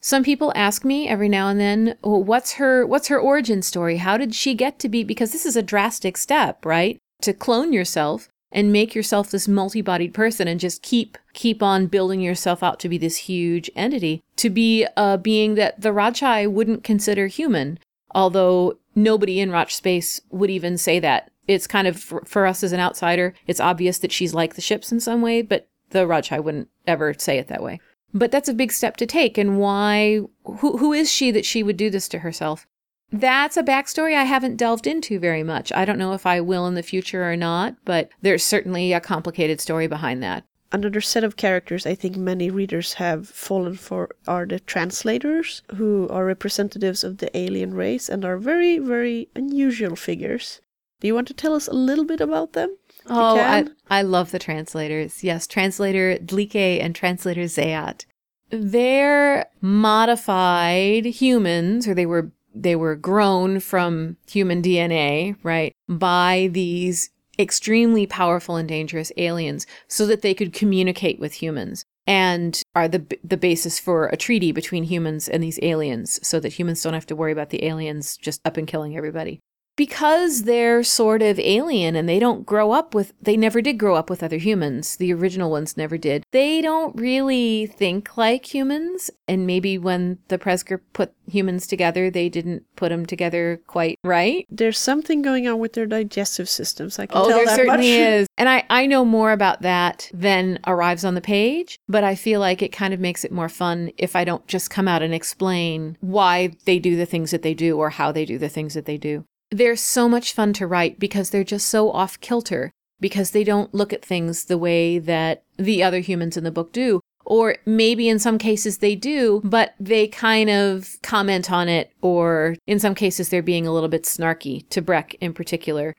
Some 0.00 0.22
people 0.22 0.52
ask 0.54 0.84
me 0.84 1.08
every 1.08 1.28
now 1.28 1.48
and 1.48 1.58
then, 1.58 1.96
well, 2.04 2.22
what's 2.22 2.52
her 2.52 2.86
what's 2.86 3.08
her 3.08 3.18
origin 3.18 3.62
story? 3.62 3.96
How 3.96 4.16
did 4.16 4.32
she 4.32 4.54
get 4.54 4.78
to 4.78 4.88
be 4.88 5.02
because 5.02 5.32
this 5.32 5.44
is 5.44 5.56
a 5.56 5.62
drastic 5.62 6.16
step, 6.16 6.64
right? 6.64 6.98
To 7.22 7.32
clone 7.32 7.72
yourself 7.72 8.28
and 8.52 8.72
make 8.72 8.94
yourself 8.94 9.30
this 9.30 9.48
multi-bodied 9.48 10.14
person 10.14 10.46
and 10.46 10.60
just 10.60 10.82
keep 10.82 11.18
keep 11.32 11.62
on 11.62 11.86
building 11.86 12.20
yourself 12.20 12.62
out 12.62 12.78
to 12.80 12.88
be 12.88 12.98
this 12.98 13.16
huge 13.16 13.70
entity, 13.74 14.22
to 14.36 14.50
be 14.50 14.86
a 14.96 15.18
being 15.18 15.54
that 15.54 15.80
the 15.80 15.88
Radchaai 15.88 16.50
wouldn't 16.50 16.84
consider 16.84 17.26
human, 17.26 17.78
although 18.14 18.78
nobody 18.94 19.40
in 19.40 19.50
Radch 19.50 19.72
space 19.72 20.20
would 20.30 20.50
even 20.50 20.76
say 20.76 21.00
that. 21.00 21.30
It's 21.48 21.66
kind 21.66 21.88
of 21.88 21.98
for, 21.98 22.22
for 22.24 22.46
us 22.46 22.62
as 22.62 22.72
an 22.72 22.80
outsider, 22.80 23.34
it's 23.46 23.60
obvious 23.60 23.98
that 23.98 24.12
she's 24.12 24.34
like 24.34 24.54
the 24.54 24.60
ships 24.60 24.92
in 24.92 25.00
some 25.00 25.22
way, 25.22 25.42
but 25.42 25.66
the 25.90 26.06
Radchaai 26.06 26.42
wouldn't 26.42 26.68
ever 26.86 27.14
say 27.14 27.38
it 27.38 27.48
that 27.48 27.62
way. 27.62 27.80
But 28.14 28.30
that's 28.30 28.48
a 28.48 28.54
big 28.54 28.72
step 28.72 28.96
to 28.98 29.06
take. 29.06 29.38
And 29.38 29.58
why? 29.58 30.20
Who, 30.44 30.76
who 30.76 30.92
is 30.92 31.10
she 31.10 31.30
that 31.30 31.46
she 31.46 31.62
would 31.62 31.76
do 31.76 31.88
this 31.88 32.08
to 32.08 32.18
herself? 32.18 32.66
That's 33.12 33.58
a 33.58 33.62
backstory 33.62 34.16
I 34.16 34.24
haven't 34.24 34.56
delved 34.56 34.86
into 34.86 35.18
very 35.18 35.42
much. 35.42 35.70
I 35.72 35.84
don't 35.84 35.98
know 35.98 36.14
if 36.14 36.24
I 36.24 36.40
will 36.40 36.66
in 36.66 36.74
the 36.74 36.82
future 36.82 37.30
or 37.30 37.36
not, 37.36 37.76
but 37.84 38.08
there's 38.22 38.42
certainly 38.42 38.92
a 38.92 39.00
complicated 39.00 39.60
story 39.60 39.86
behind 39.86 40.22
that. 40.22 40.44
Another 40.72 41.02
set 41.02 41.22
of 41.22 41.36
characters 41.36 41.84
I 41.84 41.94
think 41.94 42.16
many 42.16 42.50
readers 42.50 42.94
have 42.94 43.28
fallen 43.28 43.76
for 43.76 44.16
are 44.26 44.46
the 44.46 44.58
translators, 44.60 45.60
who 45.74 46.08
are 46.08 46.24
representatives 46.24 47.04
of 47.04 47.18
the 47.18 47.36
alien 47.36 47.74
race 47.74 48.08
and 48.08 48.24
are 48.24 48.38
very, 48.38 48.78
very 48.78 49.28
unusual 49.36 49.96
figures. 49.96 50.62
Do 51.00 51.06
you 51.06 51.14
want 51.14 51.28
to 51.28 51.34
tell 51.34 51.52
us 51.52 51.68
a 51.68 51.74
little 51.74 52.06
bit 52.06 52.22
about 52.22 52.54
them? 52.54 52.74
Oh, 53.06 53.38
I. 53.38 53.66
I 53.90 54.00
love 54.00 54.30
the 54.30 54.38
translators. 54.38 55.22
Yes, 55.22 55.46
translator 55.46 56.16
Dlique 56.16 56.80
and 56.80 56.94
translator 56.94 57.42
Zeiat. 57.42 58.06
They're 58.48 59.46
modified 59.60 61.04
humans, 61.04 61.86
or 61.86 61.94
they 61.94 62.06
were 62.06 62.30
they 62.54 62.76
were 62.76 62.96
grown 62.96 63.60
from 63.60 64.16
human 64.28 64.62
DNA, 64.62 65.36
right, 65.42 65.72
by 65.88 66.48
these 66.52 67.10
extremely 67.38 68.06
powerful 68.06 68.56
and 68.56 68.68
dangerous 68.68 69.10
aliens 69.16 69.66
so 69.88 70.06
that 70.06 70.22
they 70.22 70.34
could 70.34 70.52
communicate 70.52 71.18
with 71.18 71.34
humans 71.34 71.84
and 72.06 72.62
are 72.74 72.88
the 72.88 73.04
the 73.24 73.36
basis 73.36 73.78
for 73.78 74.08
a 74.08 74.16
treaty 74.16 74.52
between 74.52 74.84
humans 74.84 75.28
and 75.28 75.42
these 75.42 75.58
aliens 75.62 76.20
so 76.26 76.40
that 76.40 76.52
humans 76.52 76.82
don't 76.82 76.94
have 76.94 77.06
to 77.06 77.16
worry 77.16 77.32
about 77.32 77.50
the 77.50 77.64
aliens 77.64 78.16
just 78.16 78.40
up 78.44 78.56
and 78.56 78.68
killing 78.68 78.96
everybody 78.96 79.40
because 79.76 80.42
they're 80.42 80.82
sort 80.82 81.22
of 81.22 81.38
alien 81.38 81.96
and 81.96 82.08
they 82.08 82.18
don't 82.18 82.46
grow 82.46 82.72
up 82.72 82.94
with 82.94 83.12
they 83.20 83.36
never 83.36 83.60
did 83.60 83.78
grow 83.78 83.96
up 83.96 84.10
with 84.10 84.22
other 84.22 84.38
humans. 84.38 84.96
The 84.96 85.12
original 85.12 85.50
ones 85.50 85.76
never 85.76 85.96
did. 85.96 86.24
They 86.32 86.60
don't 86.60 86.94
really 86.98 87.66
think 87.66 88.16
like 88.16 88.52
humans. 88.52 89.10
And 89.28 89.46
maybe 89.46 89.78
when 89.78 90.18
the 90.28 90.38
Presger 90.38 90.80
put 90.92 91.12
humans 91.26 91.66
together 91.66 92.10
they 92.10 92.28
didn't 92.28 92.64
put 92.76 92.90
them 92.90 93.06
together 93.06 93.60
quite 93.66 93.98
right. 94.04 94.46
There's 94.50 94.78
something 94.78 95.22
going 95.22 95.48
on 95.48 95.58
with 95.58 95.72
their 95.72 95.86
digestive 95.86 96.48
systems. 96.48 96.98
I 96.98 97.06
can 97.06 97.18
oh 97.18 97.28
tell 97.28 97.38
there 97.38 97.46
that 97.46 97.56
certainly 97.56 97.76
much. 97.78 97.86
is. 97.86 98.26
And 98.36 98.48
I, 98.48 98.64
I 98.68 98.86
know 98.86 99.04
more 99.04 99.32
about 99.32 99.62
that 99.62 100.10
than 100.12 100.58
arrives 100.66 101.04
on 101.04 101.14
the 101.14 101.20
page 101.20 101.78
but 101.88 102.04
i 102.04 102.14
feel 102.14 102.40
like 102.40 102.62
it 102.62 102.72
kind 102.72 102.94
of 102.94 103.00
makes 103.00 103.24
it 103.24 103.32
more 103.32 103.48
fun 103.48 103.90
if 103.98 104.14
i 104.14 104.24
don't 104.24 104.46
just 104.46 104.70
come 104.70 104.88
out 104.88 105.02
and 105.02 105.14
explain 105.14 105.96
why 106.00 106.50
they 106.64 106.78
do 106.78 106.96
the 106.96 107.06
things 107.06 107.30
that 107.30 107.42
they 107.42 107.54
do 107.54 107.78
or 107.78 107.90
how 107.90 108.12
they 108.12 108.24
do 108.24 108.38
the 108.38 108.48
things 108.48 108.74
that 108.74 108.86
they 108.86 108.96
do 108.96 109.24
they're 109.52 109.76
so 109.76 110.08
much 110.08 110.32
fun 110.32 110.52
to 110.54 110.66
write 110.66 110.98
because 110.98 111.30
they're 111.30 111.44
just 111.44 111.68
so 111.68 111.90
off 111.90 112.18
kilter, 112.20 112.72
because 113.00 113.30
they 113.30 113.44
don't 113.44 113.74
look 113.74 113.92
at 113.92 114.04
things 114.04 114.46
the 114.46 114.58
way 114.58 114.98
that 114.98 115.44
the 115.58 115.82
other 115.82 116.00
humans 116.00 116.36
in 116.36 116.44
the 116.44 116.50
book 116.50 116.72
do. 116.72 117.00
Or 117.24 117.56
maybe 117.64 118.08
in 118.08 118.18
some 118.18 118.38
cases 118.38 118.78
they 118.78 118.96
do, 118.96 119.40
but 119.44 119.74
they 119.78 120.08
kind 120.08 120.50
of 120.50 120.96
comment 121.02 121.52
on 121.52 121.68
it, 121.68 121.92
or 122.00 122.56
in 122.66 122.80
some 122.80 122.94
cases 122.94 123.28
they're 123.28 123.42
being 123.42 123.66
a 123.66 123.72
little 123.72 123.88
bit 123.88 124.04
snarky, 124.04 124.68
to 124.70 124.82
Breq 124.82 125.14
in 125.20 125.32
particular. 125.32 125.94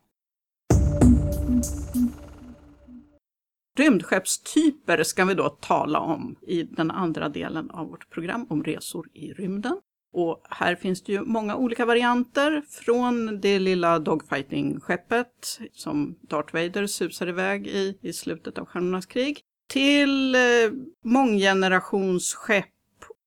Rymdskeppstyper 3.79 5.03
ska 5.03 5.25
vi 5.25 5.33
då 5.33 5.49
tala 5.49 5.99
om 5.99 6.35
i 6.47 6.63
den 6.63 6.91
andra 6.91 7.29
delen 7.29 7.71
av 7.71 7.87
vårt 7.87 8.09
program 8.09 8.45
om 8.49 8.63
resor 8.63 9.07
i 9.13 9.33
rymden. 9.33 9.77
Och 10.13 10.41
här 10.49 10.75
finns 10.75 11.01
det 11.01 11.11
ju 11.11 11.21
många 11.21 11.55
olika 11.55 11.85
varianter 11.85 12.63
från 12.69 13.41
det 13.41 13.59
lilla 13.59 13.99
dogfighting-skeppet 13.99 15.59
som 15.71 16.15
Darth 16.21 16.53
Vader 16.53 16.87
susar 16.87 17.27
iväg 17.27 17.67
i 17.67 17.97
i 18.01 18.13
slutet 18.13 18.57
av 18.57 18.65
Stjärnornas 18.65 19.05
krig 19.05 19.39
till 19.67 20.35
eh, 20.35 20.41
månggenerationsskepp 21.03 22.65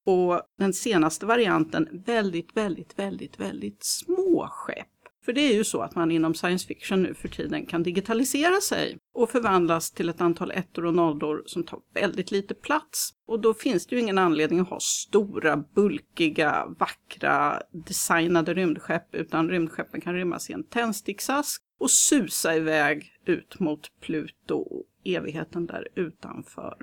och 0.05 0.43
den 0.59 0.73
senaste 0.73 1.27
varianten 1.27 2.03
väldigt, 2.07 2.57
väldigt, 2.57 2.99
väldigt, 2.99 3.41
väldigt 3.41 3.85
små 3.85 4.49
skepp. 4.51 4.87
För 5.27 5.33
det 5.33 5.41
är 5.41 5.55
ju 5.55 5.65
så 5.65 5.81
att 5.81 5.95
man 5.95 6.11
inom 6.11 6.35
science 6.35 6.67
fiction 6.67 7.03
nu 7.03 7.15
för 7.15 7.29
tiden 7.29 7.67
kan 7.67 7.83
digitalisera 7.83 8.61
sig 8.61 8.99
och 9.15 9.31
förvandlas 9.31 9.91
till 9.91 10.09
ett 10.09 10.21
antal 10.21 10.51
ettor 10.51 10.85
och 10.85 10.95
nollor 10.95 11.43
som 11.47 11.65
tar 11.65 11.79
väldigt 11.95 12.31
lite 12.31 12.55
plats. 12.55 13.11
Och 13.29 13.41
då 13.41 13.55
finns 13.55 13.87
det 13.87 13.97
ju 13.97 14.03
ingen 14.03 14.19
anledning 14.19 14.61
att 14.61 14.69
ha 14.69 14.81
stora, 14.81 15.65
bulkiga, 15.75 16.67
vackra, 16.79 17.63
designade 17.73 18.55
rymdskepp, 18.55 19.15
utan 19.15 19.49
rymdskeppen 19.49 20.01
kan 20.01 20.15
rymmas 20.15 20.51
i 20.51 20.53
en 20.53 20.65
tändsticksask 20.65 21.63
och 21.81 21.91
susa 21.91 22.57
iväg 22.57 23.13
ut 23.25 23.61
mot 23.61 23.81
Pluto 24.01 24.55
och 24.55 24.85
evigheten 25.05 25.67
där 25.67 25.89
utanför. 25.95 26.77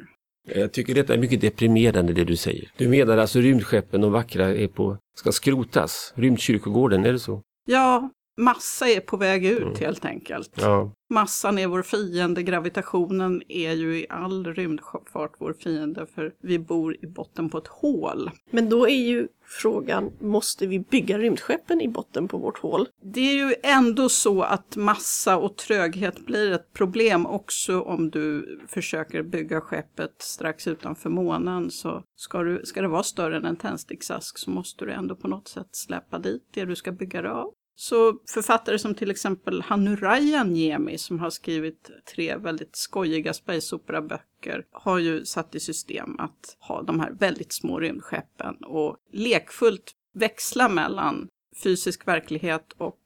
Jag 0.56 0.73
tycker 0.73 0.95
detta 0.95 1.13
är 1.13 1.17
mycket 1.17 1.41
deprimerande 1.41 2.13
det 2.13 2.23
du 2.23 2.36
säger. 2.36 2.71
Du 2.77 2.89
menar 2.89 3.17
alltså 3.17 3.39
rymdskeppen 3.39 4.03
och 4.03 4.12
vackra 4.12 4.56
är 4.56 4.67
på, 4.67 4.97
ska 5.15 5.32
skrotas? 5.32 6.13
Rymdkyrkogården, 6.15 7.06
är 7.06 7.12
det 7.12 7.19
så? 7.19 7.41
Ja, 7.65 8.10
massa 8.38 8.89
är 8.89 9.00
på 9.00 9.17
väg 9.17 9.46
ut 9.46 9.62
Mm. 9.62 9.76
helt 9.80 10.06
enkelt. 10.06 10.52
Ja. 10.56 10.91
Massan 11.10 11.58
är 11.58 11.67
vår 11.67 11.82
fiende, 11.82 12.43
gravitationen 12.43 13.41
är 13.48 13.72
ju 13.72 14.00
i 14.00 14.06
all 14.10 14.46
rymdsjöfart 14.46 15.32
vår 15.38 15.54
fiende 15.54 16.06
för 16.15 16.34
vi 16.41 16.60
bor 16.60 16.98
i 17.02 17.08
botten 17.08 17.50
på 17.50 17.58
ett 17.58 17.67
hål. 17.67 18.32
Men 18.52 18.69
då 18.69 18.89
är 18.89 19.04
ju 19.08 19.28
frågan, 19.46 20.12
måste 20.19 20.67
vi 20.67 20.80
bygga 20.80 21.17
rymdskeppen 21.19 21.82
i 21.82 21.88
botten 21.88 22.28
på 22.28 22.38
vårt 22.38 22.60
hål? 22.60 22.88
Det 23.04 23.19
är 23.19 23.34
ju 23.48 23.56
ändå 23.63 24.10
så 24.10 24.41
att 24.41 24.76
massa 24.76 25.38
och 25.38 25.58
tröghet 25.58 26.26
blir 26.26 26.52
ett 26.52 26.74
problem 26.74 27.26
också 27.26 27.82
om 27.82 28.10
du 28.10 28.60
försöker 28.67 29.24
bygga 29.24 29.62
skeppet 29.62 30.15
strax 30.19 30.67
utanför 30.67 31.10
månen. 31.10 31.72
Så 31.72 32.04
ska, 32.15 32.43
du, 32.43 32.62
ska 32.65 32.82
det 32.82 32.88
vara 32.88 33.04
större 33.04 33.38
än 33.38 33.46
en 33.46 33.56
tändsticksask 33.56 34.38
så 34.38 34.52
måste 34.52 34.86
du 34.86 34.91
ändå 34.91 35.15
på 35.15 35.28
något 35.28 35.48
sätt 35.48 35.67
släppa 35.72 36.19
dit 36.19 36.43
det 36.54 36.65
du 36.65 36.76
ska 36.76 36.91
bygga 36.91 37.22
det 37.22 37.32
av. 37.32 37.54
Så 37.75 38.19
författare 38.33 38.79
som 38.79 38.95
till 38.95 39.12
exempel 39.12 39.62
Hanurayan 39.62 40.53
Niemi 40.53 40.97
som 40.97 41.19
har 41.19 41.29
skrivit 41.29 41.91
tre 42.15 42.38
väldigt 42.38 42.75
skojiga 42.75 43.33
space 43.33 43.75
opera-böcker 43.75 44.65
har 44.71 44.99
ju 44.99 45.25
satt 45.25 45.55
i 45.55 45.59
system 45.59 46.19
att 46.19 46.57
ha 46.59 46.81
de 46.81 46.99
här 46.99 47.12
väldigt 47.12 47.53
små 47.53 47.79
rymdskeppen 47.79 48.55
och 48.55 48.97
lekfullt 49.12 49.91
växla 50.13 50.69
mellan 50.69 51.27
fysisk 51.63 52.07
verklighet 52.07 52.73
och 52.77 52.99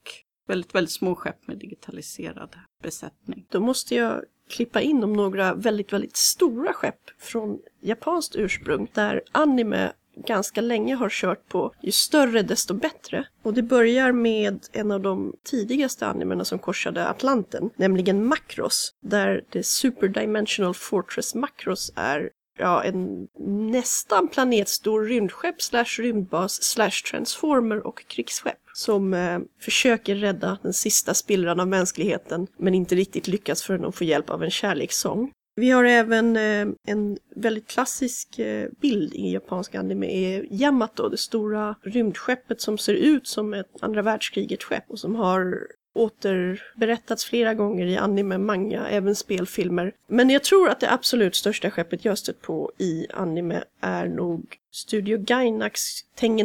väldigt, 0.48 0.76
väldigt 0.76 0.92
små 0.92 1.16
skepp 1.16 1.48
med 1.48 1.58
digitaliserad 1.58 2.56
besättning. 2.84 3.46
Då 3.50 3.60
måste 3.60 3.96
jag 3.96 4.24
klippa 4.50 4.82
in 4.82 5.04
om 5.04 5.14
några 5.14 5.54
väldigt, 5.54 5.94
väldigt 5.94 6.18
stora 6.18 6.74
skepp 6.74 7.10
från 7.20 7.60
japanskt 7.82 8.36
ursprung 8.36 8.92
där 8.94 9.22
anime 9.32 9.92
ganska 10.26 10.62
länge 10.62 10.96
har 10.96 11.10
kört 11.10 11.50
på 11.50 11.74
ju 11.82 11.92
större 11.92 12.42
desto 12.42 12.74
bättre. 12.74 13.28
Och 13.44 13.54
det 13.54 13.64
börjar 13.64 14.12
med 14.12 14.60
en 14.72 14.92
av 14.92 15.02
de 15.02 15.34
tidigaste 15.44 16.08
animerna 16.08 16.46
som 16.46 16.60
korsade 16.60 17.08
Atlanten, 17.08 17.70
nämligen 17.76 18.26
Macros, 18.26 18.94
där 19.02 19.44
det 19.50 19.66
Super 19.66 20.08
Dimensional 20.08 20.74
Fortress 20.74 21.36
Macros 21.36 21.92
är 21.96 22.30
ja, 22.58 22.84
en 22.84 23.28
nästan 23.72 24.28
planetstor 24.28 25.06
rymdskepp 25.06 25.62
slash 25.62 26.00
rymdbas 26.00 26.64
slash 26.64 27.04
transformer 27.12 27.88
och 27.88 28.08
krigsskepp 28.08 28.60
som 28.74 29.14
eh, 29.14 29.40
försöker 29.62 30.16
rädda 30.16 30.58
den 30.64 30.74
sista 30.74 31.14
spillran 31.14 31.60
av 31.60 31.68
mänskligheten 31.68 32.48
men 32.58 32.74
inte 32.74 32.96
riktigt 32.96 33.28
lyckas 33.28 33.64
förrän 33.64 33.82
de 33.82 33.94
får 33.94 34.08
hjälp 34.08 34.30
av 34.30 34.44
en 34.44 34.52
kärlekssång. 34.52 35.32
Vi 35.60 35.70
har 35.70 35.84
även 35.84 36.36
eh, 36.36 36.68
en 36.86 37.18
väldigt 37.36 37.68
klassisk 37.68 38.40
eh, 38.40 38.70
bild 38.82 39.14
i 39.14 39.34
japansk 39.34 39.76
anime 39.76 40.08
är 40.08 40.54
Yamato, 40.54 41.10
det 41.10 41.18
stora 41.18 41.76
rymdskeppet 41.82 42.62
som 42.62 42.78
ser 42.78 42.94
ut 42.94 43.28
som 43.28 43.54
ett 43.54 43.70
andra 43.80 44.02
världskriget 44.02 44.64
skepp 44.64 44.84
och 44.88 45.00
som 45.00 45.16
har 45.16 45.68
återberättats 45.96 47.26
flera 47.26 47.54
gånger 47.54 47.86
i 47.86 47.98
anime, 47.98 48.38
manga, 48.38 48.88
även 48.88 49.16
spelfilmer. 49.16 49.94
Men 50.08 50.30
jag 50.30 50.44
tror 50.44 50.70
att 50.70 50.80
det 50.80 50.92
absolut 50.92 51.36
största 51.36 51.72
skeppet 51.72 52.06
jag 52.06 52.18
stött 52.18 52.42
på 52.42 52.72
i 52.78 53.08
anime 53.14 53.64
är 53.82 54.08
nog 54.08 54.56
Studio 54.72 55.18
Gainax 55.18 55.82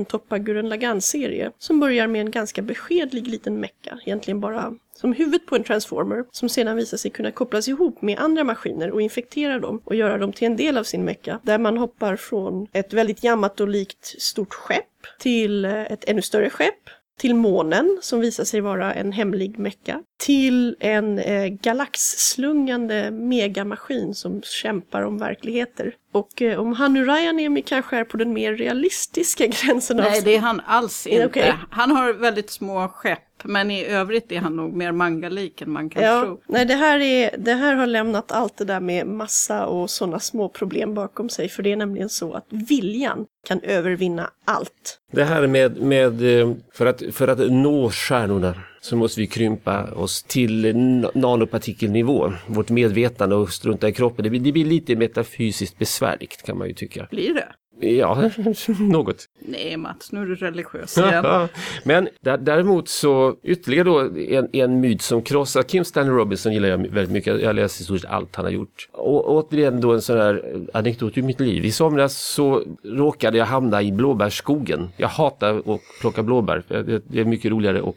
Toppa 0.09 0.39
Gurren 0.39 0.69
Lagann-serie 0.69 1.51
som 1.59 1.81
börjar 1.81 2.07
med 2.07 2.21
en 2.21 2.31
ganska 2.31 2.63
beskedlig 2.63 3.29
liten 3.29 3.61
mecka, 3.61 3.99
egentligen 4.05 4.41
bara 4.41 4.75
som 4.97 5.13
huvudet 5.13 5.47
på 5.47 5.57
en 5.57 5.65
transformer 5.65 6.25
som 6.31 6.49
sedan 6.49 6.77
visar 6.77 6.97
sig 6.97 7.11
kunna 7.11 7.31
kopplas 7.31 7.69
ihop 7.69 8.03
med 8.03 8.19
andra 8.19 8.45
maskiner 8.45 8.91
och 8.91 9.03
infektera 9.03 9.59
dem 9.59 9.83
och 9.85 9.95
göra 9.95 10.19
dem 10.19 10.33
till 10.33 10.47
en 10.47 10.57
del 10.57 10.79
av 10.79 10.85
sin 10.85 11.05
mecka. 11.05 11.41
Där 11.43 11.59
man 11.59 11.79
hoppar 11.79 12.17
från 12.17 12.67
ett 12.73 12.93
väldigt 12.93 13.25
jammat 13.25 13.61
och 13.61 13.69
likt 13.69 14.05
stort 14.05 14.55
skepp 14.55 14.85
till 15.19 15.65
eh, 15.65 15.83
ett 15.83 16.09
ännu 16.09 16.23
större 16.23 16.51
skepp 16.51 16.91
till 17.19 17.35
månen 17.35 17.99
som 18.03 18.21
visar 18.21 18.45
sig 18.45 18.61
vara 18.61 18.95
en 18.95 19.13
hemlig 19.13 19.59
mecka, 19.59 20.03
till 20.19 20.77
en 20.81 21.19
eh, 21.19 21.47
galaxslungande 21.47 23.11
megamaskin 23.11 24.15
som 24.15 24.43
kämpar 24.43 25.03
om 25.03 25.19
verkligheter. 25.19 25.95
Och 26.13 26.43
eh, 26.43 26.61
om 26.61 26.73
han 26.73 26.93
nu 26.93 27.05
Ryan 27.05 27.63
kanske 27.63 27.97
är 27.97 28.05
på 28.05 28.17
den 28.17 28.33
mer 28.33 28.55
realistiska 28.55 29.47
gränsen 29.63 29.97
Nej, 29.97 30.19
av... 30.19 30.25
det 30.25 30.37
är 30.37 30.41
han 30.41 30.61
alls 30.67 31.07
inte. 31.07 31.27
Okay. 31.27 31.53
Han 31.71 31.91
har 31.91 32.13
väldigt 32.13 32.51
små 32.51 32.89
skepp, 32.89 33.19
men 33.45 33.71
i 33.71 33.85
övrigt 33.85 34.33
är 34.33 34.41
han 34.41 34.57
nog 34.57 34.77
mer 34.77 34.93
mangalik 34.93 35.61
än 35.61 35.71
man 35.71 35.91
kan 35.91 36.03
ja, 36.03 36.23
tro. 36.23 36.41
Nej, 36.49 36.65
det 36.65 36.75
här, 36.75 37.01
är, 37.01 37.31
det 37.39 37.53
här 37.53 37.75
har 37.75 37.87
lämnat 37.87 38.33
allt 38.33 38.57
det 38.57 38.65
där 38.65 38.81
med 38.81 39.07
massa 39.07 39.67
och 39.67 39.91
sådana 39.91 40.21
små 40.21 40.49
problem 40.49 40.95
bakom 40.95 41.29
sig. 41.29 41.49
För 41.49 41.63
det 41.63 41.73
är 41.73 41.77
nämligen 41.77 42.09
så 42.09 42.33
att 42.33 42.47
viljan 42.49 43.27
kan 43.49 43.61
övervinna 43.61 44.31
allt. 44.45 44.99
Det 45.13 45.25
här 45.25 45.47
med, 45.47 45.77
med 45.77 46.41
eh, 46.41 46.53
för, 46.75 46.87
att, 46.87 47.03
för 47.13 47.29
att 47.29 47.39
nå 47.39 47.91
stjärnorna 47.91 48.55
så 48.83 48.97
måste 48.97 49.21
vi 49.21 49.27
krympa 49.27 49.93
oss 49.93 50.23
till 50.23 50.75
nanopartikelnivå, 51.15 52.33
vårt 52.47 52.71
medvetande 52.71 53.37
och 53.37 53.53
strunta 53.53 53.89
i 53.89 53.93
kroppen. 53.93 54.23
Det 54.23 54.31
blir, 54.31 54.41
det 54.41 54.53
blir 54.53 54.65
lite 54.65 54.97
metafysiskt 54.97 55.79
besvärligt 55.79 56.43
kan 56.43 56.59
man 56.59 56.69
ju 56.69 56.75
tycka. 56.75 57.09
Blir 57.11 57.35
det? 57.35 57.49
Ja, 57.83 58.31
något. 58.79 59.29
Nej 59.41 59.77
Mats, 59.77 60.13
nu 60.13 60.23
är 60.23 60.27
du 60.27 60.35
religiös 60.35 60.99
igen. 60.99 61.25
Men 61.85 62.09
däremot 62.21 62.89
så 62.89 63.37
ytterligare 63.43 63.85
då 63.85 64.01
en, 64.19 64.49
en 64.53 64.81
myt 64.81 65.03
som 65.03 65.23
krossar 65.23 65.63
Kim 65.63 65.85
Stanley 65.85 66.15
Robinson 66.15 66.53
gillar 66.53 66.69
jag 66.69 66.79
väldigt 66.79 67.11
mycket. 67.11 67.43
Jag 67.43 67.57
läser 67.57 67.83
i 67.83 67.85
stort 67.85 68.11
allt 68.11 68.37
han 68.37 68.45
har 68.45 68.53
gjort. 68.53 68.89
Och 68.93 69.31
återigen 69.31 69.81
då 69.81 69.93
en 69.93 70.03
sån 70.03 70.17
här 70.17 70.43
anekdot 70.75 71.19
ur 71.19 71.23
mitt 71.23 71.41
liv. 71.41 71.65
I 71.65 71.73
somras 71.73 72.19
så 72.19 72.63
råkade 72.85 73.39
jag 73.39 73.47
hamna 73.47 73.83
i 73.83 73.93
blåbärsskogen. 73.93 74.89
Jag 74.97 75.09
hatar 75.09 75.59
att 75.59 75.81
plocka 76.01 76.23
blåbär. 76.23 76.63
Det 77.09 77.21
är 77.21 77.25
mycket 77.25 77.51
roligare 77.51 77.79
att 77.79 77.95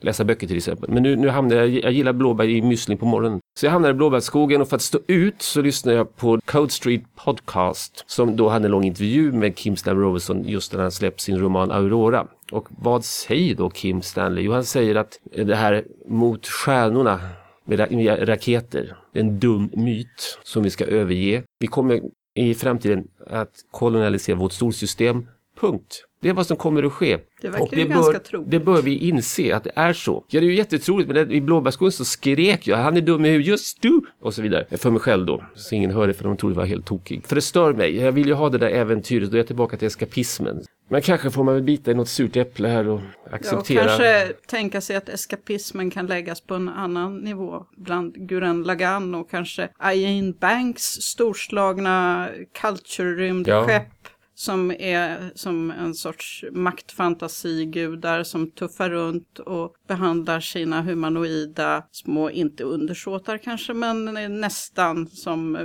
läsa 0.00 0.24
böcker 0.24 0.46
till 0.46 0.56
exempel. 0.56 0.90
Men 0.90 1.02
nu, 1.02 1.16
nu 1.16 1.28
hamnade 1.28 1.60
jag, 1.60 1.84
jag 1.84 1.92
gillar 1.92 2.12
blåbär 2.12 2.44
i 2.44 2.60
müsli 2.60 2.96
på 2.96 3.06
morgonen. 3.06 3.40
Så 3.58 3.66
jag 3.66 3.70
hamnade 3.70 3.92
i 3.92 3.94
blåbärsskogen 3.94 4.60
och 4.60 4.68
för 4.68 4.76
att 4.76 4.82
stå 4.82 4.98
ut 5.06 5.42
så 5.42 5.62
lyssnade 5.62 5.96
jag 5.96 6.16
på 6.16 6.40
Code 6.44 6.70
Street 6.70 7.02
Podcast 7.24 8.04
som 8.06 8.36
då 8.36 8.48
hade 8.48 8.64
en 8.64 8.70
lång 8.70 8.84
intervju 8.84 9.27
med 9.32 9.56
Kim 9.56 9.76
Stanley 9.76 10.02
Robinson 10.02 10.44
just 10.44 10.72
när 10.72 10.80
han 10.80 10.90
släppt 10.90 11.20
sin 11.20 11.38
roman 11.38 11.70
Aurora. 11.70 12.26
Och 12.52 12.68
vad 12.70 13.04
säger 13.04 13.54
då 13.54 13.70
Kim 13.70 14.02
Stanley? 14.02 14.44
Jo, 14.44 14.52
han 14.52 14.64
säger 14.64 14.94
att 14.94 15.20
det 15.34 15.56
här 15.56 15.84
mot 16.06 16.46
stjärnorna 16.46 17.20
med 17.64 18.28
raketer, 18.28 18.96
en 19.12 19.38
dum 19.38 19.70
myt 19.72 20.38
som 20.42 20.62
vi 20.62 20.70
ska 20.70 20.84
överge. 20.84 21.42
Vi 21.58 21.66
kommer 21.66 22.00
i 22.34 22.54
framtiden 22.54 23.08
att 23.26 23.52
kolonialisera 23.70 24.36
vårt 24.36 24.52
solsystem, 24.52 25.26
punkt. 25.60 26.04
Det 26.20 26.28
är 26.28 26.32
vad 26.32 26.46
som 26.46 26.56
kommer 26.56 26.82
att 26.82 26.92
ske. 26.92 27.18
Det 27.40 27.48
verkar 27.48 27.62
och 27.62 27.68
det 27.70 27.80
ju 27.80 27.88
ganska 27.88 28.12
bör, 28.12 28.18
troligt. 28.18 28.50
Det 28.50 28.60
bör 28.60 28.82
vi 28.82 28.98
inse 28.98 29.56
att 29.56 29.64
det 29.64 29.72
är 29.74 29.92
så. 29.92 30.24
Ja, 30.28 30.40
det 30.40 30.46
är 30.46 30.50
ju 30.50 30.56
jättetroligt, 30.56 31.08
men 31.10 31.32
i 31.32 31.40
blåbärsskogen 31.40 31.92
så 31.92 32.04
skrek 32.04 32.66
jag, 32.66 32.76
han 32.76 32.96
är 32.96 33.00
dum 33.00 33.24
i 33.24 33.28
huvudet, 33.28 33.46
just 33.46 33.82
du! 33.82 34.00
Och 34.20 34.34
så 34.34 34.42
vidare. 34.42 34.66
För 34.78 34.90
mig 34.90 35.00
själv 35.00 35.26
då, 35.26 35.44
så 35.54 35.74
ingen 35.74 35.90
hörde 35.90 36.14
för 36.14 36.24
de 36.24 36.36
trodde 36.36 36.54
jag 36.54 36.60
var 36.60 36.66
helt 36.66 36.86
tokig. 36.86 37.26
För 37.26 37.34
det 37.34 37.40
stör 37.40 37.72
mig, 37.72 37.96
jag 37.96 38.12
vill 38.12 38.26
ju 38.26 38.34
ha 38.34 38.48
det 38.48 38.58
där 38.58 38.70
äventyret, 38.70 39.30
då 39.30 39.36
är 39.36 39.38
jag 39.38 39.46
tillbaka 39.46 39.76
till 39.76 39.86
eskapismen. 39.86 40.62
Men 40.90 41.02
kanske 41.02 41.30
får 41.30 41.44
man 41.44 41.54
väl 41.54 41.62
bita 41.62 41.90
i 41.90 41.94
något 41.94 42.08
surt 42.08 42.36
äpple 42.36 42.68
här 42.68 42.88
och 42.88 43.00
acceptera. 43.30 43.76
Ja, 43.76 43.82
och 43.82 43.88
kanske 43.88 44.32
tänka 44.46 44.80
sig 44.80 44.96
att 44.96 45.08
eskapismen 45.08 45.90
kan 45.90 46.06
läggas 46.06 46.40
på 46.40 46.54
en 46.54 46.68
annan 46.68 47.18
nivå. 47.18 47.66
Bland 47.76 48.14
Guren 48.14 48.62
Lagan 48.62 49.14
och 49.14 49.30
kanske 49.30 49.68
Ian 49.94 50.32
Banks 50.32 50.82
storslagna 50.82 52.28
culture-rymdskepp. 52.60 53.82
Ja 53.88 53.97
som 54.38 54.70
är 54.70 55.32
som 55.34 55.70
en 55.70 55.94
sorts 55.94 56.44
maktfantasigudar 56.52 58.22
som 58.22 58.50
tuffar 58.50 58.90
runt 58.90 59.38
och 59.38 59.74
behandlar 59.88 60.40
sina 60.40 60.82
humanoida 60.82 61.84
små, 61.90 62.30
inte 62.30 62.64
undersåtar 62.64 63.38
kanske, 63.38 63.74
men 63.74 64.04
nästan 64.40 65.06
som 65.06 65.56
eh, 65.56 65.62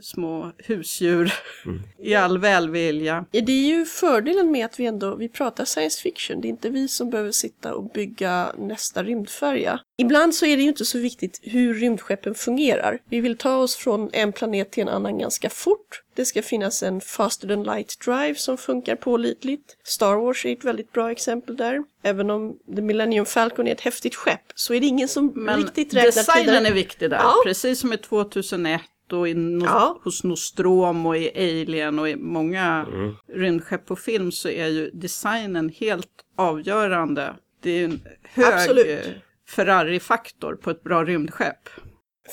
små 0.00 0.52
husdjur 0.58 1.32
mm. 1.64 1.80
i 1.98 2.14
all 2.14 2.38
välvilja. 2.38 3.24
Ja, 3.30 3.40
det 3.40 3.52
är 3.52 3.78
ju 3.78 3.84
fördelen 3.84 4.50
med 4.50 4.64
att 4.64 4.80
vi 4.80 4.86
ändå, 4.86 5.14
vi 5.14 5.28
pratar 5.28 5.64
science 5.64 6.02
fiction. 6.02 6.40
Det 6.40 6.48
är 6.48 6.50
inte 6.50 6.70
vi 6.70 6.88
som 6.88 7.10
behöver 7.10 7.32
sitta 7.32 7.74
och 7.74 7.90
bygga 7.90 8.52
nästa 8.58 9.04
rymdfärja. 9.04 9.80
Ibland 9.98 10.34
så 10.34 10.46
är 10.46 10.56
det 10.56 10.62
ju 10.62 10.68
inte 10.68 10.84
så 10.84 10.98
viktigt 10.98 11.40
hur 11.42 11.74
rymdskeppen 11.74 12.34
fungerar. 12.34 12.98
Vi 13.08 13.20
vill 13.20 13.36
ta 13.36 13.56
oss 13.56 13.76
från 13.76 14.10
en 14.12 14.32
planet 14.32 14.70
till 14.70 14.82
en 14.82 14.88
annan 14.88 15.18
ganska 15.18 15.50
fort. 15.50 16.02
Det 16.14 16.24
ska 16.24 16.42
finnas 16.42 16.82
en 16.82 17.00
faster 17.00 17.48
than 17.48 17.62
light 17.62 18.00
drive 18.04 18.34
som 18.34 18.58
funkar 18.58 18.96
pålitligt. 18.96 19.76
Star 19.84 20.14
Wars 20.14 20.46
är 20.46 20.52
ett 20.52 20.64
väldigt 20.64 20.92
bra 20.92 21.10
exempel 21.10 21.56
där. 21.56 21.82
Även 22.02 22.30
om 22.30 22.58
The 22.76 22.82
Millennium 22.82 23.26
Falcon 23.26 23.61
är 23.66 23.72
ett 23.72 23.80
häftigt 23.80 24.14
skepp 24.14 24.52
så 24.54 24.74
är 24.74 24.80
det 24.80 24.86
ingen 24.86 25.08
som 25.08 25.32
Men 25.34 25.58
riktigt 25.62 25.94
räknar 25.94 26.06
designen 26.06 26.46
tiden. 26.46 26.66
är 26.66 26.72
viktig 26.72 27.10
där, 27.10 27.16
ja. 27.16 27.34
precis 27.44 27.80
som 27.80 27.92
i 27.92 27.96
2001 27.96 28.80
och 29.12 29.28
i 29.28 29.34
no 29.34 29.64
ja. 29.64 30.00
hos 30.04 30.24
Nostrom 30.24 31.06
och 31.06 31.16
i 31.16 31.30
Alien 31.36 31.98
och 31.98 32.08
i 32.08 32.16
många 32.16 32.86
mm. 32.92 33.14
rymdskepp 33.28 33.86
på 33.86 33.96
film 33.96 34.32
så 34.32 34.48
är 34.48 34.66
ju 34.66 34.90
designen 34.90 35.68
helt 35.68 36.08
avgörande. 36.36 37.34
Det 37.62 37.70
är 37.70 37.84
en 37.84 38.00
hög 38.22 39.14
Ferrari-faktor 39.48 40.54
på 40.54 40.70
ett 40.70 40.82
bra 40.82 41.04
rymdskepp. 41.04 41.68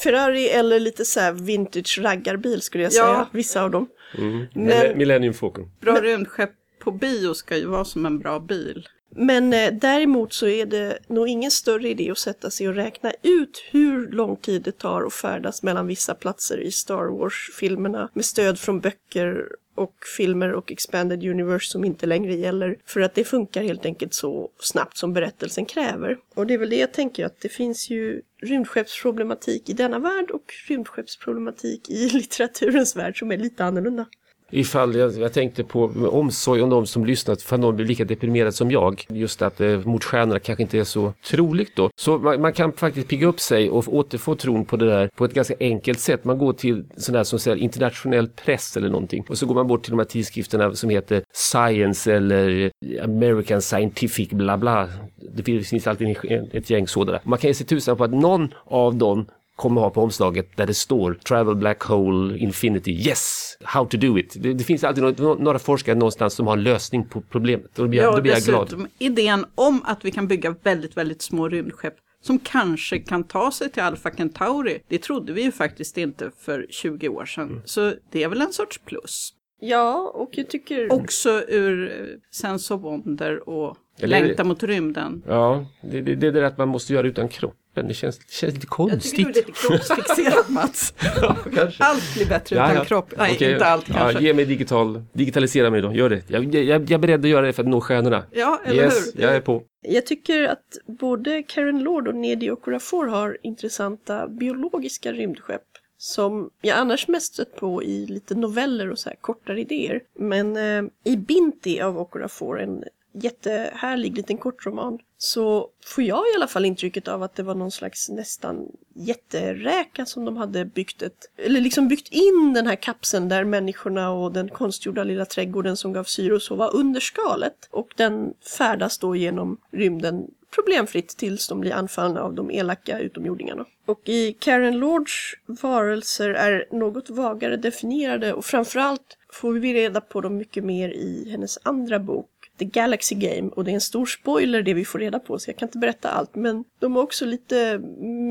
Ferrari 0.03 0.49
eller 0.49 0.79
lite 0.79 1.05
så 1.05 1.19
här 1.19 1.33
vintage 1.33 1.99
raggarbil 2.01 2.61
skulle 2.61 2.83
jag 2.83 2.93
säga, 2.93 3.05
ja. 3.05 3.29
vissa 3.31 3.63
av 3.63 3.71
dem. 3.71 3.87
Mm. 4.17 4.45
Men, 4.53 4.97
Millennium 4.97 5.33
Falcon. 5.33 5.71
Bra 5.81 6.01
rymdskepp 6.01 6.51
på 6.79 6.91
bio 6.91 7.33
ska 7.33 7.57
ju 7.57 7.65
vara 7.65 7.85
som 7.85 8.05
en 8.05 8.19
bra 8.19 8.39
bil. 8.39 8.87
Men 9.09 9.53
eh, 9.53 9.73
däremot 9.73 10.33
så 10.33 10.47
är 10.47 10.65
det 10.65 10.99
nog 11.07 11.27
ingen 11.27 11.51
större 11.51 11.89
idé 11.89 12.11
att 12.11 12.17
sätta 12.17 12.49
sig 12.49 12.67
och 12.67 12.75
räkna 12.75 13.11
ut 13.23 13.63
hur 13.71 14.11
lång 14.11 14.35
tid 14.35 14.61
det 14.61 14.77
tar 14.77 15.03
att 15.03 15.13
färdas 15.13 15.63
mellan 15.63 15.87
vissa 15.87 16.15
platser 16.15 16.57
i 16.57 16.71
Star 16.71 17.05
Wars-filmerna 17.05 18.09
med 18.13 18.25
stöd 18.25 18.59
från 18.59 18.79
böcker 18.79 19.45
och 19.79 19.95
filmer 20.17 20.53
och 20.53 20.71
expanded 20.71 21.23
universe 21.23 21.71
som 21.71 21.85
inte 21.85 22.05
längre 22.05 22.35
gäller. 22.35 22.75
För 22.85 23.01
att 23.01 23.15
det 23.15 23.23
funkar 23.23 23.63
helt 23.63 23.85
enkelt 23.85 24.13
så 24.13 24.51
snabbt 24.59 24.97
som 24.97 25.13
berättelsen 25.13 25.65
kräver. 25.65 26.17
Och 26.35 26.47
det 26.47 26.53
är 26.53 26.57
väl 26.57 26.69
det 26.69 26.75
jag 26.75 26.93
tänker 26.93 27.25
att 27.25 27.41
det 27.41 27.49
finns 27.49 27.89
ju 27.89 28.21
rymdskeppsproblematik 28.41 29.69
i 29.69 29.73
denna 29.73 29.99
värld 29.99 30.31
och 30.31 30.53
rymdskeppsproblematik 30.67 31.89
i 31.89 32.09
litteraturens 32.13 32.95
värld 32.95 33.19
som 33.19 33.31
är 33.31 33.37
lite 33.37 33.65
annorlunda 33.65 34.05
ifall 34.51 34.95
jag, 34.95 35.17
jag 35.17 35.33
tänkte 35.33 35.63
på 35.63 35.83
omsorg 36.11 36.61
om 36.61 36.69
de 36.69 36.85
som 36.85 37.05
lyssnat, 37.05 37.41
för 37.41 37.57
någon 37.57 37.75
blir 37.75 37.85
lika 37.85 38.05
deprimerad 38.05 38.53
som 38.53 38.71
jag. 38.71 39.05
Just 39.09 39.41
att 39.41 39.61
eh, 39.61 39.79
mot 39.79 40.03
stjärnorna 40.03 40.39
kanske 40.39 40.63
inte 40.63 40.79
är 40.79 40.83
så 40.83 41.13
troligt 41.29 41.75
då. 41.75 41.89
Så 41.99 42.17
man, 42.17 42.41
man 42.41 42.53
kan 42.53 42.73
faktiskt 42.73 43.07
pigga 43.07 43.27
upp 43.27 43.39
sig 43.39 43.69
och 43.69 43.87
återfå 43.87 44.35
tron 44.35 44.65
på 44.65 44.77
det 44.77 44.85
där 44.85 45.09
på 45.15 45.25
ett 45.25 45.33
ganska 45.33 45.53
enkelt 45.59 45.99
sätt. 45.99 46.23
Man 46.23 46.37
går 46.37 46.53
till 46.53 46.85
sån 46.97 47.13
där 47.13 47.23
som 47.23 47.39
säger 47.39 47.57
internationell 47.57 48.27
press 48.27 48.77
eller 48.77 48.89
någonting 48.89 49.25
och 49.29 49.37
så 49.37 49.45
går 49.45 49.55
man 49.55 49.67
bort 49.67 49.83
till 49.83 49.91
de 49.91 49.99
här 49.99 50.05
tidskrifterna 50.05 50.75
som 50.75 50.89
heter 50.89 51.23
Science 51.33 52.13
eller 52.13 52.71
eh, 52.85 53.03
American 53.03 53.61
Scientific 53.61 54.29
bla 54.29 54.57
bla. 54.57 54.89
Det 55.35 55.43
finns 55.43 55.87
alltid 55.87 56.17
ett 56.51 56.69
gäng 56.69 56.87
sådana. 56.87 57.19
Man 57.23 57.39
kan 57.39 57.47
ge 57.47 57.53
sig 57.53 57.65
tusan 57.65 57.97
på 57.97 58.03
att 58.03 58.13
någon 58.13 58.53
av 58.65 58.95
dem 58.95 59.25
kommer 59.59 59.81
ha 59.81 59.89
på 59.89 60.01
omslaget 60.01 60.57
där 60.57 60.65
det 60.65 60.73
står 60.73 61.13
Travel 61.13 61.55
Black 61.55 61.83
Hole 61.83 62.37
Infinity. 62.37 62.91
Yes! 62.91 63.57
How 63.63 63.85
to 63.85 63.97
do 63.97 64.17
it. 64.17 64.35
Det, 64.39 64.53
det 64.53 64.63
finns 64.63 64.83
alltid 64.83 65.03
några, 65.03 65.33
några 65.33 65.59
forskare 65.59 65.95
någonstans 65.95 66.33
som 66.33 66.47
har 66.47 66.57
en 66.57 66.63
lösning 66.63 67.05
på 67.05 67.21
problemet. 67.21 67.71
Då 67.75 67.87
blir, 67.87 68.01
jag, 68.01 68.15
då 68.15 68.21
blir 68.21 68.31
jag 68.31 68.41
glad. 68.41 68.87
idén 68.97 69.45
om 69.55 69.81
att 69.85 70.05
vi 70.05 70.11
kan 70.11 70.27
bygga 70.27 70.55
väldigt, 70.63 70.97
väldigt 70.97 71.21
små 71.21 71.49
rymdskepp 71.49 71.93
som 72.21 72.39
kanske 72.39 72.99
kan 72.99 73.23
ta 73.23 73.51
sig 73.51 73.71
till 73.71 73.83
Alpha 73.83 74.11
Centauri. 74.11 74.79
Det 74.87 74.97
trodde 74.97 75.33
vi 75.33 75.43
ju 75.43 75.51
faktiskt 75.51 75.97
inte 75.97 76.31
för 76.37 76.67
20 76.69 77.09
år 77.09 77.25
sedan. 77.25 77.49
Mm. 77.49 77.61
Så 77.65 77.93
det 78.11 78.23
är 78.23 78.27
väl 78.29 78.41
en 78.41 78.53
sorts 78.53 78.79
plus. 78.85 79.33
Ja, 79.61 80.11
och 80.15 80.29
jag 80.31 80.49
tycker... 80.49 80.93
Också 80.93 81.43
ur 81.47 81.93
Sense 82.31 82.73
of 82.73 82.81
Wonder 82.81 83.49
och 83.49 83.77
längta 83.97 84.43
mot 84.43 84.63
rymden. 84.63 85.23
Ja, 85.27 85.65
det, 85.81 86.01
det, 86.01 86.15
det 86.15 86.27
är 86.27 86.31
det 86.31 86.47
att 86.47 86.57
man 86.57 86.67
måste 86.67 86.93
göra 86.93 87.07
utan 87.07 87.29
kropp 87.29 87.58
kroppen. 87.73 87.87
Det 87.87 87.93
känns, 87.93 88.17
det 88.17 88.31
känns 88.31 88.53
lite 88.53 88.67
konstigt. 88.67 89.19
Jag 89.19 89.33
tycker 89.33 89.33
du 89.33 89.39
är 89.39 89.45
lite 89.45 89.51
kroppsfixerad 89.67 90.49
Mats. 90.49 90.93
ja, 91.21 91.37
allt 91.79 92.13
blir 92.15 92.25
bättre 92.29 92.55
ja, 92.55 92.65
utan 92.65 92.75
ja. 92.75 92.85
kropp. 92.85 93.13
Nej, 93.17 93.35
okay. 93.35 93.53
inte 93.53 93.65
allt 93.65 93.85
kanske. 93.85 94.13
Ja, 94.13 94.21
ge 94.21 94.33
mig 94.33 94.45
digital, 94.45 95.03
digitalisera 95.13 95.69
mig 95.69 95.81
då, 95.81 95.93
gör 95.93 96.09
det. 96.09 96.23
Jag, 96.27 96.55
jag, 96.55 96.65
jag 96.65 96.91
är 96.91 96.97
beredd 96.97 97.19
att 97.19 97.29
göra 97.29 97.45
det 97.45 97.53
för 97.53 97.63
att 97.63 97.69
nå 97.69 97.81
stjärnorna. 97.81 98.23
Ja, 98.31 98.59
eller 98.65 98.83
yes, 98.83 99.11
hur? 99.15 99.21
jag 99.21 99.35
är 99.35 99.41
på. 99.41 99.63
Jag 99.81 100.05
tycker 100.05 100.47
att 100.47 100.77
både 100.99 101.43
Karen 101.43 101.83
Lord 101.83 102.07
och 102.07 102.15
Nedi 102.15 102.51
Okorafor 102.51 103.07
har 103.07 103.37
intressanta 103.43 104.27
biologiska 104.27 105.13
rymdskepp 105.13 105.61
som 105.97 106.49
jag 106.61 106.77
annars 106.77 107.07
mest 107.07 107.33
stött 107.33 107.55
på 107.55 107.83
i 107.83 108.05
lite 108.05 108.35
noveller 108.35 108.89
och 108.89 108.99
så 108.99 109.09
här 109.09 109.17
kortare 109.21 109.61
idéer. 109.61 110.01
Men 110.19 110.57
eh, 110.57 110.83
i 111.03 111.17
Binti 111.17 111.81
av 111.81 111.99
Okorafor, 111.99 112.61
en 112.61 112.83
jättehärlig 113.23 114.17
liten 114.17 114.37
kortroman 114.37 114.99
så 115.17 115.69
får 115.85 116.03
jag 116.03 116.19
i 116.19 116.35
alla 116.35 116.47
fall 116.47 116.65
intrycket 116.65 117.07
av 117.07 117.23
att 117.23 117.35
det 117.35 117.43
var 117.43 117.55
någon 117.55 117.71
slags 117.71 118.09
nästan 118.09 118.67
jätteräka 118.95 120.05
som 120.05 120.25
de 120.25 120.37
hade 120.37 120.65
byggt 120.65 121.01
ett, 121.01 121.31
eller 121.37 121.61
liksom 121.61 121.87
byggt 121.87 122.07
in 122.11 122.53
den 122.53 122.67
här 122.67 122.75
kapseln 122.75 123.29
där 123.29 123.43
människorna 123.43 124.11
och 124.11 124.31
den 124.31 124.49
konstgjorda 124.49 125.03
lilla 125.03 125.25
trädgården 125.25 125.77
som 125.77 125.93
gav 125.93 126.03
syre 126.03 126.33
och 126.33 126.41
så 126.41 126.55
var 126.55 126.75
under 126.75 126.99
skalet. 126.99 127.69
Och 127.71 127.93
den 127.97 128.33
färdas 128.57 128.97
då 128.97 129.15
genom 129.15 129.57
rymden 129.71 130.27
problemfritt 130.55 131.09
tills 131.09 131.47
de 131.47 131.61
blir 131.61 131.73
anfallna 131.73 132.21
av 132.21 132.33
de 132.33 132.51
elaka 132.51 132.99
utomjordingarna. 132.99 133.65
Och 133.85 134.09
i 134.09 134.33
Karen 134.33 134.77
Lords 134.79 135.33
varelser 135.45 136.29
är 136.29 136.67
något 136.71 137.09
vagare 137.09 137.57
definierade 137.57 138.33
och 138.33 138.45
framförallt 138.45 139.17
får 139.33 139.53
vi 139.53 139.73
reda 139.73 140.01
på 140.01 140.21
dem 140.21 140.37
mycket 140.37 140.63
mer 140.63 140.89
i 140.89 141.29
hennes 141.31 141.59
andra 141.63 141.99
bok 141.99 142.29
The 142.59 142.65
Galaxy 142.65 143.15
Game 143.15 143.49
och 143.49 143.63
det 143.63 143.71
är 143.71 143.73
en 143.73 143.81
stor 143.81 144.05
spoiler 144.05 144.63
det 144.63 144.73
vi 144.73 144.85
får 144.85 144.99
reda 144.99 145.19
på 145.19 145.39
så 145.39 145.49
jag 145.49 145.57
kan 145.57 145.67
inte 145.67 145.77
berätta 145.77 146.09
allt 146.09 146.35
men 146.35 146.63
de 146.79 146.95
är 146.95 147.01
också 147.01 147.25
lite 147.25 147.79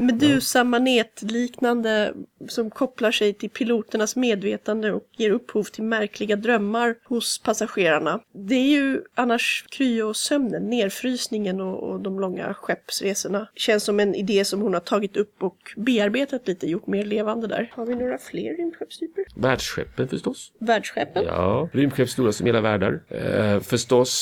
Medusa-manet 0.03 1.23
liknande 1.23 2.15
som 2.49 2.71
kopplar 2.71 3.11
sig 3.11 3.35
till 3.35 3.51
piloternas 3.51 4.17
medvetande 4.17 4.93
och 4.93 5.03
ger 5.17 5.31
upphov 5.31 5.65
till 5.65 5.85
märkliga 5.85 6.37
drömmar 6.37 6.95
hos 7.05 7.39
passagerarna. 7.39 8.21
Det 8.33 8.55
är 8.55 8.69
ju 8.69 9.03
annars 9.15 9.65
kryo-sömnen, 9.71 10.71
nedfrysningen 10.71 11.61
och, 11.61 11.91
och 11.91 12.01
de 12.01 12.21
långa 12.21 12.55
skeppsresorna. 12.55 13.49
Känns 13.55 13.85
som 13.85 14.01
en 14.01 14.15
idé 14.15 14.45
som 14.45 14.61
hon 14.61 14.75
har 14.75 14.81
tagit 14.81 15.17
upp 15.17 15.43
och 15.43 15.57
bearbetat 15.77 16.49
lite, 16.49 16.67
gjort 16.67 16.87
mer 16.87 17.05
levande 17.05 17.47
där. 17.47 17.73
Har 17.75 17.87
vi 17.87 17.95
några 17.95 18.19
fler 18.19 18.57
rymdskeppstyper? 18.57 19.25
Världsskeppen 19.37 20.09
förstås. 20.09 20.53
Världsskeppen? 20.59 21.25
Ja, 21.25 21.69
rymdskepp 21.73 22.09
stora 22.09 22.33
som 22.33 22.47
hela 22.47 22.61
världar. 22.61 23.01
Eh, 23.09 23.61
förstås 23.61 24.18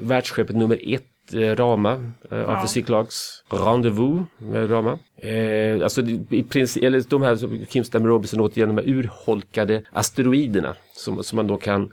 världsskeppet 0.00 0.56
nummer 0.56 0.94
ett 0.94 1.11
Rama, 1.30 2.12
eh, 2.30 2.38
ja. 2.38 2.66
Clarks 2.86 3.44
Rendezvous 3.48 4.26
med 4.38 4.70
Rama. 4.70 4.98
Eh, 5.16 5.82
alltså 5.82 6.02
i 6.30 6.42
princip, 6.42 6.84
eller 6.84 7.02
de 7.08 7.22
här 7.22 7.64
Kim 7.66 7.84
Stanley 7.84 8.08
Robinson 8.08 8.40
återigen, 8.40 8.68
de 8.68 8.82
här 8.82 8.88
urholkade 8.88 9.82
asteroiderna 9.92 10.74
som, 10.94 11.24
som 11.24 11.36
man 11.36 11.46
då 11.46 11.56
kan 11.56 11.92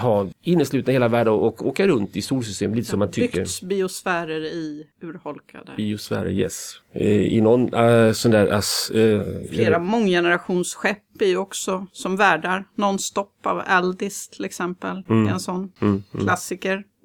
ha 0.00 0.26
inneslutna 0.42 0.92
hela 0.92 1.08
världen 1.08 1.32
och, 1.32 1.46
och 1.46 1.66
åka 1.66 1.86
runt 1.86 2.16
i 2.16 2.22
solsystemet 2.22 2.76
lite 2.76 2.88
ja, 2.88 2.90
som 2.90 2.98
man 2.98 3.10
tycker. 3.10 3.38
Byggts 3.38 3.62
biosfärer 3.62 4.40
i 4.40 4.86
urholkade. 5.02 5.72
Biosfärer, 5.76 6.30
yes. 6.30 6.74
Eh, 6.92 7.22
I 7.22 7.40
någon 7.40 7.74
uh, 7.74 8.12
sån 8.12 8.30
där... 8.30 8.46
As, 8.46 8.92
uh, 8.94 9.22
Flera 9.50 9.78
månggenerationsskepp 9.78 11.20
är 11.20 11.26
ju 11.26 11.36
också 11.36 11.86
som 11.92 12.16
värdar. 12.16 12.64
Nonstop 12.74 13.46
av 13.46 13.62
Aldis 13.66 14.28
till 14.28 14.44
exempel. 14.44 15.02
Mm. 15.08 15.28
En 15.28 15.40
sån 15.40 15.72
mm, 15.80 16.02
mm. 16.14 16.26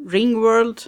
Ringworld 0.08 0.82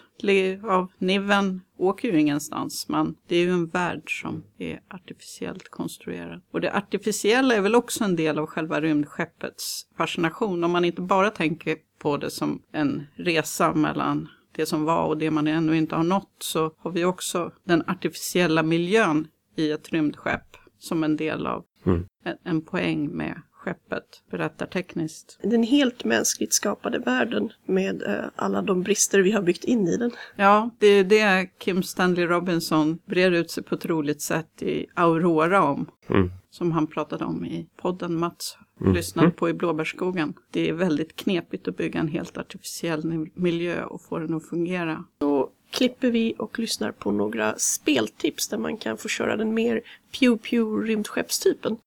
av 0.63 0.91
Niven 0.97 1.61
åker 1.77 2.11
ju 2.11 2.19
ingenstans, 2.19 2.89
men 2.89 3.15
det 3.27 3.35
är 3.35 3.39
ju 3.39 3.49
en 3.49 3.67
värld 3.67 4.21
som 4.21 4.43
är 4.57 4.81
artificiellt 4.89 5.69
konstruerad. 5.69 6.41
Och 6.51 6.61
det 6.61 6.73
artificiella 6.73 7.55
är 7.55 7.61
väl 7.61 7.75
också 7.75 8.03
en 8.03 8.15
del 8.15 8.39
av 8.39 8.45
själva 8.45 8.81
rymdskeppets 8.81 9.87
fascination, 9.97 10.63
om 10.63 10.71
man 10.71 10.85
inte 10.85 11.01
bara 11.01 11.29
tänker 11.29 11.77
på 11.99 12.17
det 12.17 12.29
som 12.29 12.61
en 12.71 13.07
resa 13.15 13.73
mellan 13.73 14.27
det 14.55 14.65
som 14.65 14.85
var 14.85 15.05
och 15.05 15.17
det 15.17 15.31
man 15.31 15.47
ännu 15.47 15.77
inte 15.77 15.95
har 15.95 16.03
nått, 16.03 16.35
så 16.39 16.71
har 16.77 16.91
vi 16.91 17.05
också 17.05 17.51
den 17.63 17.83
artificiella 17.87 18.63
miljön 18.63 19.27
i 19.55 19.71
ett 19.71 19.89
rymdskepp 19.89 20.57
som 20.79 21.03
en 21.03 21.17
del 21.17 21.47
av 21.47 21.65
mm. 21.85 22.05
en, 22.23 22.37
en 22.43 22.61
poäng 22.61 23.07
med 23.07 23.41
skeppet 23.65 24.23
berättartekniskt. 24.31 25.39
Den 25.41 25.63
helt 25.63 26.03
mänskligt 26.03 26.53
skapade 26.53 26.99
världen 26.99 27.51
med 27.65 28.03
eh, 28.03 28.25
alla 28.35 28.61
de 28.61 28.83
brister 28.83 29.19
vi 29.19 29.31
har 29.31 29.41
byggt 29.41 29.63
in 29.63 29.87
i 29.87 29.97
den. 29.97 30.11
Ja, 30.35 30.69
det 30.79 30.87
är 30.87 31.03
det 31.03 31.49
Kim 31.59 31.83
Stanley 31.83 32.25
Robinson 32.25 32.99
brer 33.05 33.31
ut 33.31 33.51
sig 33.51 33.63
på 33.63 33.75
ett 33.75 33.85
roligt 33.85 34.21
sätt 34.21 34.61
i 34.61 34.85
Aurora 34.93 35.63
om. 35.63 35.85
Mm. 36.09 36.31
Som 36.49 36.71
han 36.71 36.87
pratade 36.87 37.25
om 37.25 37.45
i 37.45 37.67
podden 37.81 38.15
Mats 38.15 38.57
mm. 38.81 38.93
lyssnade 38.93 39.31
på 39.31 39.49
i 39.49 39.53
Blåbärsskogen. 39.53 40.33
Det 40.51 40.69
är 40.69 40.73
väldigt 40.73 41.15
knepigt 41.15 41.67
att 41.67 41.77
bygga 41.77 41.99
en 41.99 42.07
helt 42.07 42.37
artificiell 42.37 43.29
miljö 43.33 43.83
och 43.83 44.01
få 44.01 44.19
den 44.19 44.33
att 44.33 44.45
fungera. 44.45 45.03
Då 45.17 45.51
klipper 45.71 46.11
vi 46.11 46.35
och 46.37 46.59
lyssnar 46.59 46.91
på 46.91 47.11
några 47.11 47.55
speltips 47.57 48.47
där 48.47 48.57
man 48.57 48.77
kan 48.77 48.97
få 48.97 49.07
köra 49.07 49.37
den 49.37 49.53
mer 49.53 49.81
pew-pew 50.11 50.87
rymdskeppstypen. 50.87 51.77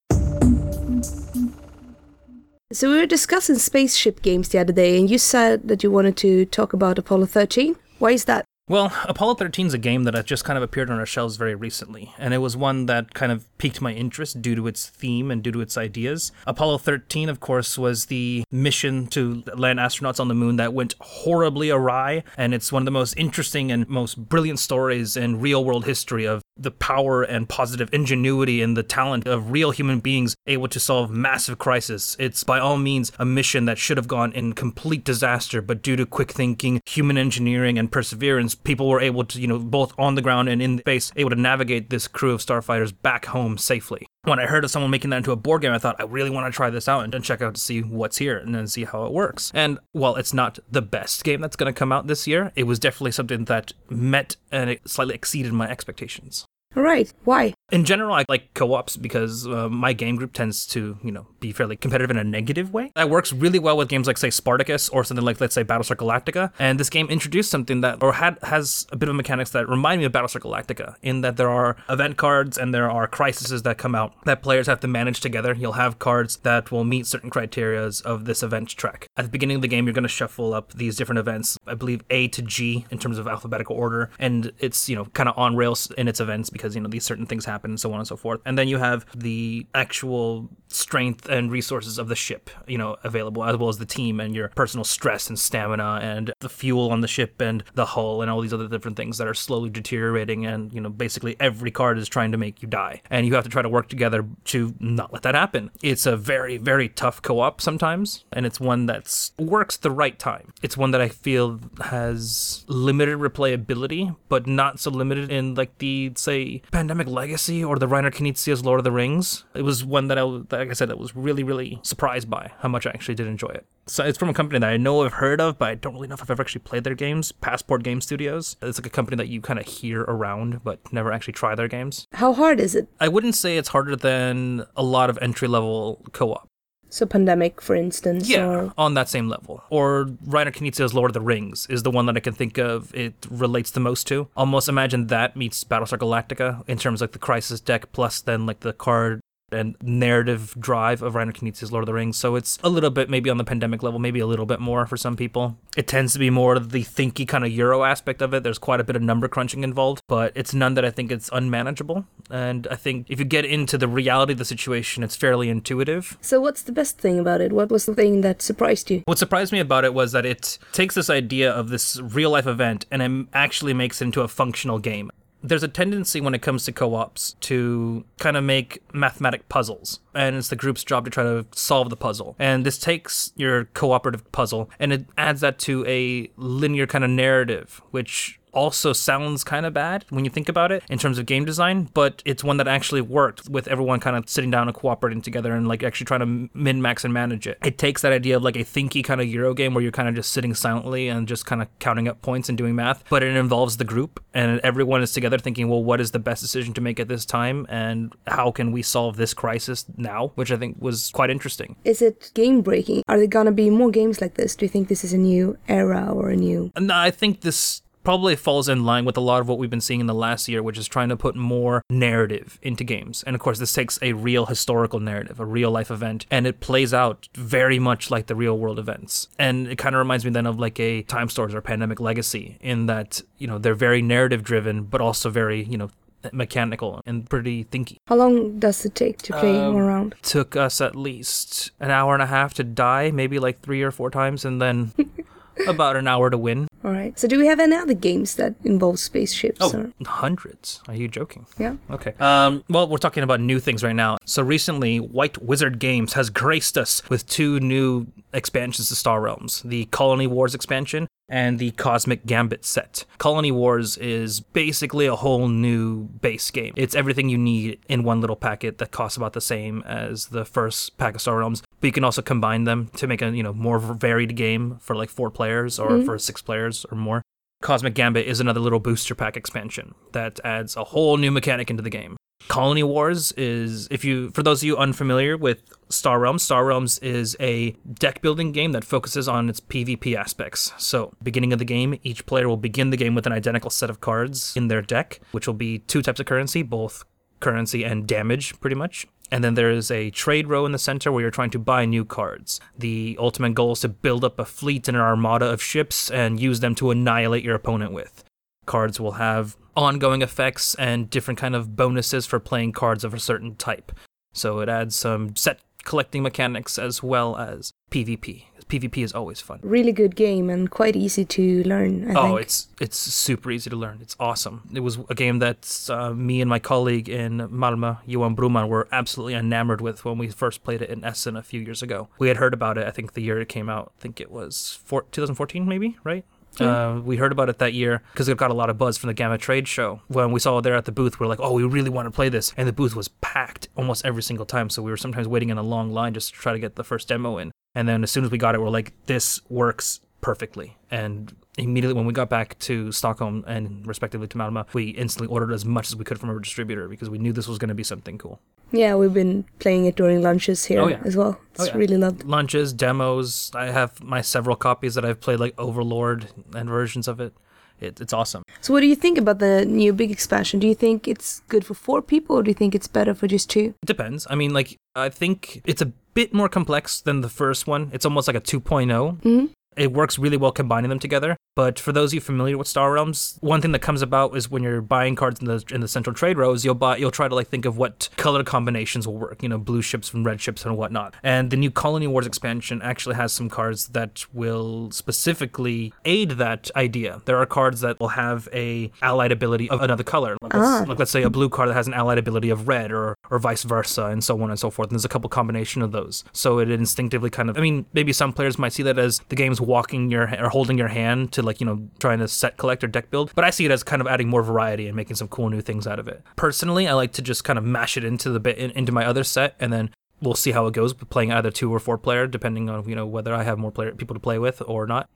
So 2.70 2.90
we 2.90 2.98
were 2.98 3.06
discussing 3.06 3.56
spaceship 3.56 4.20
games 4.20 4.50
the 4.50 4.58
other 4.58 4.74
day, 4.74 4.98
and 4.98 5.10
you 5.10 5.16
said 5.16 5.68
that 5.68 5.82
you 5.82 5.90
wanted 5.90 6.18
to 6.18 6.44
talk 6.44 6.74
about 6.74 6.98
Apollo 6.98 7.24
13. 7.24 7.76
Why 7.98 8.10
is 8.10 8.26
that? 8.26 8.44
Well, 8.68 8.92
Apollo 9.04 9.36
13 9.36 9.68
is 9.68 9.72
a 9.72 9.78
game 9.78 10.04
that 10.04 10.12
has 10.12 10.26
just 10.26 10.44
kind 10.44 10.58
of 10.58 10.62
appeared 10.62 10.90
on 10.90 10.98
our 10.98 11.06
shelves 11.06 11.36
very 11.36 11.54
recently, 11.54 12.12
and 12.18 12.34
it 12.34 12.38
was 12.38 12.58
one 12.58 12.84
that 12.84 13.14
kind 13.14 13.32
of 13.32 13.46
piqued 13.56 13.80
my 13.80 13.94
interest 13.94 14.42
due 14.42 14.54
to 14.54 14.66
its 14.66 14.86
theme 14.86 15.30
and 15.30 15.42
due 15.42 15.52
to 15.52 15.62
its 15.62 15.78
ideas. 15.78 16.30
Apollo 16.46 16.76
13, 16.76 17.30
of 17.30 17.40
course, 17.40 17.78
was 17.78 18.06
the 18.06 18.44
mission 18.50 19.06
to 19.06 19.42
land 19.54 19.78
astronauts 19.78 20.20
on 20.20 20.28
the 20.28 20.34
moon 20.34 20.56
that 20.56 20.74
went 20.74 20.94
horribly 21.00 21.70
awry, 21.70 22.22
and 22.36 22.52
it's 22.52 22.70
one 22.70 22.82
of 22.82 22.84
the 22.84 22.90
most 22.90 23.14
interesting 23.16 23.72
and 23.72 23.88
most 23.88 24.28
brilliant 24.28 24.58
stories 24.58 25.16
in 25.16 25.40
real 25.40 25.64
world 25.64 25.86
history 25.86 26.26
of 26.26 26.42
the 26.58 26.70
power 26.70 27.22
and 27.22 27.48
positive 27.48 27.88
ingenuity 27.92 28.62
and 28.62 28.76
the 28.76 28.82
talent 28.82 29.26
of 29.26 29.50
real 29.50 29.70
human 29.70 30.00
beings 30.00 30.34
able 30.46 30.68
to 30.68 30.80
solve 30.80 31.10
massive 31.10 31.58
crises. 31.58 32.16
It's 32.18 32.44
by 32.44 32.58
all 32.58 32.76
means 32.76 33.12
a 33.18 33.24
mission 33.24 33.64
that 33.66 33.78
should 33.78 33.96
have 33.96 34.08
gone 34.08 34.32
in 34.32 34.52
complete 34.52 35.04
disaster, 35.04 35.62
but 35.62 35.82
due 35.82 35.96
to 35.96 36.06
quick 36.06 36.32
thinking, 36.32 36.80
human 36.86 37.18
engineering, 37.18 37.78
and 37.78 37.90
perseverance, 37.90 38.54
people 38.54 38.88
were 38.88 39.00
able 39.00 39.24
to, 39.24 39.40
you 39.40 39.46
know, 39.46 39.58
both 39.58 39.92
on 39.98 40.14
the 40.14 40.22
ground 40.22 40.48
and 40.48 40.60
in 40.60 40.78
space, 40.78 41.12
able 41.16 41.30
to 41.30 41.36
navigate 41.36 41.90
this 41.90 42.08
crew 42.08 42.32
of 42.32 42.40
starfighters 42.40 42.92
back 43.02 43.26
home 43.26 43.58
safely. 43.58 44.06
When 44.24 44.40
I 44.40 44.46
heard 44.46 44.64
of 44.64 44.70
someone 44.70 44.90
making 44.90 45.10
that 45.10 45.18
into 45.18 45.32
a 45.32 45.36
board 45.36 45.62
game, 45.62 45.72
I 45.72 45.78
thought 45.78 45.96
I 45.98 46.04
really 46.04 46.30
want 46.30 46.52
to 46.52 46.56
try 46.56 46.70
this 46.70 46.88
out 46.88 47.04
and 47.04 47.24
check 47.24 47.40
out 47.40 47.54
to 47.54 47.60
see 47.60 47.82
what's 47.82 48.18
here 48.18 48.36
and 48.36 48.54
then 48.54 48.66
see 48.66 48.84
how 48.84 49.04
it 49.04 49.12
works. 49.12 49.52
And 49.54 49.78
while 49.92 50.16
it's 50.16 50.34
not 50.34 50.58
the 50.70 50.82
best 50.82 51.24
game 51.24 51.40
that's 51.40 51.56
going 51.56 51.72
to 51.72 51.78
come 51.78 51.92
out 51.92 52.08
this 52.08 52.26
year, 52.26 52.52
it 52.56 52.64
was 52.64 52.78
definitely 52.78 53.12
something 53.12 53.44
that 53.44 53.72
met 53.88 54.36
and 54.50 54.70
it 54.70 54.88
slightly 54.88 55.14
exceeded 55.14 55.52
my 55.52 55.70
expectations. 55.70 56.44
All 56.76 56.82
right. 56.82 57.12
Why? 57.24 57.54
In 57.70 57.84
general, 57.84 58.14
I 58.14 58.24
like 58.30 58.54
co-ops 58.54 58.96
because 58.96 59.46
uh, 59.46 59.68
my 59.68 59.92
game 59.92 60.16
group 60.16 60.32
tends 60.32 60.66
to, 60.68 60.96
you 61.04 61.12
know, 61.12 61.26
be 61.38 61.52
fairly 61.52 61.76
competitive 61.76 62.10
in 62.10 62.16
a 62.16 62.24
negative 62.24 62.72
way. 62.72 62.90
That 62.94 63.10
works 63.10 63.30
really 63.30 63.58
well 63.58 63.76
with 63.76 63.90
games 63.90 64.06
like, 64.06 64.16
say, 64.16 64.30
Spartacus 64.30 64.88
or 64.88 65.04
something 65.04 65.24
like, 65.24 65.38
let's 65.38 65.54
say, 65.54 65.64
Battlestar 65.64 65.96
Galactica. 65.96 66.50
And 66.58 66.80
this 66.80 66.88
game 66.88 67.08
introduced 67.10 67.50
something 67.50 67.82
that, 67.82 68.02
or 68.02 68.14
had 68.14 68.38
has 68.44 68.86
a 68.90 68.96
bit 68.96 69.10
of 69.10 69.16
mechanics 69.16 69.50
that 69.50 69.68
remind 69.68 70.00
me 70.00 70.06
of 70.06 70.12
Battlestar 70.12 70.40
Galactica, 70.40 70.94
in 71.02 71.20
that 71.20 71.36
there 71.36 71.50
are 71.50 71.76
event 71.90 72.16
cards 72.16 72.56
and 72.56 72.72
there 72.72 72.90
are 72.90 73.06
crises 73.06 73.62
that 73.62 73.76
come 73.76 73.94
out 73.94 74.14
that 74.24 74.40
players 74.42 74.66
have 74.66 74.80
to 74.80 74.88
manage 74.88 75.20
together. 75.20 75.54
You'll 75.54 75.72
have 75.72 75.98
cards 75.98 76.38
that 76.38 76.72
will 76.72 76.84
meet 76.84 77.06
certain 77.06 77.30
criterias 77.30 78.00
of 78.00 78.24
this 78.24 78.42
event 78.42 78.70
track. 78.70 79.08
At 79.18 79.26
the 79.26 79.30
beginning 79.30 79.56
of 79.56 79.62
the 79.62 79.68
game, 79.68 79.84
you're 79.84 79.92
going 79.92 80.04
to 80.04 80.08
shuffle 80.08 80.54
up 80.54 80.72
these 80.72 80.96
different 80.96 81.18
events. 81.18 81.58
I 81.66 81.74
believe 81.74 82.02
A 82.08 82.28
to 82.28 82.40
G 82.40 82.86
in 82.90 82.98
terms 82.98 83.18
of 83.18 83.28
alphabetical 83.28 83.76
order, 83.76 84.08
and 84.18 84.52
it's 84.58 84.88
you 84.88 84.96
know 84.96 85.04
kind 85.12 85.28
of 85.28 85.36
on 85.36 85.54
rails 85.54 85.90
in 85.98 86.08
its 86.08 86.18
events 86.18 86.48
because 86.48 86.74
you 86.74 86.80
know 86.80 86.88
these 86.88 87.04
certain 87.04 87.26
things 87.26 87.44
happen 87.44 87.57
and 87.64 87.78
so 87.78 87.92
on 87.92 87.98
and 87.98 88.08
so 88.08 88.16
forth. 88.16 88.40
And 88.44 88.58
then 88.58 88.68
you 88.68 88.78
have 88.78 89.06
the 89.14 89.66
actual 89.74 90.48
strength 90.68 91.28
and 91.28 91.50
resources 91.50 91.98
of 91.98 92.08
the 92.08 92.16
ship, 92.16 92.50
you 92.66 92.78
know, 92.78 92.96
available 93.04 93.44
as 93.44 93.56
well 93.56 93.68
as 93.68 93.78
the 93.78 93.86
team 93.86 94.20
and 94.20 94.34
your 94.34 94.48
personal 94.50 94.84
stress 94.84 95.28
and 95.28 95.38
stamina 95.38 96.00
and 96.02 96.32
the 96.40 96.48
fuel 96.48 96.90
on 96.90 97.00
the 97.00 97.08
ship 97.08 97.40
and 97.40 97.64
the 97.74 97.86
hull 97.86 98.22
and 98.22 98.30
all 98.30 98.40
these 98.40 98.52
other 98.52 98.68
different 98.68 98.96
things 98.96 99.18
that 99.18 99.26
are 99.26 99.34
slowly 99.34 99.70
deteriorating 99.70 100.44
and 100.44 100.72
you 100.72 100.80
know 100.80 100.90
basically 100.90 101.36
every 101.40 101.70
card 101.70 101.98
is 101.98 102.08
trying 102.08 102.32
to 102.32 102.38
make 102.38 102.62
you 102.62 102.68
die 102.68 103.00
and 103.10 103.26
you 103.26 103.34
have 103.34 103.44
to 103.44 103.50
try 103.50 103.62
to 103.62 103.68
work 103.68 103.88
together 103.88 104.24
to 104.44 104.74
not 104.78 105.12
let 105.12 105.22
that 105.22 105.34
happen. 105.34 105.70
It's 105.82 106.06
a 106.06 106.16
very 106.16 106.56
very 106.58 106.88
tough 106.88 107.22
co-op 107.22 107.60
sometimes 107.60 108.24
and 108.32 108.46
it's 108.46 108.60
one 108.60 108.86
that's 108.86 109.32
works 109.38 109.76
the 109.76 109.90
right 109.90 110.18
time. 110.18 110.52
It's 110.62 110.76
one 110.76 110.90
that 110.90 111.00
I 111.00 111.08
feel 111.08 111.60
has 111.80 112.64
limited 112.68 113.18
replayability 113.18 114.14
but 114.28 114.46
not 114.46 114.80
so 114.80 114.90
limited 114.90 115.30
in 115.30 115.54
like 115.54 115.78
the 115.78 116.12
say 116.16 116.62
Pandemic 116.70 117.06
Legacy 117.06 117.47
or 117.50 117.78
the 117.78 117.88
Reiner 117.88 118.12
Knizia's 118.12 118.64
Lord 118.64 118.80
of 118.80 118.84
the 118.84 118.92
Rings. 118.92 119.44
It 119.54 119.62
was 119.62 119.84
one 119.84 120.08
that 120.08 120.18
I 120.18 120.22
like 120.22 120.70
I 120.70 120.72
said, 120.72 120.88
that 120.88 120.98
was 120.98 121.16
really, 121.16 121.42
really 121.42 121.80
surprised 121.82 122.28
by 122.28 122.52
how 122.60 122.68
much 122.68 122.86
I 122.86 122.90
actually 122.90 123.14
did 123.14 123.26
enjoy 123.26 123.48
it. 123.48 123.66
So 123.86 124.04
it's 124.04 124.18
from 124.18 124.28
a 124.28 124.34
company 124.34 124.58
that 124.58 124.68
I 124.68 124.76
know 124.76 125.04
I've 125.04 125.14
heard 125.14 125.40
of, 125.40 125.58
but 125.58 125.68
I 125.68 125.74
don't 125.74 125.94
really 125.94 126.08
know 126.08 126.14
if 126.14 126.22
I've 126.22 126.30
ever 126.30 126.42
actually 126.42 126.60
played 126.60 126.84
their 126.84 126.94
games. 126.94 127.32
Passport 127.32 127.82
Game 127.82 128.00
Studios. 128.00 128.56
It's 128.60 128.78
like 128.78 128.86
a 128.86 128.90
company 128.90 129.16
that 129.16 129.28
you 129.28 129.40
kind 129.40 129.58
of 129.58 129.66
hear 129.66 130.02
around, 130.02 130.62
but 130.62 130.80
never 130.92 131.10
actually 131.10 131.32
try 131.32 131.54
their 131.54 131.68
games. 131.68 132.06
How 132.12 132.34
hard 132.34 132.60
is 132.60 132.74
it? 132.74 132.88
I 133.00 133.08
wouldn't 133.08 133.34
say 133.34 133.56
it's 133.56 133.70
harder 133.70 133.96
than 133.96 134.66
a 134.76 134.82
lot 134.82 135.08
of 135.08 135.18
entry 135.22 135.48
level 135.48 136.04
co 136.12 136.32
op. 136.32 136.48
So 136.90 137.06
Pandemic, 137.06 137.60
for 137.60 137.74
instance. 137.74 138.28
Yeah, 138.28 138.46
Or... 138.46 138.72
on 138.78 138.94
that 138.94 139.08
same 139.08 139.28
level. 139.28 139.62
Or 139.70 140.06
Reiner 140.26 140.52
Knizia's 140.52 140.94
Lord 140.94 141.10
of 141.10 141.14
the 141.14 141.20
Rings 141.20 141.66
is 141.68 141.82
the 141.82 141.90
one 141.90 142.06
that 142.06 142.16
I 142.16 142.20
can 142.20 142.34
think 142.34 142.58
of 142.58 142.94
it 142.94 143.14
relates 143.30 143.70
the 143.70 143.80
most 143.80 144.06
to. 144.08 144.28
Almost 144.36 144.68
imagine 144.68 145.08
that 145.08 145.36
meets 145.36 145.62
Battlestar 145.64 145.98
Galactica 145.98 146.64
in 146.68 146.78
terms 146.78 147.02
of 147.02 147.08
like 147.08 147.12
the 147.12 147.18
Crisis 147.18 147.60
deck 147.60 147.92
plus 147.92 148.20
then 148.20 148.46
like 148.46 148.60
the 148.60 148.72
card 148.72 149.20
and 149.52 149.76
narrative 149.82 150.54
drive 150.58 151.02
of 151.02 151.14
Reiner 151.14 151.32
Knizia's 151.32 151.72
Lord 151.72 151.82
of 151.82 151.86
the 151.86 151.94
Rings. 151.94 152.16
So 152.16 152.36
it's 152.36 152.58
a 152.62 152.68
little 152.68 152.90
bit 152.90 153.10
maybe 153.10 153.30
on 153.30 153.38
the 153.38 153.44
pandemic 153.44 153.82
level, 153.82 153.98
maybe 153.98 154.20
a 154.20 154.26
little 154.26 154.46
bit 154.46 154.60
more 154.60 154.86
for 154.86 154.96
some 154.96 155.16
people. 155.16 155.56
It 155.76 155.86
tends 155.86 156.12
to 156.14 156.18
be 156.18 156.30
more 156.30 156.56
of 156.56 156.70
the 156.70 156.82
thinky 156.82 157.26
kind 157.26 157.44
of 157.44 157.50
Euro 157.52 157.84
aspect 157.84 158.22
of 158.22 158.34
it. 158.34 158.42
There's 158.42 158.58
quite 158.58 158.80
a 158.80 158.84
bit 158.84 158.96
of 158.96 159.02
number 159.02 159.28
crunching 159.28 159.64
involved, 159.64 160.02
but 160.08 160.32
it's 160.34 160.54
none 160.54 160.74
that 160.74 160.84
I 160.84 160.90
think 160.90 161.10
it's 161.10 161.30
unmanageable. 161.32 162.04
And 162.30 162.66
I 162.70 162.76
think 162.76 163.06
if 163.08 163.18
you 163.18 163.24
get 163.24 163.44
into 163.44 163.78
the 163.78 163.88
reality 163.88 164.32
of 164.32 164.38
the 164.38 164.44
situation, 164.44 165.02
it's 165.02 165.16
fairly 165.16 165.48
intuitive. 165.48 166.18
So 166.20 166.40
what's 166.40 166.62
the 166.62 166.72
best 166.72 166.98
thing 166.98 167.18
about 167.18 167.40
it? 167.40 167.52
What 167.52 167.70
was 167.70 167.86
the 167.86 167.94
thing 167.94 168.20
that 168.22 168.42
surprised 168.42 168.90
you? 168.90 169.02
What 169.06 169.18
surprised 169.18 169.52
me 169.52 169.60
about 169.60 169.84
it 169.84 169.94
was 169.94 170.12
that 170.12 170.26
it 170.26 170.58
takes 170.72 170.94
this 170.94 171.08
idea 171.08 171.50
of 171.50 171.68
this 171.68 172.00
real 172.00 172.30
life 172.30 172.46
event 172.46 172.86
and 172.90 173.02
it 173.02 173.28
actually 173.32 173.74
makes 173.74 174.00
it 174.00 174.06
into 174.06 174.22
a 174.22 174.28
functional 174.28 174.78
game 174.78 175.10
there's 175.42 175.62
a 175.62 175.68
tendency 175.68 176.20
when 176.20 176.34
it 176.34 176.42
comes 176.42 176.64
to 176.64 176.72
co-ops 176.72 177.36
to 177.40 178.04
kind 178.18 178.36
of 178.36 178.44
make 178.44 178.82
mathematic 178.92 179.48
puzzles 179.48 180.00
and 180.14 180.36
it's 180.36 180.48
the 180.48 180.56
group's 180.56 180.82
job 180.82 181.04
to 181.04 181.10
try 181.10 181.22
to 181.22 181.46
solve 181.52 181.90
the 181.90 181.96
puzzle. 181.96 182.34
And 182.38 182.66
this 182.66 182.78
takes 182.78 183.32
your 183.36 183.66
cooperative 183.66 184.30
puzzle 184.32 184.70
and 184.78 184.92
it 184.92 185.06
adds 185.16 185.40
that 185.42 185.58
to 185.60 185.84
a 185.86 186.30
linear 186.36 186.86
kind 186.86 187.04
of 187.04 187.10
narrative 187.10 187.80
which 187.90 188.37
also 188.52 188.92
sounds 188.92 189.44
kind 189.44 189.66
of 189.66 189.74
bad 189.74 190.04
when 190.10 190.24
you 190.24 190.30
think 190.30 190.48
about 190.48 190.72
it 190.72 190.82
in 190.88 190.98
terms 190.98 191.18
of 191.18 191.26
game 191.26 191.44
design, 191.44 191.88
but 191.94 192.22
it's 192.24 192.44
one 192.44 192.56
that 192.58 192.68
actually 192.68 193.00
worked 193.00 193.48
with 193.48 193.68
everyone 193.68 194.00
kind 194.00 194.16
of 194.16 194.28
sitting 194.28 194.50
down 194.50 194.68
and 194.68 194.76
cooperating 194.76 195.22
together 195.22 195.52
and 195.52 195.68
like 195.68 195.82
actually 195.82 196.06
trying 196.06 196.20
to 196.20 196.50
min 196.54 196.82
max 196.82 197.04
and 197.04 197.12
manage 197.12 197.46
it. 197.46 197.58
It 197.64 197.78
takes 197.78 198.02
that 198.02 198.12
idea 198.12 198.36
of 198.36 198.42
like 198.42 198.56
a 198.56 198.60
thinky 198.60 199.04
kind 199.04 199.20
of 199.20 199.26
Euro 199.28 199.54
game 199.54 199.74
where 199.74 199.82
you're 199.82 199.92
kind 199.92 200.08
of 200.08 200.14
just 200.14 200.32
sitting 200.32 200.54
silently 200.54 201.08
and 201.08 201.26
just 201.28 201.46
kind 201.46 201.62
of 201.62 201.68
counting 201.78 202.08
up 202.08 202.22
points 202.22 202.48
and 202.48 202.56
doing 202.56 202.74
math, 202.74 203.04
but 203.10 203.22
it 203.22 203.36
involves 203.36 203.76
the 203.76 203.84
group 203.84 204.22
and 204.34 204.60
everyone 204.60 205.02
is 205.02 205.12
together 205.12 205.38
thinking, 205.38 205.68
well, 205.68 205.82
what 205.82 206.00
is 206.00 206.10
the 206.12 206.18
best 206.18 206.42
decision 206.42 206.74
to 206.74 206.80
make 206.80 207.00
at 207.00 207.08
this 207.08 207.24
time 207.24 207.66
and 207.68 208.14
how 208.26 208.50
can 208.50 208.72
we 208.72 208.82
solve 208.82 209.16
this 209.16 209.34
crisis 209.34 209.84
now, 209.96 210.32
which 210.34 210.50
I 210.50 210.56
think 210.56 210.76
was 210.78 211.10
quite 211.10 211.30
interesting. 211.30 211.76
Is 211.84 212.02
it 212.02 212.30
game 212.34 212.62
breaking? 212.62 213.02
Are 213.08 213.18
there 213.18 213.26
gonna 213.26 213.52
be 213.52 213.70
more 213.70 213.90
games 213.90 214.20
like 214.20 214.34
this? 214.34 214.56
Do 214.56 214.64
you 214.64 214.68
think 214.68 214.88
this 214.88 215.04
is 215.04 215.12
a 215.12 215.18
new 215.18 215.56
era 215.68 216.10
or 216.12 216.30
a 216.30 216.36
new? 216.36 216.72
No, 216.78 216.94
I 216.94 217.10
think 217.10 217.40
this 217.40 217.82
probably 218.08 218.34
falls 218.34 218.70
in 218.70 218.86
line 218.86 219.04
with 219.04 219.18
a 219.18 219.20
lot 219.20 219.38
of 219.38 219.46
what 219.50 219.58
we've 219.58 219.68
been 219.68 219.82
seeing 219.82 220.00
in 220.00 220.06
the 220.06 220.14
last 220.14 220.48
year, 220.48 220.62
which 220.62 220.78
is 220.78 220.88
trying 220.88 221.10
to 221.10 221.16
put 221.16 221.36
more 221.36 221.82
narrative 221.90 222.58
into 222.62 222.82
games. 222.82 223.22
And 223.24 223.36
of 223.36 223.42
course, 223.42 223.58
this 223.58 223.70
takes 223.74 223.98
a 224.00 224.14
real 224.14 224.46
historical 224.46 224.98
narrative, 224.98 225.38
a 225.38 225.44
real 225.44 225.70
life 225.70 225.90
event, 225.90 226.24
and 226.30 226.46
it 226.46 226.58
plays 226.60 226.94
out 226.94 227.28
very 227.34 227.78
much 227.78 228.10
like 228.10 228.26
the 228.26 228.34
real 228.34 228.56
world 228.56 228.78
events. 228.78 229.28
And 229.38 229.66
it 229.68 229.76
kind 229.76 229.94
of 229.94 229.98
reminds 229.98 230.24
me 230.24 230.30
then 230.30 230.46
of 230.46 230.58
like 230.58 230.80
a 230.80 231.02
Time 231.02 231.28
Stories 231.28 231.54
or 231.54 231.60
Pandemic 231.60 232.00
Legacy, 232.00 232.56
in 232.62 232.86
that, 232.86 233.20
you 233.36 233.46
know, 233.46 233.58
they're 233.58 233.74
very 233.74 234.00
narrative 234.00 234.42
driven, 234.42 234.84
but 234.84 235.02
also 235.02 235.28
very, 235.28 235.64
you 235.64 235.76
know, 235.76 235.90
mechanical 236.32 237.02
and 237.04 237.28
pretty 237.28 237.66
thinky. 237.66 237.98
How 238.06 238.16
long 238.16 238.58
does 238.58 238.86
it 238.86 238.94
take 238.94 239.18
to 239.18 239.34
play 239.34 239.54
Um, 239.54 239.74
one 239.74 239.86
round? 239.86 240.14
Took 240.22 240.56
us 240.56 240.80
at 240.80 240.96
least 240.96 241.72
an 241.78 241.90
hour 241.90 242.14
and 242.14 242.22
a 242.22 242.26
half 242.26 242.54
to 242.54 242.64
die, 242.64 243.10
maybe 243.10 243.38
like 243.38 243.60
three 243.60 243.82
or 243.82 243.90
four 243.90 244.10
times, 244.10 244.46
and 244.46 244.62
then 244.62 244.92
about 245.68 245.96
an 245.96 246.08
hour 246.08 246.30
to 246.30 246.38
win. 246.38 246.67
All 246.84 246.92
right. 246.92 247.18
So 247.18 247.26
do 247.26 247.38
we 247.38 247.46
have 247.46 247.58
any 247.58 247.74
other 247.74 247.94
games 247.94 248.36
that 248.36 248.54
involve 248.64 249.00
spaceships? 249.00 249.58
Oh, 249.60 249.72
Or... 249.76 249.92
hundreds. 250.06 250.80
Are 250.86 250.94
you 250.94 251.08
joking? 251.08 251.46
Yeah. 251.58 251.76
Okay. 251.90 252.14
Um, 252.20 252.62
well, 252.68 252.88
we're 252.88 252.98
talking 252.98 253.24
about 253.24 253.40
new 253.40 253.58
things 253.58 253.82
right 253.82 253.96
now. 253.96 254.18
So 254.24 254.42
recently, 254.42 255.00
White 255.00 255.42
Wizard 255.42 255.78
Games 255.80 256.12
has 256.12 256.30
graced 256.30 256.78
us 256.78 257.02
with 257.10 257.26
two 257.26 257.58
new 257.60 258.06
expansions 258.32 258.88
to 258.88 258.94
Star 258.94 259.20
Realms 259.20 259.62
the 259.62 259.86
Colony 259.86 260.26
Wars 260.26 260.54
expansion 260.54 261.08
and 261.28 261.58
the 261.58 261.72
Cosmic 261.72 262.26
Gambit 262.26 262.64
set. 262.64 263.04
Colony 263.18 263.52
Wars 263.52 263.96
is 263.98 264.40
basically 264.40 265.06
a 265.06 265.16
whole 265.16 265.48
new 265.48 266.04
base 266.04 266.50
game. 266.50 266.72
It's 266.76 266.94
everything 266.94 267.28
you 267.28 267.38
need 267.38 267.80
in 267.88 268.02
one 268.02 268.20
little 268.20 268.36
packet 268.36 268.78
that 268.78 268.90
costs 268.90 269.16
about 269.16 269.32
the 269.32 269.40
same 269.40 269.82
as 269.82 270.26
the 270.26 270.44
first 270.44 270.96
pack 270.98 271.14
of 271.14 271.20
Star 271.20 271.38
Realms. 271.38 271.62
But 271.80 271.86
you 271.86 271.92
can 271.92 272.04
also 272.04 272.22
combine 272.22 272.64
them 272.64 272.88
to 272.96 273.06
make 273.06 273.22
a 273.22 273.34
you 273.34 273.42
know 273.42 273.52
more 273.52 273.78
varied 273.78 274.36
game 274.36 274.78
for 274.80 274.96
like 274.96 275.10
four 275.10 275.30
players 275.30 275.78
or 275.78 275.90
mm-hmm. 275.90 276.04
for 276.04 276.18
six 276.18 276.42
players 276.42 276.84
or 276.90 276.96
more. 276.96 277.22
Cosmic 277.60 277.94
Gambit 277.94 278.26
is 278.26 278.38
another 278.38 278.60
little 278.60 278.78
booster 278.78 279.16
pack 279.16 279.36
expansion 279.36 279.94
that 280.12 280.38
adds 280.44 280.76
a 280.76 280.84
whole 280.84 281.16
new 281.16 281.32
mechanic 281.32 281.70
into 281.70 281.82
the 281.82 281.90
game. 281.90 282.16
Colony 282.48 282.82
Wars 282.82 283.32
is 283.32 283.88
if 283.90 284.04
you 284.04 284.30
for 284.30 284.42
those 284.42 284.62
of 284.62 284.66
you 284.66 284.76
unfamiliar 284.76 285.36
with 285.36 285.62
Star 285.90 286.18
Realms, 286.18 286.42
Star 286.42 286.64
Realms 286.64 286.98
is 286.98 287.36
a 287.40 287.72
deck 287.92 288.22
building 288.22 288.52
game 288.52 288.72
that 288.72 288.84
focuses 288.84 289.28
on 289.28 289.48
its 289.48 289.60
PvP 289.60 290.14
aspects. 290.16 290.72
So, 290.78 291.12
beginning 291.22 291.52
of 291.52 291.58
the 291.58 291.64
game, 291.64 291.98
each 292.02 292.26
player 292.26 292.48
will 292.48 292.56
begin 292.56 292.90
the 292.90 292.96
game 292.96 293.14
with 293.14 293.26
an 293.26 293.32
identical 293.32 293.70
set 293.70 293.90
of 293.90 294.00
cards 294.00 294.54
in 294.56 294.68
their 294.68 294.82
deck, 294.82 295.20
which 295.32 295.46
will 295.46 295.54
be 295.54 295.80
two 295.80 296.02
types 296.02 296.20
of 296.20 296.26
currency, 296.26 296.62
both 296.62 297.04
currency 297.40 297.84
and 297.84 298.06
damage 298.06 298.58
pretty 298.60 298.76
much. 298.76 299.06
And 299.30 299.44
then 299.44 299.54
there 299.54 299.70
is 299.70 299.90
a 299.90 300.10
trade 300.10 300.48
row 300.48 300.64
in 300.64 300.72
the 300.72 300.78
center 300.78 301.12
where 301.12 301.20
you're 301.20 301.30
trying 301.30 301.50
to 301.50 301.58
buy 301.58 301.84
new 301.84 302.04
cards. 302.04 302.60
The 302.78 303.16
ultimate 303.20 303.54
goal 303.54 303.72
is 303.72 303.80
to 303.80 303.88
build 303.88 304.24
up 304.24 304.38
a 304.38 304.46
fleet 304.46 304.88
and 304.88 304.96
an 304.96 305.02
armada 305.02 305.46
of 305.46 305.62
ships 305.62 306.10
and 306.10 306.40
use 306.40 306.60
them 306.60 306.74
to 306.76 306.90
annihilate 306.90 307.44
your 307.44 307.54
opponent 307.54 307.92
with. 307.92 308.24
Cards 308.68 309.00
will 309.00 309.12
have 309.28 309.56
ongoing 309.74 310.22
effects 310.22 310.74
and 310.76 311.08
different 311.10 311.38
kind 311.40 311.54
of 311.56 311.74
bonuses 311.74 312.26
for 312.26 312.38
playing 312.38 312.72
cards 312.72 313.02
of 313.04 313.14
a 313.14 313.18
certain 313.20 313.56
type. 313.56 313.90
So 314.32 314.60
it 314.60 314.68
adds 314.68 314.94
some 314.94 315.34
set 315.36 315.58
collecting 315.84 316.22
mechanics 316.22 316.78
as 316.78 317.02
well 317.02 317.36
as 317.36 317.72
PvP. 317.90 318.44
PvP 318.68 318.98
is 319.02 319.12
always 319.14 319.40
fun. 319.40 319.60
Really 319.62 319.92
good 319.92 320.14
game 320.14 320.50
and 320.50 320.70
quite 320.70 320.94
easy 320.94 321.24
to 321.24 321.62
learn. 321.64 322.10
I 322.10 322.14
Oh, 322.20 322.26
think. 322.26 322.40
it's 322.42 322.68
it's 322.78 322.98
super 322.98 323.50
easy 323.50 323.70
to 323.70 323.76
learn. 323.76 324.00
It's 324.02 324.14
awesome. 324.20 324.56
It 324.74 324.80
was 324.80 324.98
a 325.08 325.14
game 325.14 325.38
that 325.38 325.88
uh, 325.88 326.12
me 326.12 326.42
and 326.42 326.50
my 326.50 326.58
colleague 326.58 327.08
in 327.08 327.38
Malmö, 327.48 327.96
Johan 328.04 328.36
Bruman, 328.36 328.68
were 328.68 328.86
absolutely 328.92 329.32
enamored 329.34 329.80
with 329.80 330.04
when 330.04 330.18
we 330.18 330.28
first 330.28 330.62
played 330.64 330.82
it 330.82 330.90
in 330.90 331.02
Essen 331.02 331.34
a 331.36 331.42
few 331.42 331.60
years 331.62 331.82
ago. 331.82 332.08
We 332.18 332.28
had 332.28 332.36
heard 332.36 332.52
about 332.52 332.76
it. 332.76 332.86
I 332.86 332.90
think 332.90 333.14
the 333.14 333.22
year 333.22 333.40
it 333.40 333.48
came 333.48 333.70
out. 333.70 333.92
I 333.96 334.00
think 334.02 334.20
it 334.20 334.30
was 334.30 334.78
four, 334.84 335.02
2014, 335.10 335.66
maybe, 335.66 335.96
right? 336.04 336.26
Uh, 336.66 337.00
we 337.00 337.16
heard 337.16 337.32
about 337.32 337.48
it 337.48 337.58
that 337.58 337.72
year 337.72 338.02
because 338.12 338.28
it 338.28 338.36
got 338.36 338.50
a 338.50 338.54
lot 338.54 338.70
of 338.70 338.78
buzz 338.78 338.98
from 338.98 339.08
the 339.08 339.14
GAMA 339.14 339.38
Trade 339.38 339.68
Show. 339.68 340.00
When 340.08 340.32
we 340.32 340.40
saw 340.40 340.58
it 340.58 340.62
there 340.62 340.74
at 340.74 340.84
the 340.84 340.92
booth, 340.92 341.20
we 341.20 341.26
are 341.26 341.28
like, 341.28 341.40
"Oh, 341.40 341.52
we 341.52 341.64
really 341.64 341.90
want 341.90 342.06
to 342.06 342.10
play 342.10 342.28
this!" 342.28 342.52
And 342.56 342.66
the 342.66 342.72
booth 342.72 342.94
was 342.96 343.08
packed 343.08 343.68
almost 343.76 344.04
every 344.04 344.22
single 344.22 344.46
time. 344.46 344.70
So 344.70 344.82
we 344.82 344.90
were 344.90 344.96
sometimes 344.96 345.28
waiting 345.28 345.50
in 345.50 345.58
a 345.58 345.62
long 345.62 345.92
line 345.92 346.14
just 346.14 346.34
to 346.34 346.40
try 346.40 346.52
to 346.52 346.58
get 346.58 346.76
the 346.76 346.84
first 346.84 347.08
demo 347.08 347.38
in. 347.38 347.52
And 347.74 347.88
then 347.88 348.02
as 348.02 348.10
soon 348.10 348.24
as 348.24 348.30
we 348.30 348.38
got 348.38 348.54
it, 348.54 348.60
we're 348.60 348.70
like, 348.70 348.92
"This 349.06 349.40
works 349.48 350.00
perfectly. 350.20 350.76
And 350.90 351.34
immediately 351.56 351.94
when 351.94 352.06
we 352.06 352.12
got 352.12 352.28
back 352.28 352.58
to 352.60 352.92
Stockholm 352.92 353.44
and 353.46 353.86
respectively 353.86 354.26
to 354.28 354.38
Malmö, 354.38 354.66
we 354.74 354.90
instantly 354.90 355.32
ordered 355.32 355.52
as 355.52 355.64
much 355.64 355.88
as 355.88 355.96
we 355.96 356.04
could 356.04 356.18
from 356.18 356.30
our 356.30 356.38
distributor 356.38 356.88
because 356.88 357.10
we 357.10 357.18
knew 357.18 357.32
this 357.32 357.48
was 357.48 357.58
going 357.58 357.68
to 357.68 357.74
be 357.74 357.84
something 357.84 358.18
cool. 358.18 358.40
Yeah, 358.72 358.96
we've 358.96 359.14
been 359.14 359.44
playing 359.60 359.86
it 359.86 359.96
during 359.96 360.22
lunches 360.22 360.64
here 360.66 360.80
Oh, 360.82 360.88
yeah. 360.88 361.00
as 361.04 361.16
well. 361.16 361.40
It's 361.52 361.60
Oh, 361.60 361.66
yeah. 361.66 361.76
really 361.76 361.96
loved. 361.96 362.24
Lunches, 362.24 362.72
demos. 362.72 363.50
I 363.54 363.66
have 363.66 364.02
my 364.02 364.20
several 364.20 364.56
copies 364.56 364.94
that 364.94 365.04
I've 365.04 365.20
played, 365.20 365.40
like 365.40 365.54
Overlord 365.58 366.26
and 366.54 366.68
versions 366.68 367.08
of 367.08 367.18
it. 367.20 367.32
it 367.80 368.00
it's 368.00 368.12
awesome. 368.12 368.42
So, 368.60 368.72
what 368.74 368.80
do 368.80 368.86
you 368.86 368.96
think 368.96 369.16
about 369.18 369.38
the 369.38 369.64
new 369.64 369.92
big 369.92 370.10
expansion? 370.10 370.58
Do 370.60 370.66
you 370.66 370.74
think 370.74 371.06
it's 371.08 371.40
good 371.48 371.64
for 371.64 371.74
four 371.74 372.02
people, 372.02 372.36
or 372.36 372.42
do 372.42 372.50
you 372.50 372.54
think 372.54 372.74
it's 372.74 372.88
better 372.88 373.14
for 373.14 373.26
just 373.28 373.48
two? 373.48 373.72
It 373.82 373.86
depends. 373.86 374.26
I 374.28 374.34
mean, 374.34 374.52
like, 374.52 374.76
I 374.96 375.08
think 375.08 375.62
it's 375.64 375.80
a 375.80 375.92
bit 376.14 376.34
more 376.34 376.48
complex 376.48 377.00
than 377.00 377.20
the 377.22 377.28
first 377.30 377.66
one. 377.68 377.90
It's 377.94 378.04
almost 378.04 378.26
like 378.28 378.36
a 378.36 378.40
2.0. 378.40 379.22
hmm 379.22 379.46
It 379.76 379.92
works 379.92 380.18
really 380.18 380.36
well 380.36 380.50
combining 380.52 380.90
them 380.90 380.98
together. 380.98 381.36
But 381.58 381.80
for 381.80 381.90
those 381.90 382.10
of 382.10 382.14
you 382.14 382.20
familiar 382.20 382.56
with 382.56 382.68
Star 382.68 382.92
Realms, 382.92 383.36
one 383.40 383.60
thing 383.60 383.72
that 383.72 383.80
comes 383.80 384.00
about 384.00 384.36
is 384.36 384.48
when 384.48 384.62
you're 384.62 384.80
buying 384.80 385.16
cards 385.16 385.40
in 385.40 385.46
the 385.46 385.60
in 385.72 385.80
the 385.80 385.88
central 385.88 386.14
trade 386.14 386.38
rows, 386.38 386.64
you'll 386.64 386.76
buy 386.76 386.96
you'll 386.98 387.10
try 387.10 387.26
to 387.26 387.34
like 387.34 387.48
think 387.48 387.64
of 387.64 387.76
what 387.76 388.08
color 388.16 388.44
combinations 388.44 389.08
will 389.08 389.16
work. 389.16 389.42
You 389.42 389.48
know, 389.48 389.58
blue 389.58 389.82
ships 389.82 390.08
from 390.08 390.22
red 390.22 390.40
ships 390.40 390.64
and 390.64 390.76
whatnot. 390.76 391.14
And 391.24 391.50
the 391.50 391.56
new 391.56 391.72
Colony 391.72 392.06
Wars 392.06 392.28
expansion 392.28 392.80
actually 392.80 393.16
has 393.16 393.32
some 393.32 393.48
cards 393.48 393.88
that 393.88 394.24
will 394.32 394.92
specifically 394.92 395.92
aid 396.04 396.30
that 396.44 396.70
idea. 396.76 397.22
There 397.24 397.38
are 397.38 397.44
cards 397.46 397.80
that 397.80 397.98
will 397.98 398.14
have 398.24 398.48
a 398.52 398.92
allied 399.02 399.32
ability 399.32 399.68
of 399.68 399.82
another 399.82 400.04
color. 400.04 400.36
Like, 400.40 400.54
let's, 400.54 400.64
Ah. 400.68 400.84
like 400.86 400.98
let's 401.00 401.10
say 401.10 401.24
a 401.24 401.30
blue 401.30 401.48
card 401.48 401.70
that 401.70 401.74
has 401.74 401.88
an 401.88 401.94
allied 401.94 402.18
ability 402.18 402.50
of 402.50 402.68
red, 402.68 402.92
or 402.92 403.16
or 403.32 403.40
vice 403.40 403.64
versa, 403.64 404.04
and 404.04 404.22
so 404.22 404.40
on 404.40 404.50
and 404.50 404.60
so 404.60 404.70
forth. 404.70 404.90
And 404.90 404.94
there's 404.94 405.04
a 405.04 405.08
couple 405.08 405.28
combination 405.28 405.82
of 405.82 405.90
those, 405.90 406.22
so 406.32 406.60
it 406.60 406.70
instinctively 406.70 407.30
kind 407.30 407.50
of. 407.50 407.58
I 407.58 407.62
mean, 407.62 407.84
maybe 407.92 408.12
some 408.12 408.32
players 408.32 408.58
might 408.60 408.72
see 408.72 408.84
that 408.84 408.96
as 408.96 409.20
the 409.28 409.34
game's 409.34 409.60
walking 409.60 410.08
your 410.08 410.32
or 410.40 410.50
holding 410.50 410.78
your 410.78 410.86
hand 410.86 411.32
to 411.32 411.47
like 411.48 411.60
you 411.60 411.66
know 411.66 411.88
trying 411.98 412.20
to 412.20 412.28
set 412.28 412.56
collect 412.56 412.84
or 412.84 412.86
deck 412.86 413.10
build, 413.10 413.32
but 413.34 413.44
I 413.44 413.50
see 413.50 413.64
it 413.64 413.70
as 413.70 413.82
kind 413.82 414.00
of 414.00 414.06
adding 414.06 414.28
more 414.28 414.42
variety 414.42 414.86
and 414.86 414.94
making 414.94 415.16
some 415.16 415.28
cool 415.28 415.50
new 415.50 415.60
things 415.60 415.86
out 415.86 415.98
of 415.98 416.06
it. 416.06 416.22
Personally, 416.36 416.86
I 416.86 416.92
like 416.94 417.12
to 417.14 417.22
just 417.22 417.42
kind 417.42 417.58
of 417.58 417.64
mash 417.64 417.96
it 417.96 418.04
into 418.04 418.30
the 418.30 418.40
bit 418.40 418.58
in, 418.58 418.70
into 418.72 418.92
my 418.92 419.04
other 419.04 419.24
set, 419.24 419.56
and 419.58 419.72
then 419.72 419.90
we'll 420.22 420.34
see 420.34 420.52
how 420.52 420.66
it 420.66 420.74
goes. 420.74 420.92
Playing 420.94 421.32
either 421.32 421.50
two 421.50 421.74
or 421.74 421.80
four 421.80 421.98
player, 421.98 422.26
depending 422.26 422.70
on 422.70 422.88
you 422.88 422.94
know 422.94 423.06
whether 423.06 423.34
I 423.34 423.42
have 423.42 423.58
more 423.58 423.72
player 423.72 423.92
people 423.92 424.14
to 424.14 424.20
play 424.20 424.38
with 424.38 424.62
or 424.66 424.86
not 424.86 425.08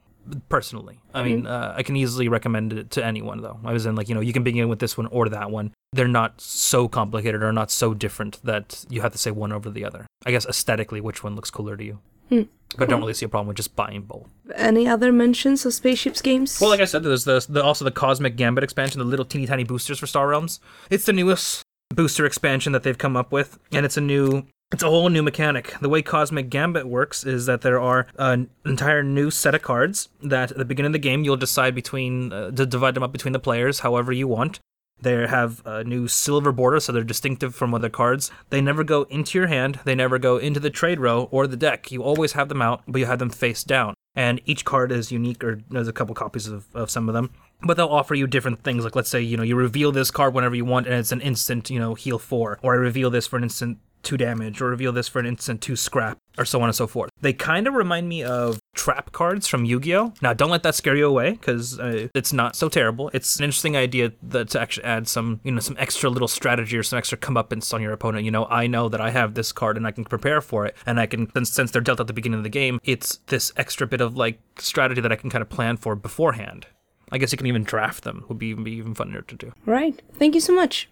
personally. 0.49 1.01
I 1.15 1.23
mean, 1.23 1.47
uh, 1.47 1.75
I 1.77 1.83
can 1.83 1.97
easily 1.97 2.29
recommend 2.29 2.73
it 2.73 2.91
to 2.93 3.05
anyone, 3.05 3.43
though. 3.43 3.59
I 3.65 3.73
was 3.73 3.87
in 3.87 3.95
like, 3.95 4.09
you 4.09 4.15
know, 4.15 4.21
you 4.21 4.33
can 4.33 4.43
begin 4.43 4.69
with 4.69 4.79
this 4.79 4.97
one 4.97 5.07
or 5.07 5.29
that 5.29 5.51
one. 5.51 5.73
They're 5.93 6.09
not 6.09 6.41
so 6.41 6.89
complicated 6.89 7.43
or 7.43 7.53
not 7.53 7.71
so 7.71 7.95
different 7.95 8.41
that 8.45 8.85
you 8.89 9.01
have 9.03 9.13
to 9.13 9.19
say 9.19 9.31
one 9.31 9.53
over 9.53 9.71
the 9.71 9.85
other. 9.85 10.07
I 10.25 10.31
guess 10.31 10.47
aesthetically, 10.47 11.01
which 11.01 11.23
one 11.23 11.35
looks 11.35 11.51
cooler 11.51 11.77
to 11.77 11.85
you? 11.85 11.99
Hmm. 12.33 12.43
But 12.79 12.89
I 12.89 12.91
don't 12.91 13.01
really 13.01 13.13
see 13.13 13.27
a 13.27 13.29
problem 13.29 13.49
with 13.49 13.59
just 13.59 13.77
buying 13.77 14.01
both. 14.03 14.27
Any 14.55 14.89
other 14.89 15.13
mentions 15.13 15.67
of 15.67 15.75
spaceships 15.75 16.23
games? 16.23 16.59
Well, 16.59 16.71
like 16.71 16.81
I 16.81 16.87
said, 16.87 17.03
there's 17.03 17.25
the, 17.25 17.45
the 17.47 17.63
also 17.63 17.85
the 17.85 17.91
Cosmic 17.91 18.37
Gambit 18.37 18.65
expansion, 18.65 18.99
the 18.99 19.05
little 19.05 19.27
teeny 19.27 19.47
tiny 19.47 19.65
boosters 19.65 19.99
for 19.99 20.07
Star 20.07 20.29
Realms. 20.29 20.59
It's 20.89 21.05
the 21.05 21.13
newest 21.13 21.63
booster 21.95 22.25
expansion 22.25 22.73
that 22.73 22.83
they've 22.83 22.97
come 22.97 23.15
up 23.15 23.31
with, 23.31 23.59
and 23.73 23.85
it's 23.85 23.99
a 23.99 24.01
new. 24.01 24.45
It's 24.73 24.83
a 24.83 24.89
whole 24.89 25.11
new 25.11 25.23
mechanic. 25.23 25.75
The 25.83 25.91
way 25.91 26.01
Cosmic 26.01 26.49
Gambit 26.49 26.89
works 26.89 27.25
is 27.25 27.45
that 27.45 27.61
there 27.61 27.79
are 27.79 28.07
an 28.17 28.49
entire 28.65 29.03
new 29.03 29.31
set 29.31 29.55
of 29.55 29.61
cards 29.61 30.09
that 30.23 30.51
at 30.51 30.57
the 30.57 30.65
beginning 30.65 30.89
of 30.89 30.93
the 30.95 30.99
game 30.99 31.25
you'll 31.25 31.37
decide 31.37 31.75
between 31.75 32.33
uh, 32.33 32.51
to 32.53 32.65
divide 32.65 32.95
them 32.95 33.03
up 33.03 33.13
between 33.13 33.33
the 33.33 33.39
players 33.39 33.81
however 33.81 34.13
you 34.13 34.27
want. 34.27 34.61
They 35.03 35.27
have 35.27 35.63
a 35.67 35.83
new 35.83 36.07
silver 36.07 36.53
border, 36.53 36.79
so 36.79 36.93
they're 36.93 37.03
distinctive 37.03 37.55
from 37.55 37.75
other 37.75 37.89
cards. 37.89 38.31
They 38.51 38.61
never 38.61 38.85
go 38.85 39.03
into 39.05 39.37
your 39.37 39.49
hand, 39.49 39.81
they 39.85 39.97
never 39.97 40.19
go 40.19 40.37
into 40.37 40.61
the 40.61 40.71
trade 40.71 41.01
row 41.01 41.29
or 41.31 41.47
the 41.47 41.57
deck. 41.57 41.91
You 41.91 42.03
always 42.03 42.33
have 42.33 42.49
them 42.49 42.63
out, 42.63 42.83
but 42.87 43.01
you 43.01 43.07
have 43.07 43.19
them 43.19 43.31
face 43.31 43.65
down. 43.65 43.95
And 44.15 44.41
each 44.45 44.65
card 44.65 44.93
is 44.93 45.11
unique, 45.11 45.43
or 45.43 45.61
there's 45.71 45.89
a 45.89 45.93
couple 45.93 46.15
copies 46.15 46.47
of, 46.47 46.67
of 46.75 46.91
some 46.91 47.09
of 47.09 47.15
them. 47.15 47.31
But 47.63 47.77
they'll 47.77 47.87
offer 47.87 48.15
you 48.15 48.27
different 48.27 48.63
things. 48.63 48.85
Like, 48.85 48.95
let's 48.95 49.09
say, 49.09 49.21
you 49.21 49.37
know, 49.37 49.43
you 49.43 49.57
reveal 49.57 49.91
this 49.91 50.11
card 50.11 50.35
whenever 50.35 50.55
you 50.55 50.65
want, 50.65 50.87
and 50.87 50.95
it's 50.95 51.13
an 51.13 51.21
instant, 51.21 51.71
you 51.71 51.79
know, 51.79 51.95
heal 51.95 52.19
four. 52.19 52.59
Or 52.63 52.75
I 52.75 52.77
reveal 52.77 53.11
this 53.11 53.27
for 53.27 53.37
an 53.37 53.43
instant 53.43 53.79
two 54.03 54.17
damage, 54.17 54.61
or 54.61 54.69
reveal 54.69 54.93
this 54.93 55.09
for 55.09 55.19
an 55.19 55.27
instant 55.27 55.61
two 55.61 55.77
scrap, 55.77 56.19
or 56.39 56.45
so 56.45 56.61
on 56.61 56.69
and 56.69 56.75
so 56.75 56.87
forth. 56.87 57.11
They 57.21 57.33
kind 57.33 57.67
of 57.67 57.75
remind 57.75 58.09
me 58.09 58.23
of 58.23 58.59
trap 58.75 59.13
cards 59.13 59.47
from 59.47 59.65
Yu-Gi-Oh. 59.65 60.15
Now, 60.23 60.33
don't 60.33 60.51
let 60.51 60.63
that 60.65 60.75
scare 60.75 60.97
you 60.97 61.07
away, 61.07 61.33
because 61.33 61.79
uh, 61.79 62.09
it's 62.15 62.33
not 62.33 62.57
so 62.57 62.69
terrible. 62.69 63.11
It's 63.13 63.39
an 63.39 63.45
interesting 63.45 63.77
idea 63.77 64.13
that 64.23 64.51
to 64.51 64.61
actually 64.61 64.85
add 64.85 65.09
some, 65.09 65.41
you 65.45 65.53
know, 65.53 65.61
some 65.61 65.77
extra 65.79 66.11
little 66.11 66.29
strategy 66.29 66.77
or 66.77 66.83
some 66.83 66.99
extra 66.99 67.19
comeuppance 67.19 67.73
on 67.73 67.83
your 67.83 67.93
opponent. 67.93 68.25
You 68.25 68.31
know, 68.31 68.47
I 68.47 68.67
know 68.67 68.89
that 68.89 69.01
I 69.01 69.11
have 69.11 69.35
this 69.35 69.53
card 69.53 69.77
and 69.77 69.87
I 69.87 69.91
can 69.91 70.05
prepare 70.05 70.41
for 70.41 70.67
it, 70.67 70.75
and 70.87 70.99
I 70.99 71.07
can, 71.07 71.31
since 71.35 71.53
since 71.53 71.71
they're 71.71 71.83
dealt 71.83 72.01
at 72.01 72.07
the 72.07 72.13
beginning 72.13 72.39
of 72.39 72.45
the 72.45 72.51
game, 72.51 72.81
it's 72.85 73.17
this 73.27 73.53
extra 73.57 73.87
bit 73.87 74.01
of 74.01 74.17
like 74.17 74.41
strategy 74.59 75.01
that 75.01 75.13
I 75.13 75.17
can 75.17 75.31
kind 75.31 75.43
of 75.43 75.49
plan 75.49 75.77
for 75.77 75.95
beforehand. 75.95 76.67
I 77.11 77.19
guess 77.19 77.31
you 77.31 77.37
can 77.39 77.47
even 77.47 77.63
draft 77.63 78.05
them. 78.05 78.25
Would 78.29 78.39
be 78.39 78.47
even, 78.47 78.65
be 78.65 78.73
even 78.73 78.95
funnier 78.95 79.21
to 79.21 79.37
do. 79.37 79.53
Right. 79.67 80.01
Thank 80.15 80.35
you 80.35 80.41
so 80.41 80.55
much. 80.55 80.89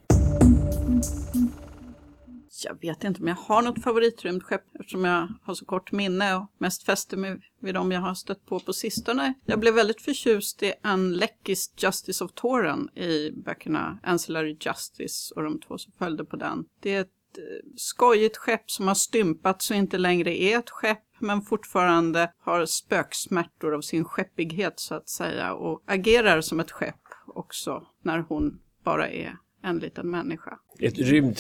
Jag 2.65 2.81
vet 2.81 3.05
inte 3.05 3.21
om 3.21 3.29
jag 3.29 3.35
har 3.35 3.63
något 3.63 3.83
favoritrymdskepp 3.83 4.63
eftersom 4.81 5.05
jag 5.05 5.29
har 5.43 5.55
så 5.55 5.65
kort 5.65 5.93
minne 5.93 6.37
och 6.37 6.47
mest 6.59 6.83
fäster 6.83 7.17
mig 7.17 7.37
vid 7.61 7.75
dem 7.75 7.93
jag 7.93 8.01
har 8.01 8.15
stött 8.15 8.47
på 8.47 8.61
på 8.61 8.73
sistone. 8.73 9.35
Jag 9.45 9.61
blev 9.61 9.75
väldigt 9.75 10.03
förtjust 10.03 10.63
i 10.63 10.73
Ann 10.83 11.13
Leckis 11.13 11.73
Justice 11.77 12.25
of 12.25 12.33
Toren 12.35 12.99
i 12.99 13.31
böckerna 13.33 13.99
Ancillary 14.03 14.57
Justice 14.61 15.35
och 15.35 15.43
de 15.43 15.61
två 15.61 15.79
som 15.79 15.93
följde 15.99 16.25
på 16.25 16.37
den. 16.37 16.65
Det 16.81 16.95
är 16.95 17.01
ett 17.01 17.39
eh, 17.39 17.43
skojigt 17.77 18.37
skepp 18.37 18.71
som 18.71 18.89
har 18.89 18.95
stympats 18.95 19.71
och 19.71 19.77
inte 19.77 19.99
längre 19.99 20.43
är 20.43 20.59
ett 20.59 20.71
skepp 20.71 21.05
men 21.19 21.43
fortfarande 21.43 22.33
har 22.39 22.67
spöksmärtor 22.67 23.75
av 23.75 23.81
sin 23.81 24.05
skeppighet 24.05 24.81
så 24.81 24.95
att 24.95 25.09
säga 25.09 25.55
och 25.55 25.83
agerar 25.87 26.41
som 26.41 26.61
ett 26.61 26.71
skepp 26.71 27.01
också 27.27 27.87
när 28.03 28.19
hon 28.19 28.61
bara 28.85 29.09
är 29.09 29.37
en 29.63 29.79
liten 29.79 30.11
människa. 30.11 30.59
Ett 30.79 30.99
rymd, 30.99 31.39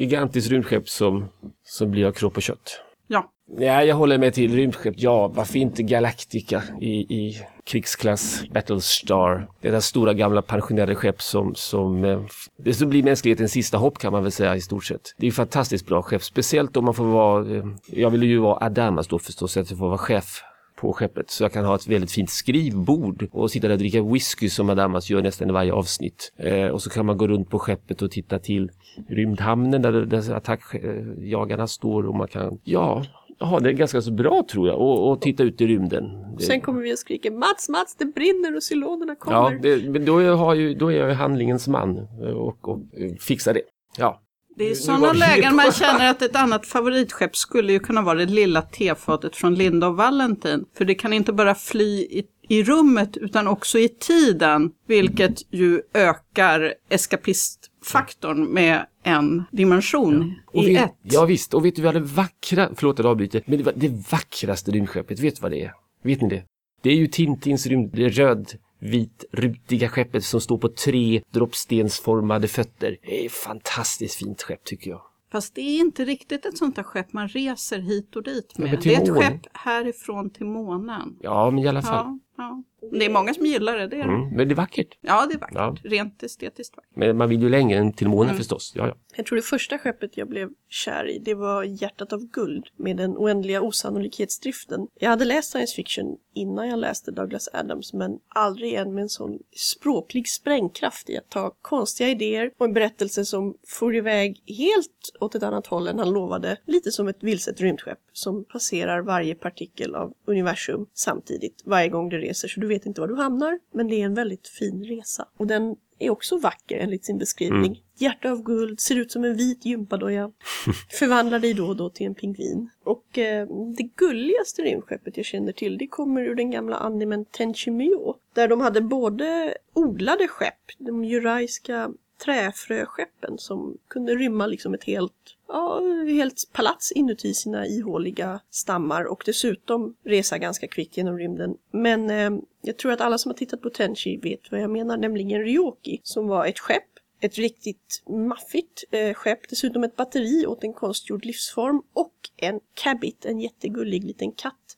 gigantiskt 0.00 0.50
rymdskepp 0.50 0.88
som, 0.88 1.28
som 1.64 1.90
blir 1.90 2.06
av 2.06 2.12
kropp 2.12 2.36
och 2.36 2.42
kött. 2.42 2.80
Ja, 3.06 3.30
Ja, 3.58 3.84
jag 3.84 3.96
håller 3.96 4.18
mig 4.18 4.32
till 4.32 4.54
rymdskepp. 4.54 4.94
Ja, 4.96 5.28
varför 5.28 5.58
inte 5.58 5.82
Galactica 5.82 6.62
i, 6.80 6.90
i 6.90 7.40
krigsklass 7.64 8.42
Battlestar? 8.50 9.48
Det 9.60 9.70
där 9.70 9.80
stora 9.80 10.14
gamla 10.14 10.42
pensionerade 10.42 10.94
skepp 10.94 11.22
som, 11.22 11.54
som 11.54 12.04
eh, 12.04 12.20
det 12.64 12.74
som 12.74 12.88
blir 12.88 13.02
mänsklighetens 13.02 13.52
sista 13.52 13.78
hopp 13.78 13.98
kan 13.98 14.12
man 14.12 14.22
väl 14.22 14.32
säga 14.32 14.56
i 14.56 14.60
stort 14.60 14.84
sett. 14.84 15.14
Det 15.16 15.26
är 15.26 15.30
fantastiskt 15.30 15.86
bra 15.86 16.02
skepp, 16.02 16.22
speciellt 16.22 16.76
om 16.76 16.84
man 16.84 16.94
får 16.94 17.04
vara, 17.04 17.56
eh, 17.56 17.64
jag 17.86 18.10
vill 18.10 18.22
ju 18.22 18.38
vara 18.38 18.66
Adamas 18.66 19.08
då 19.08 19.18
förstås, 19.18 19.52
så 19.52 19.60
att 19.60 19.70
jag 19.70 19.78
får 19.78 19.88
vara 19.88 19.98
chef 19.98 20.42
på 20.80 20.92
skeppet 20.92 21.30
så 21.30 21.44
jag 21.44 21.52
kan 21.52 21.64
ha 21.64 21.74
ett 21.74 21.86
väldigt 21.86 22.12
fint 22.12 22.30
skrivbord 22.30 23.28
och 23.32 23.50
sitta 23.50 23.68
där 23.68 23.74
och 23.74 23.78
dricka 23.78 24.02
whisky 24.02 24.48
som 24.48 24.70
Adamas 24.70 25.10
gör 25.10 25.22
nästan 25.22 25.48
i 25.48 25.52
varje 25.52 25.72
avsnitt. 25.72 26.32
Eh, 26.36 26.66
och 26.66 26.82
så 26.82 26.90
kan 26.90 27.06
man 27.06 27.16
gå 27.18 27.26
runt 27.28 27.50
på 27.50 27.58
skeppet 27.58 28.02
och 28.02 28.10
titta 28.10 28.38
till 28.38 28.70
rymdhamnen 29.08 29.82
där, 29.82 29.92
där 29.92 30.32
attackjagarna 30.34 31.66
står 31.66 32.06
och 32.06 32.14
man 32.14 32.28
kan, 32.28 32.58
ja, 32.64 33.04
ja 33.38 33.58
det 33.62 33.68
är 33.68 33.72
ganska 33.72 34.00
så 34.02 34.12
bra 34.12 34.44
tror 34.52 34.68
jag 34.68 34.78
och, 34.78 35.10
och 35.10 35.20
titta 35.20 35.42
ut 35.42 35.60
i 35.60 35.66
rymden. 35.66 36.04
Sen 36.38 36.60
kommer 36.60 36.82
vi 36.82 36.94
och 36.94 36.98
skriker 36.98 37.30
Mats, 37.30 37.68
Mats, 37.68 37.96
det 37.98 38.04
brinner 38.04 38.56
och 38.56 38.62
cylonerna 38.62 39.14
kommer. 39.14 39.36
ja, 39.36 39.58
det, 39.62 39.90
men 39.90 40.04
då, 40.04 40.18
är- 40.18 40.30
har 40.34 40.54
ju, 40.54 40.74
då 40.74 40.92
är 40.92 40.96
jag 41.08 41.14
handlingens 41.14 41.68
man 41.68 41.98
eh, 41.98 42.28
och, 42.28 42.68
och 42.68 42.78
eh, 42.78 43.12
fixar 43.20 43.54
det. 43.54 43.62
Ja. 43.98 44.20
Det 44.56 44.70
är 44.70 44.74
sådana 44.74 45.12
vi 45.12 45.18
lägen 45.18 45.56
man 45.56 45.72
känner 45.72 46.10
att 46.10 46.22
ett 46.22 46.36
annat 46.36 46.66
favoritskepp 46.66 47.36
skulle 47.36 47.72
ju 47.72 47.78
kunna 47.78 48.02
vara 48.02 48.18
det 48.18 48.26
lilla 48.26 48.62
tefatet 48.62 49.36
från 49.36 49.54
Linda 49.54 49.88
och 49.88 49.96
Valentin. 49.96 50.64
För 50.78 50.84
det 50.84 50.94
kan 50.94 51.12
inte 51.12 51.32
bara 51.32 51.54
fly 51.54 51.98
i, 52.00 52.24
i 52.48 52.62
rummet 52.62 53.16
utan 53.16 53.48
också 53.48 53.78
i 53.78 53.88
tiden, 53.88 54.70
vilket 54.86 55.54
ju 55.54 55.82
ökar 55.94 56.74
eskapistfaktorn 56.88 58.44
med 58.44 58.86
en 59.02 59.44
dimension 59.50 60.34
Och 60.46 60.64
i 60.64 60.66
vet, 60.66 60.84
ett. 60.84 60.94
Ja 61.02 61.24
visst, 61.24 61.54
och 61.54 61.64
vet 61.64 61.76
du 61.76 61.82
vad 61.82 61.94
det 61.94 62.00
vackra, 62.00 62.68
förlåt 62.74 63.00
att 63.00 63.04
jag 63.04 63.10
avbryter, 63.10 63.42
men 63.46 63.62
det, 63.62 63.72
det 63.76 64.10
vackraste 64.10 64.70
rymdskeppet, 64.70 65.20
vet 65.20 65.36
du 65.36 65.40
vad 65.42 65.50
det 65.50 65.64
är? 65.64 65.72
Vet 66.02 66.20
ni 66.20 66.28
det? 66.28 66.42
Det 66.82 66.90
är 66.90 66.96
ju 66.96 67.06
Tintins 67.06 67.66
rymd, 67.66 67.90
det 67.92 68.08
röd, 68.08 68.52
vit, 68.80 69.24
rutiga 69.32 69.88
skeppet 69.88 70.24
som 70.24 70.40
står 70.40 70.58
på 70.58 70.68
tre 70.68 71.22
droppstensformade 71.32 72.48
fötter. 72.48 72.96
Det 73.02 73.22
är 73.22 73.26
ett 73.26 73.32
fantastiskt 73.32 74.14
fint 74.14 74.42
skepp 74.42 74.64
tycker 74.64 74.90
jag. 74.90 75.02
Fast 75.32 75.54
det 75.54 75.60
är 75.60 75.80
inte 75.80 76.04
riktigt 76.04 76.46
ett 76.46 76.58
sånt 76.58 76.76
där 76.76 76.82
skepp 76.82 77.12
man 77.12 77.28
reser 77.28 77.78
hit 77.78 78.16
och 78.16 78.22
dit 78.22 78.52
Ja, 78.56 78.64
med. 78.64 78.80
till 78.80 78.90
det 78.90 78.96
är 78.96 79.02
ett 79.02 79.24
skepp 79.24 79.56
härifrån 79.56 80.30
till 80.30 80.46
månen. 80.46 81.16
Ja, 81.20 81.50
men 81.50 81.64
i 81.64 81.68
alla 81.68 81.82
fall. 81.82 82.06
Ja, 82.06 82.18
ja. 82.36 82.62
Det 82.92 83.04
är 83.04 83.10
många 83.10 83.34
som 83.34 83.46
gillar 83.46 83.78
det. 83.78 83.86
det 83.86 83.96
är. 83.96 84.04
Mm. 84.04 84.28
Men 84.36 84.48
det 84.48 84.54
är 84.54 84.56
vackert. 84.56 84.98
Ja, 85.00 85.26
det 85.26 85.34
är 85.34 85.38
vackert. 85.38 85.56
Ja. 85.56 85.76
Rent 85.90 86.22
estetiskt 86.22 86.76
vackert. 86.76 86.90
Men 86.96 87.16
man 87.16 87.28
vill 87.28 87.42
ju 87.42 87.48
längre 87.48 87.78
än 87.78 87.92
till 87.92 88.08
månen 88.08 88.28
Mm. 88.30 88.36
förstås. 88.38 88.72
Ja, 88.76 88.86
ja. 88.86 88.94
Jag 89.16 89.26
tror 89.26 89.36
det 89.36 89.42
första 89.42 89.78
skeppet 89.78 90.16
jag 90.16 90.28
blev 90.28 90.48
kär 90.68 91.08
i, 91.10 91.18
det 91.18 91.34
var 91.34 91.64
Hjärtat 91.64 92.12
av 92.12 92.20
guld 92.30 92.66
med 92.76 92.96
den 92.96 93.10
oändliga 93.16 93.60
osannolikhetsdriften. 93.62 94.86
Jag 95.00 95.10
hade 95.10 95.24
läst 95.24 95.50
science 95.50 95.74
fiction 95.76 96.16
innan 96.34 96.68
jag 96.68 96.78
läste 96.78 97.10
Douglas 97.10 97.48
Adams, 97.52 97.92
men 97.92 98.18
aldrig 98.28 98.74
en 98.74 98.94
med 98.94 99.02
en 99.02 99.08
sån 99.08 99.38
språklig 99.56 100.28
sprängkraft 100.28 101.10
i 101.10 101.16
att 101.16 101.28
ta 101.30 101.54
konstiga 101.62 102.08
idéer 102.10 102.50
och 102.58 102.66
en 102.66 102.72
berättelse 102.72 103.24
som 103.24 103.54
får 103.66 103.96
iväg 103.96 104.42
helt 104.46 105.16
åt 105.20 105.34
ett 105.34 105.42
annat 105.42 105.66
håll 105.66 105.88
än 105.88 105.98
han 105.98 106.10
lovade. 106.12 106.56
Lite 106.66 106.90
som 106.90 107.08
ett 107.08 107.18
vilset 107.20 107.60
rymdskepp 107.60 107.98
som 108.12 108.44
passerar 108.44 109.00
varje 109.00 109.34
partikel 109.34 109.94
av 109.94 110.12
universum 110.26 110.86
samtidigt 110.94 111.62
varje 111.64 111.88
gång 111.88 112.08
det 112.08 112.18
reser, 112.18 112.48
så 112.48 112.60
du 112.60 112.66
vet 112.70 112.86
inte 112.86 113.00
var 113.00 113.08
du 113.08 113.14
hamnar, 113.14 113.58
men 113.72 113.88
det 113.88 113.94
är 113.94 114.04
en 114.04 114.14
väldigt 114.14 114.48
fin 114.48 114.84
resa. 114.84 115.28
Och 115.36 115.46
den 115.46 115.76
är 115.98 116.10
också 116.10 116.38
vacker 116.38 116.78
enligt 116.78 117.04
sin 117.04 117.18
beskrivning. 117.18 117.82
Hjärta 117.98 118.30
av 118.30 118.42
guld, 118.42 118.80
ser 118.80 118.96
ut 118.96 119.12
som 119.12 119.24
en 119.24 119.36
vit 119.36 119.64
gympadoja. 119.64 120.32
Förvandlar 120.98 121.38
dig 121.38 121.54
då 121.54 121.66
och 121.66 121.76
då 121.76 121.90
till 121.90 122.06
en 122.06 122.14
pingvin. 122.14 122.70
Och 122.84 123.18
eh, 123.18 123.48
det 123.76 123.82
gulligaste 123.82 124.62
rymdskeppet 124.62 125.16
jag 125.16 125.26
känner 125.26 125.52
till 125.52 125.78
det 125.78 125.86
kommer 125.86 126.22
ur 126.22 126.34
den 126.34 126.50
gamla 126.50 126.76
animen 126.76 127.24
Tenchi 127.24 127.70
Myo. 127.70 128.14
Där 128.32 128.48
de 128.48 128.60
hade 128.60 128.80
både 128.80 129.54
odlade 129.72 130.28
skepp, 130.28 130.78
de 130.78 131.04
juraiska 131.04 131.90
träfröskeppen 132.24 133.38
som 133.38 133.78
kunde 133.88 134.14
rymma 134.14 134.46
liksom 134.46 134.74
ett 134.74 134.84
helt, 134.84 135.36
ja, 135.52 135.80
helt 136.06 136.50
palats 136.52 136.92
inuti 136.92 137.34
sina 137.34 137.66
ihåliga 137.66 138.40
stammar 138.50 139.04
och 139.04 139.22
dessutom 139.26 139.96
resa 140.04 140.38
ganska 140.38 140.68
kvickt 140.68 140.96
genom 140.96 141.18
rymden. 141.18 141.54
Men 141.72 142.10
eh, 142.10 142.30
jag 142.62 142.76
tror 142.76 142.92
att 142.92 143.00
alla 143.00 143.18
som 143.18 143.30
har 143.30 143.36
tittat 143.36 143.62
på 143.62 143.70
Tenchi 143.70 144.16
vet 144.16 144.40
vad 144.50 144.60
jag 144.60 144.70
menar, 144.70 144.96
nämligen 144.96 145.40
Ryoki 145.40 146.00
som 146.02 146.28
var 146.28 146.46
ett 146.46 146.58
skepp 146.58 146.84
ett 147.20 147.38
riktigt 147.38 148.02
maffigt 148.08 148.84
eh, 148.90 149.14
skepp, 149.14 149.48
dessutom 149.48 149.84
ett 149.84 149.96
batteri 149.96 150.46
åt 150.46 150.64
en 150.64 150.72
konstgjord 150.72 151.24
livsform 151.24 151.82
och 151.92 152.14
en 152.36 152.60
cabbit, 152.74 153.24
en 153.24 153.40
jättegullig 153.40 154.04
liten 154.04 154.32
katt, 154.32 154.76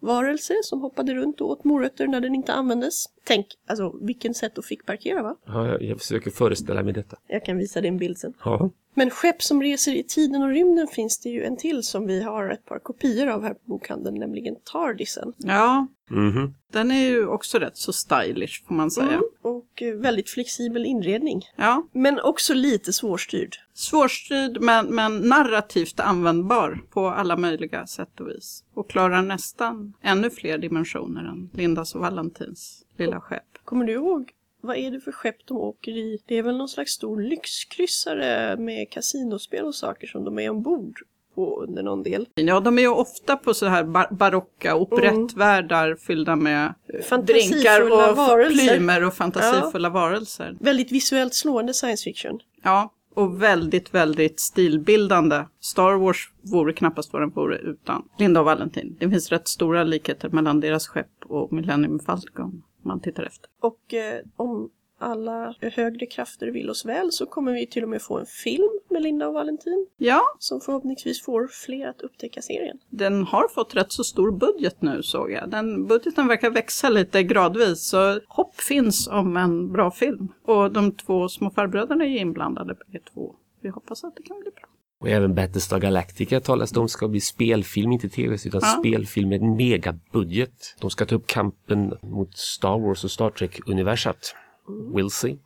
kaninvarelse 0.00 0.54
som 0.62 0.80
hoppade 0.80 1.14
runt 1.14 1.40
och 1.40 1.50
åt 1.50 1.64
morötter 1.64 2.06
när 2.06 2.20
den 2.20 2.34
inte 2.34 2.52
användes. 2.52 3.04
Tänk, 3.24 3.46
alltså 3.66 3.98
vilken 4.00 4.34
sätt 4.34 4.58
att 4.58 4.66
fick 4.66 4.86
parkera 4.86 5.22
va? 5.22 5.36
ja 5.46 5.66
jag, 5.66 5.82
jag 5.82 5.98
försöker 5.98 6.30
föreställa 6.30 6.82
mig 6.82 6.92
detta. 6.92 7.16
Jag 7.26 7.44
kan 7.44 7.58
visa 7.58 7.80
dig 7.80 7.88
en 7.88 7.96
bild 7.98 8.18
sen. 8.18 8.32
Ja. 8.44 8.70
Men 8.94 9.10
skepp 9.10 9.42
som 9.42 9.62
reser 9.62 9.92
i 9.94 10.02
tiden 10.02 10.42
och 10.42 10.48
rymden 10.48 10.86
finns 10.86 11.18
det 11.20 11.28
ju 11.28 11.44
en 11.44 11.56
till 11.56 11.82
som 11.82 12.06
vi 12.06 12.22
har 12.22 12.50
ett 12.50 12.64
par 12.64 12.78
kopior 12.78 13.28
av 13.28 13.42
här 13.42 13.54
på 13.54 13.60
bokhandeln, 13.64 14.18
nämligen 14.18 14.56
Tardisen. 14.72 15.32
Ja, 15.38 15.86
Mhm. 16.10 16.54
den 16.72 16.90
är 16.90 17.08
ju 17.08 17.26
också 17.26 17.58
rätt 17.58 17.76
så 17.76 17.92
stylish 17.92 18.64
får 18.68 18.74
man 18.74 18.90
säga. 18.90 19.06
Mm, 19.08 19.22
och 19.42 19.82
eh, 19.82 19.94
väldigt 19.94 20.30
flexibel 20.30 20.86
inredning. 20.86 21.42
Ja, 21.56 21.82
Men 21.92 22.20
också 22.20 22.54
lite 22.54 22.92
svårstyrd. 22.92 23.56
svårstyrd 23.74 24.58
men, 24.60 24.86
men 24.86 25.16
narrativt 25.18 26.00
användbar 26.00 26.80
på 26.90 27.08
alla 27.08 27.36
möjliga 27.36 27.86
sätt 27.86 28.20
och 28.20 28.28
vis. 28.28 28.64
Och 28.74 28.90
klarar 28.90 29.22
nästan 29.22 29.87
ännu 30.02 30.30
fler 30.30 30.58
dimensioner 30.58 31.24
än 31.24 31.50
Lindas 31.52 31.94
och 31.94 32.00
Valentins 32.00 32.84
lilla 32.96 33.20
skepp. 33.20 33.58
Kommer 33.64 33.84
du 33.84 33.92
ihåg? 33.92 34.30
Vad 34.60 34.76
är 34.76 34.90
det 34.90 35.00
för 35.00 35.12
skepp 35.12 35.46
de 35.46 35.56
åker 35.56 35.92
i? 35.92 36.18
Det 36.26 36.34
är 36.38 36.42
väl 36.42 36.56
någon 36.56 36.68
slags 36.68 36.92
stor 36.92 37.20
lyxkryssare 37.22 38.56
med 38.56 38.90
kasinospel 38.90 39.64
och 39.64 39.74
saker 39.74 40.06
som 40.06 40.24
de 40.24 40.38
är 40.38 40.50
ombord 40.50 40.98
på 41.34 41.62
under 41.62 41.82
någon 41.82 42.02
del. 42.02 42.26
Ja, 42.34 42.60
de 42.60 42.78
är 42.78 42.82
ju 42.82 42.88
ofta 42.88 43.36
på 43.36 43.54
så 43.54 43.66
här 43.66 43.84
bar- 43.84 44.08
barocka 44.10 44.76
operettvärldar 44.76 45.94
fyllda 45.94 46.36
med 46.36 46.74
eh, 47.10 47.18
drinkar 47.18 47.82
och 47.82 48.16
varelser. 48.16 48.68
plymer 48.76 49.04
och 49.04 49.14
fantasifulla 49.14 49.88
varelser. 49.90 50.56
Väldigt 50.60 50.92
visuellt 50.92 51.34
slående 51.34 51.74
science 51.74 52.04
fiction. 52.04 52.40
Ja, 52.62 52.92
och 53.18 53.42
väldigt, 53.42 53.94
väldigt 53.94 54.40
stilbildande. 54.40 55.44
Star 55.60 55.94
Wars 55.94 56.32
vore 56.42 56.72
knappast 56.72 57.12
vad 57.12 57.22
den 57.22 57.30
vore 57.30 57.58
utan 57.58 58.08
Linda 58.18 58.40
och 58.40 58.46
Valentin. 58.46 58.96
Det 59.00 59.10
finns 59.10 59.30
rätt 59.30 59.48
stora 59.48 59.84
likheter 59.84 60.28
mellan 60.28 60.60
deras 60.60 60.88
skepp 60.88 61.24
och 61.24 61.52
Millennium 61.52 61.98
Falcon 61.98 62.44
om 62.44 62.62
man 62.82 63.00
tittar 63.00 63.22
efter. 63.22 63.50
Och 63.62 63.94
eh, 63.94 64.20
om 64.36 64.70
alla 64.98 65.54
högre 65.60 66.06
krafter 66.06 66.46
vill 66.46 66.70
oss 66.70 66.84
väl 66.84 67.12
så 67.12 67.26
kommer 67.26 67.52
vi 67.52 67.66
till 67.66 67.82
och 67.82 67.88
med 67.88 68.02
få 68.02 68.18
en 68.18 68.26
film 68.26 68.68
med 68.90 69.02
Linda 69.02 69.28
och 69.28 69.34
Valentin 69.34 69.86
Ja, 69.96 70.22
som 70.38 70.60
förhoppningsvis 70.60 71.22
får 71.22 71.46
fler 71.46 71.88
att 71.88 72.00
upptäcka 72.00 72.42
serien. 72.42 72.78
den 72.90 73.24
har 73.24 73.48
fått 73.48 73.74
rätt 73.76 73.92
så 73.92 74.04
stor 74.04 74.32
budget 74.32 74.82
nu 74.82 75.02
såg 75.02 75.30
jag. 75.32 75.50
Den 75.50 75.86
budgeten 75.86 76.26
verkar 76.28 76.50
växa 76.50 76.88
lite 76.88 77.22
gradvis 77.22 77.88
så 77.88 78.20
hopp 78.28 78.60
finns 78.60 79.08
om 79.08 79.36
en 79.36 79.72
bra 79.72 79.90
film. 79.90 80.28
Och 80.44 80.72
de 80.72 80.92
två 80.92 81.28
små 81.28 81.50
farbröderna 81.50 82.04
är 82.04 82.18
inblandade 82.18 82.74
bägge 82.74 83.04
två. 83.14 83.34
Vi 83.60 83.68
hoppas 83.68 84.04
att 84.04 84.16
det 84.16 84.22
kan 84.22 84.40
bli 84.40 84.50
bra. 84.50 84.64
Och 85.00 85.08
även 85.08 85.34
Battlestar 85.34 85.78
Galactica 85.80 86.40
talas 86.40 86.70
det 86.70 86.80
om 86.80 86.88
ska 86.88 87.08
bli 87.08 87.20
spelfilm, 87.20 87.92
inte 87.92 88.08
tv 88.08 88.34
utan 88.46 88.60
Ja. 88.64 88.76
spelfilm 88.80 89.28
med 89.28 89.42
megabudget. 89.42 90.76
De 90.80 90.90
ska 90.90 91.06
ta 91.06 91.14
upp 91.14 91.26
kampen 91.26 91.94
mot 92.02 92.36
Star 92.36 92.78
Wars 92.78 93.04
och 93.04 93.10
Star 93.10 93.30
Trek-universat. 93.30 94.34
We'll 94.68 95.10
see. 95.10 95.38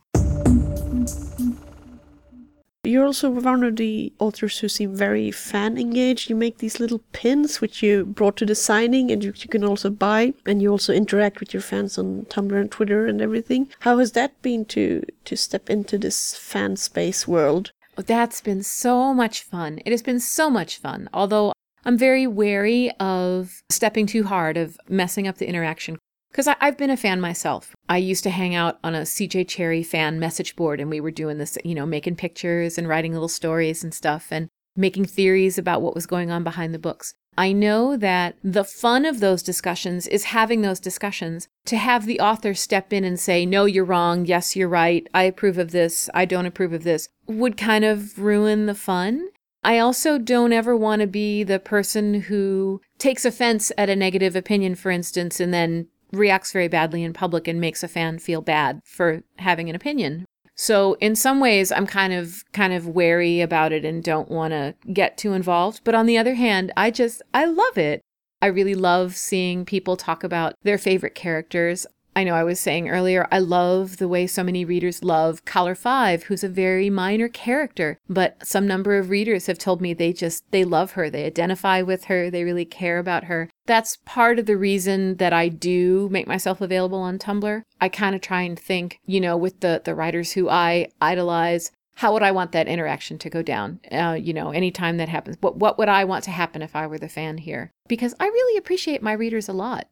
You're 2.84 3.06
also 3.06 3.30
one 3.30 3.62
of 3.62 3.76
the 3.76 4.12
authors 4.18 4.58
who 4.58 4.68
seem 4.68 4.96
very 4.96 5.30
fan 5.30 5.78
engaged. 5.78 6.28
You 6.28 6.34
make 6.34 6.58
these 6.58 6.80
little 6.80 6.98
pins 7.12 7.60
which 7.60 7.80
you 7.80 8.04
brought 8.04 8.36
to 8.38 8.46
the 8.46 8.56
signing 8.56 9.12
and 9.12 9.22
you, 9.22 9.32
you 9.36 9.48
can 9.48 9.62
also 9.62 9.88
buy 9.88 10.34
and 10.44 10.60
you 10.60 10.72
also 10.72 10.92
interact 10.92 11.38
with 11.38 11.54
your 11.54 11.60
fans 11.60 11.96
on 11.96 12.26
Tumblr 12.28 12.60
and 12.60 12.70
Twitter 12.72 13.06
and 13.06 13.22
everything. 13.22 13.68
How 13.80 13.98
has 13.98 14.12
that 14.12 14.42
been 14.42 14.64
to 14.66 15.04
to 15.24 15.36
step 15.36 15.70
into 15.70 15.96
this 15.96 16.36
fan 16.36 16.74
space 16.76 17.28
world? 17.28 17.70
Oh, 17.96 18.02
That's 18.02 18.40
been 18.40 18.64
so 18.64 19.14
much 19.14 19.42
fun. 19.42 19.78
It 19.86 19.92
has 19.92 20.02
been 20.02 20.18
so 20.18 20.50
much 20.50 20.78
fun. 20.78 21.08
Although 21.14 21.52
I'm 21.84 21.96
very 21.96 22.26
wary 22.26 22.90
of 22.98 23.62
stepping 23.70 24.06
too 24.06 24.24
hard, 24.24 24.56
of 24.56 24.76
messing 24.88 25.28
up 25.28 25.38
the 25.38 25.48
interaction. 25.48 25.98
Because 26.32 26.48
I've 26.60 26.78
been 26.78 26.90
a 26.90 26.96
fan 26.96 27.20
myself. 27.20 27.74
I 27.90 27.98
used 27.98 28.24
to 28.24 28.30
hang 28.30 28.54
out 28.54 28.78
on 28.82 28.94
a 28.94 29.02
CJ 29.02 29.46
Cherryh 29.46 29.84
fan 29.84 30.18
message 30.18 30.56
board, 30.56 30.80
and 30.80 30.88
we 30.88 30.98
were 31.00 31.10
doing 31.10 31.36
this, 31.36 31.58
you 31.62 31.74
know, 31.74 31.84
making 31.84 32.16
pictures 32.16 32.78
and 32.78 32.88
writing 32.88 33.12
little 33.12 33.28
stories 33.28 33.84
and 33.84 33.92
stuff 33.92 34.28
and 34.30 34.48
making 34.74 35.04
theories 35.04 35.58
about 35.58 35.82
what 35.82 35.94
was 35.94 36.06
going 36.06 36.30
on 36.30 36.42
behind 36.42 36.72
the 36.72 36.78
books. 36.78 37.12
I 37.36 37.52
know 37.52 37.96
that 37.96 38.36
the 38.42 38.64
fun 38.64 39.04
of 39.04 39.20
those 39.20 39.42
discussions 39.42 40.06
is 40.06 40.24
having 40.24 40.62
those 40.62 40.80
discussions 40.80 41.48
to 41.66 41.76
have 41.76 42.06
the 42.06 42.20
author 42.20 42.54
step 42.54 42.92
in 42.92 43.04
and 43.04 43.20
say, 43.20 43.46
no, 43.46 43.64
you're 43.64 43.84
wrong. 43.84 44.26
Yes, 44.26 44.56
you're 44.56 44.68
right. 44.68 45.06
I 45.14 45.24
approve 45.24 45.58
of 45.58 45.70
this. 45.70 46.10
I 46.12 46.24
don't 46.24 46.46
approve 46.46 46.72
of 46.72 46.84
this 46.84 47.08
would 47.26 47.56
kind 47.56 47.84
of 47.84 48.18
ruin 48.18 48.66
the 48.66 48.74
fun. 48.74 49.28
I 49.64 49.78
also 49.78 50.18
don't 50.18 50.52
ever 50.52 50.76
want 50.76 51.00
to 51.00 51.06
be 51.06 51.44
the 51.44 51.60
person 51.60 52.22
who 52.22 52.80
takes 52.98 53.24
offense 53.24 53.70
at 53.78 53.88
a 53.88 53.96
negative 53.96 54.34
opinion, 54.34 54.74
for 54.74 54.90
instance, 54.90 55.38
and 55.38 55.54
then 55.54 55.86
reacts 56.12 56.52
very 56.52 56.68
badly 56.68 57.02
in 57.02 57.12
public 57.12 57.48
and 57.48 57.60
makes 57.60 57.82
a 57.82 57.88
fan 57.88 58.18
feel 58.18 58.40
bad 58.42 58.80
for 58.84 59.22
having 59.38 59.68
an 59.68 59.74
opinion. 59.74 60.26
So 60.54 60.94
in 61.00 61.16
some 61.16 61.40
ways 61.40 61.72
I'm 61.72 61.86
kind 61.86 62.12
of 62.12 62.44
kind 62.52 62.72
of 62.72 62.86
wary 62.86 63.40
about 63.40 63.72
it 63.72 63.84
and 63.84 64.02
don't 64.02 64.30
want 64.30 64.52
to 64.52 64.74
get 64.92 65.16
too 65.16 65.32
involved, 65.32 65.80
but 65.84 65.94
on 65.94 66.06
the 66.06 66.18
other 66.18 66.34
hand, 66.34 66.72
I 66.76 66.90
just 66.90 67.22
I 67.32 67.46
love 67.46 67.78
it. 67.78 68.02
I 68.40 68.46
really 68.46 68.74
love 68.74 69.16
seeing 69.16 69.64
people 69.64 69.96
talk 69.96 70.24
about 70.24 70.54
their 70.62 70.78
favorite 70.78 71.14
characters. 71.14 71.86
I 72.14 72.24
know 72.24 72.34
I 72.34 72.44
was 72.44 72.60
saying 72.60 72.90
earlier, 72.90 73.26
I 73.32 73.38
love 73.38 73.96
the 73.96 74.08
way 74.08 74.26
so 74.26 74.44
many 74.44 74.64
readers 74.64 75.02
love 75.02 75.44
Kalr 75.46 75.74
5, 75.74 76.24
who's 76.24 76.44
a 76.44 76.48
very 76.48 76.90
minor 76.90 77.28
character, 77.28 77.98
but 78.08 78.46
some 78.46 78.66
number 78.66 78.98
of 78.98 79.08
readers 79.08 79.46
have 79.46 79.58
told 79.58 79.80
me 79.80 79.94
they 79.94 80.12
just 80.12 80.44
they 80.50 80.64
love 80.64 80.92
her, 80.92 81.08
they 81.08 81.24
identify 81.24 81.80
with 81.80 82.04
her, 82.04 82.30
they 82.30 82.44
really 82.44 82.66
care 82.66 82.98
about 82.98 83.24
her. 83.24 83.48
That's 83.64 83.96
part 84.04 84.38
of 84.38 84.46
the 84.46 84.58
reason 84.58 85.16
that 85.16 85.32
I 85.32 85.48
do 85.48 86.08
make 86.10 86.26
myself 86.26 86.60
available 86.60 86.98
on 86.98 87.18
Tumblr. 87.18 87.62
I 87.80 87.88
kind 87.88 88.14
of 88.14 88.20
try 88.20 88.42
and 88.42 88.58
think, 88.58 89.00
you 89.06 89.20
know, 89.20 89.36
with 89.36 89.60
the 89.60 89.80
the 89.82 89.94
writers 89.94 90.32
who 90.32 90.50
I 90.50 90.88
idolize, 91.00 91.70
how 91.94 92.12
would 92.12 92.22
I 92.22 92.32
want 92.32 92.52
that 92.52 92.68
interaction 92.68 93.18
to 93.18 93.30
go 93.30 93.42
down? 93.42 93.80
Uh, 93.90 94.18
you 94.20 94.34
know, 94.34 94.50
anytime 94.50 94.98
that 94.98 95.08
happens, 95.08 95.36
what 95.40 95.56
what 95.56 95.78
would 95.78 95.88
I 95.88 96.04
want 96.04 96.24
to 96.24 96.30
happen 96.30 96.60
if 96.60 96.76
I 96.76 96.86
were 96.86 96.98
the 96.98 97.08
fan 97.08 97.38
here? 97.38 97.70
Because 97.88 98.14
I 98.20 98.26
really 98.26 98.58
appreciate 98.58 99.02
my 99.02 99.12
readers 99.12 99.48
a 99.48 99.54
lot. 99.54 99.88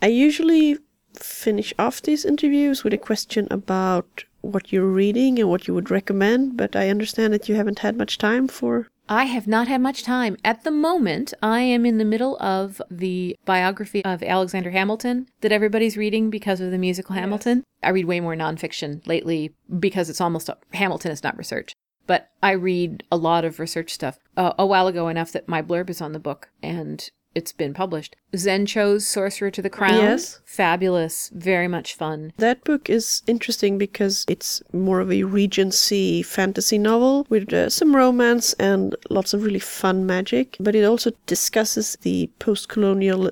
I 0.00 0.06
usually 0.06 0.78
finish 1.14 1.72
off 1.78 2.02
these 2.02 2.24
interviews 2.24 2.84
with 2.84 2.92
a 2.92 2.98
question 2.98 3.48
about 3.50 4.24
what 4.40 4.72
you're 4.72 4.86
reading 4.86 5.38
and 5.38 5.48
what 5.48 5.66
you 5.66 5.74
would 5.74 5.90
recommend, 5.90 6.56
but 6.56 6.76
I 6.76 6.88
understand 6.88 7.32
that 7.32 7.48
you 7.48 7.54
haven't 7.54 7.80
had 7.80 7.96
much 7.96 8.18
time 8.18 8.48
for. 8.48 8.88
I 9.08 9.24
have 9.24 9.46
not 9.46 9.68
had 9.68 9.80
much 9.80 10.02
time. 10.02 10.36
At 10.44 10.64
the 10.64 10.70
moment, 10.70 11.32
I 11.42 11.60
am 11.60 11.86
in 11.86 11.96
the 11.96 12.04
middle 12.04 12.36
of 12.42 12.82
the 12.90 13.36
biography 13.46 14.04
of 14.04 14.22
Alexander 14.22 14.70
Hamilton 14.70 15.28
that 15.40 15.52
everybody's 15.52 15.96
reading 15.96 16.28
because 16.28 16.60
of 16.60 16.70
the 16.70 16.78
musical 16.78 17.14
Hamilton. 17.14 17.64
I 17.82 17.88
read 17.90 18.04
way 18.04 18.20
more 18.20 18.34
nonfiction 18.34 19.06
lately 19.06 19.54
because 19.78 20.10
it's 20.10 20.20
almost 20.20 20.50
Hamilton 20.74 21.10
is 21.10 21.22
not 21.22 21.38
research. 21.38 21.72
But 22.06 22.30
I 22.42 22.52
read 22.52 23.02
a 23.10 23.16
lot 23.16 23.44
of 23.44 23.58
research 23.58 23.92
stuff 23.92 24.18
uh, 24.36 24.52
a 24.58 24.66
while 24.66 24.86
ago 24.88 25.08
enough 25.08 25.32
that 25.32 25.48
my 25.48 25.62
blurb 25.62 25.90
is 25.90 26.00
on 26.00 26.12
the 26.12 26.18
book. 26.18 26.50
And 26.62 27.08
it's 27.34 27.52
been 27.52 27.74
published. 27.74 28.16
Zen 28.36 28.66
Cho's 28.66 29.06
Sorcerer 29.06 29.50
to 29.50 29.62
the 29.62 29.70
Crown. 29.70 29.94
Yes. 29.94 30.40
Fabulous. 30.44 31.30
Very 31.34 31.68
much 31.68 31.94
fun. 31.94 32.32
That 32.36 32.64
book 32.64 32.90
is 32.90 33.22
interesting 33.26 33.78
because 33.78 34.24
it's 34.28 34.62
more 34.72 35.00
of 35.00 35.10
a 35.10 35.22
Regency 35.22 36.22
fantasy 36.22 36.78
novel 36.78 37.26
with 37.30 37.52
uh, 37.52 37.70
some 37.70 37.96
romance 37.96 38.52
and 38.54 38.94
lots 39.08 39.32
of 39.32 39.44
really 39.44 39.58
fun 39.60 40.04
magic. 40.04 40.56
But 40.60 40.74
it 40.74 40.84
also 40.84 41.12
discusses 41.26 41.96
the 42.02 42.30
post 42.38 42.68
colonial 42.68 43.30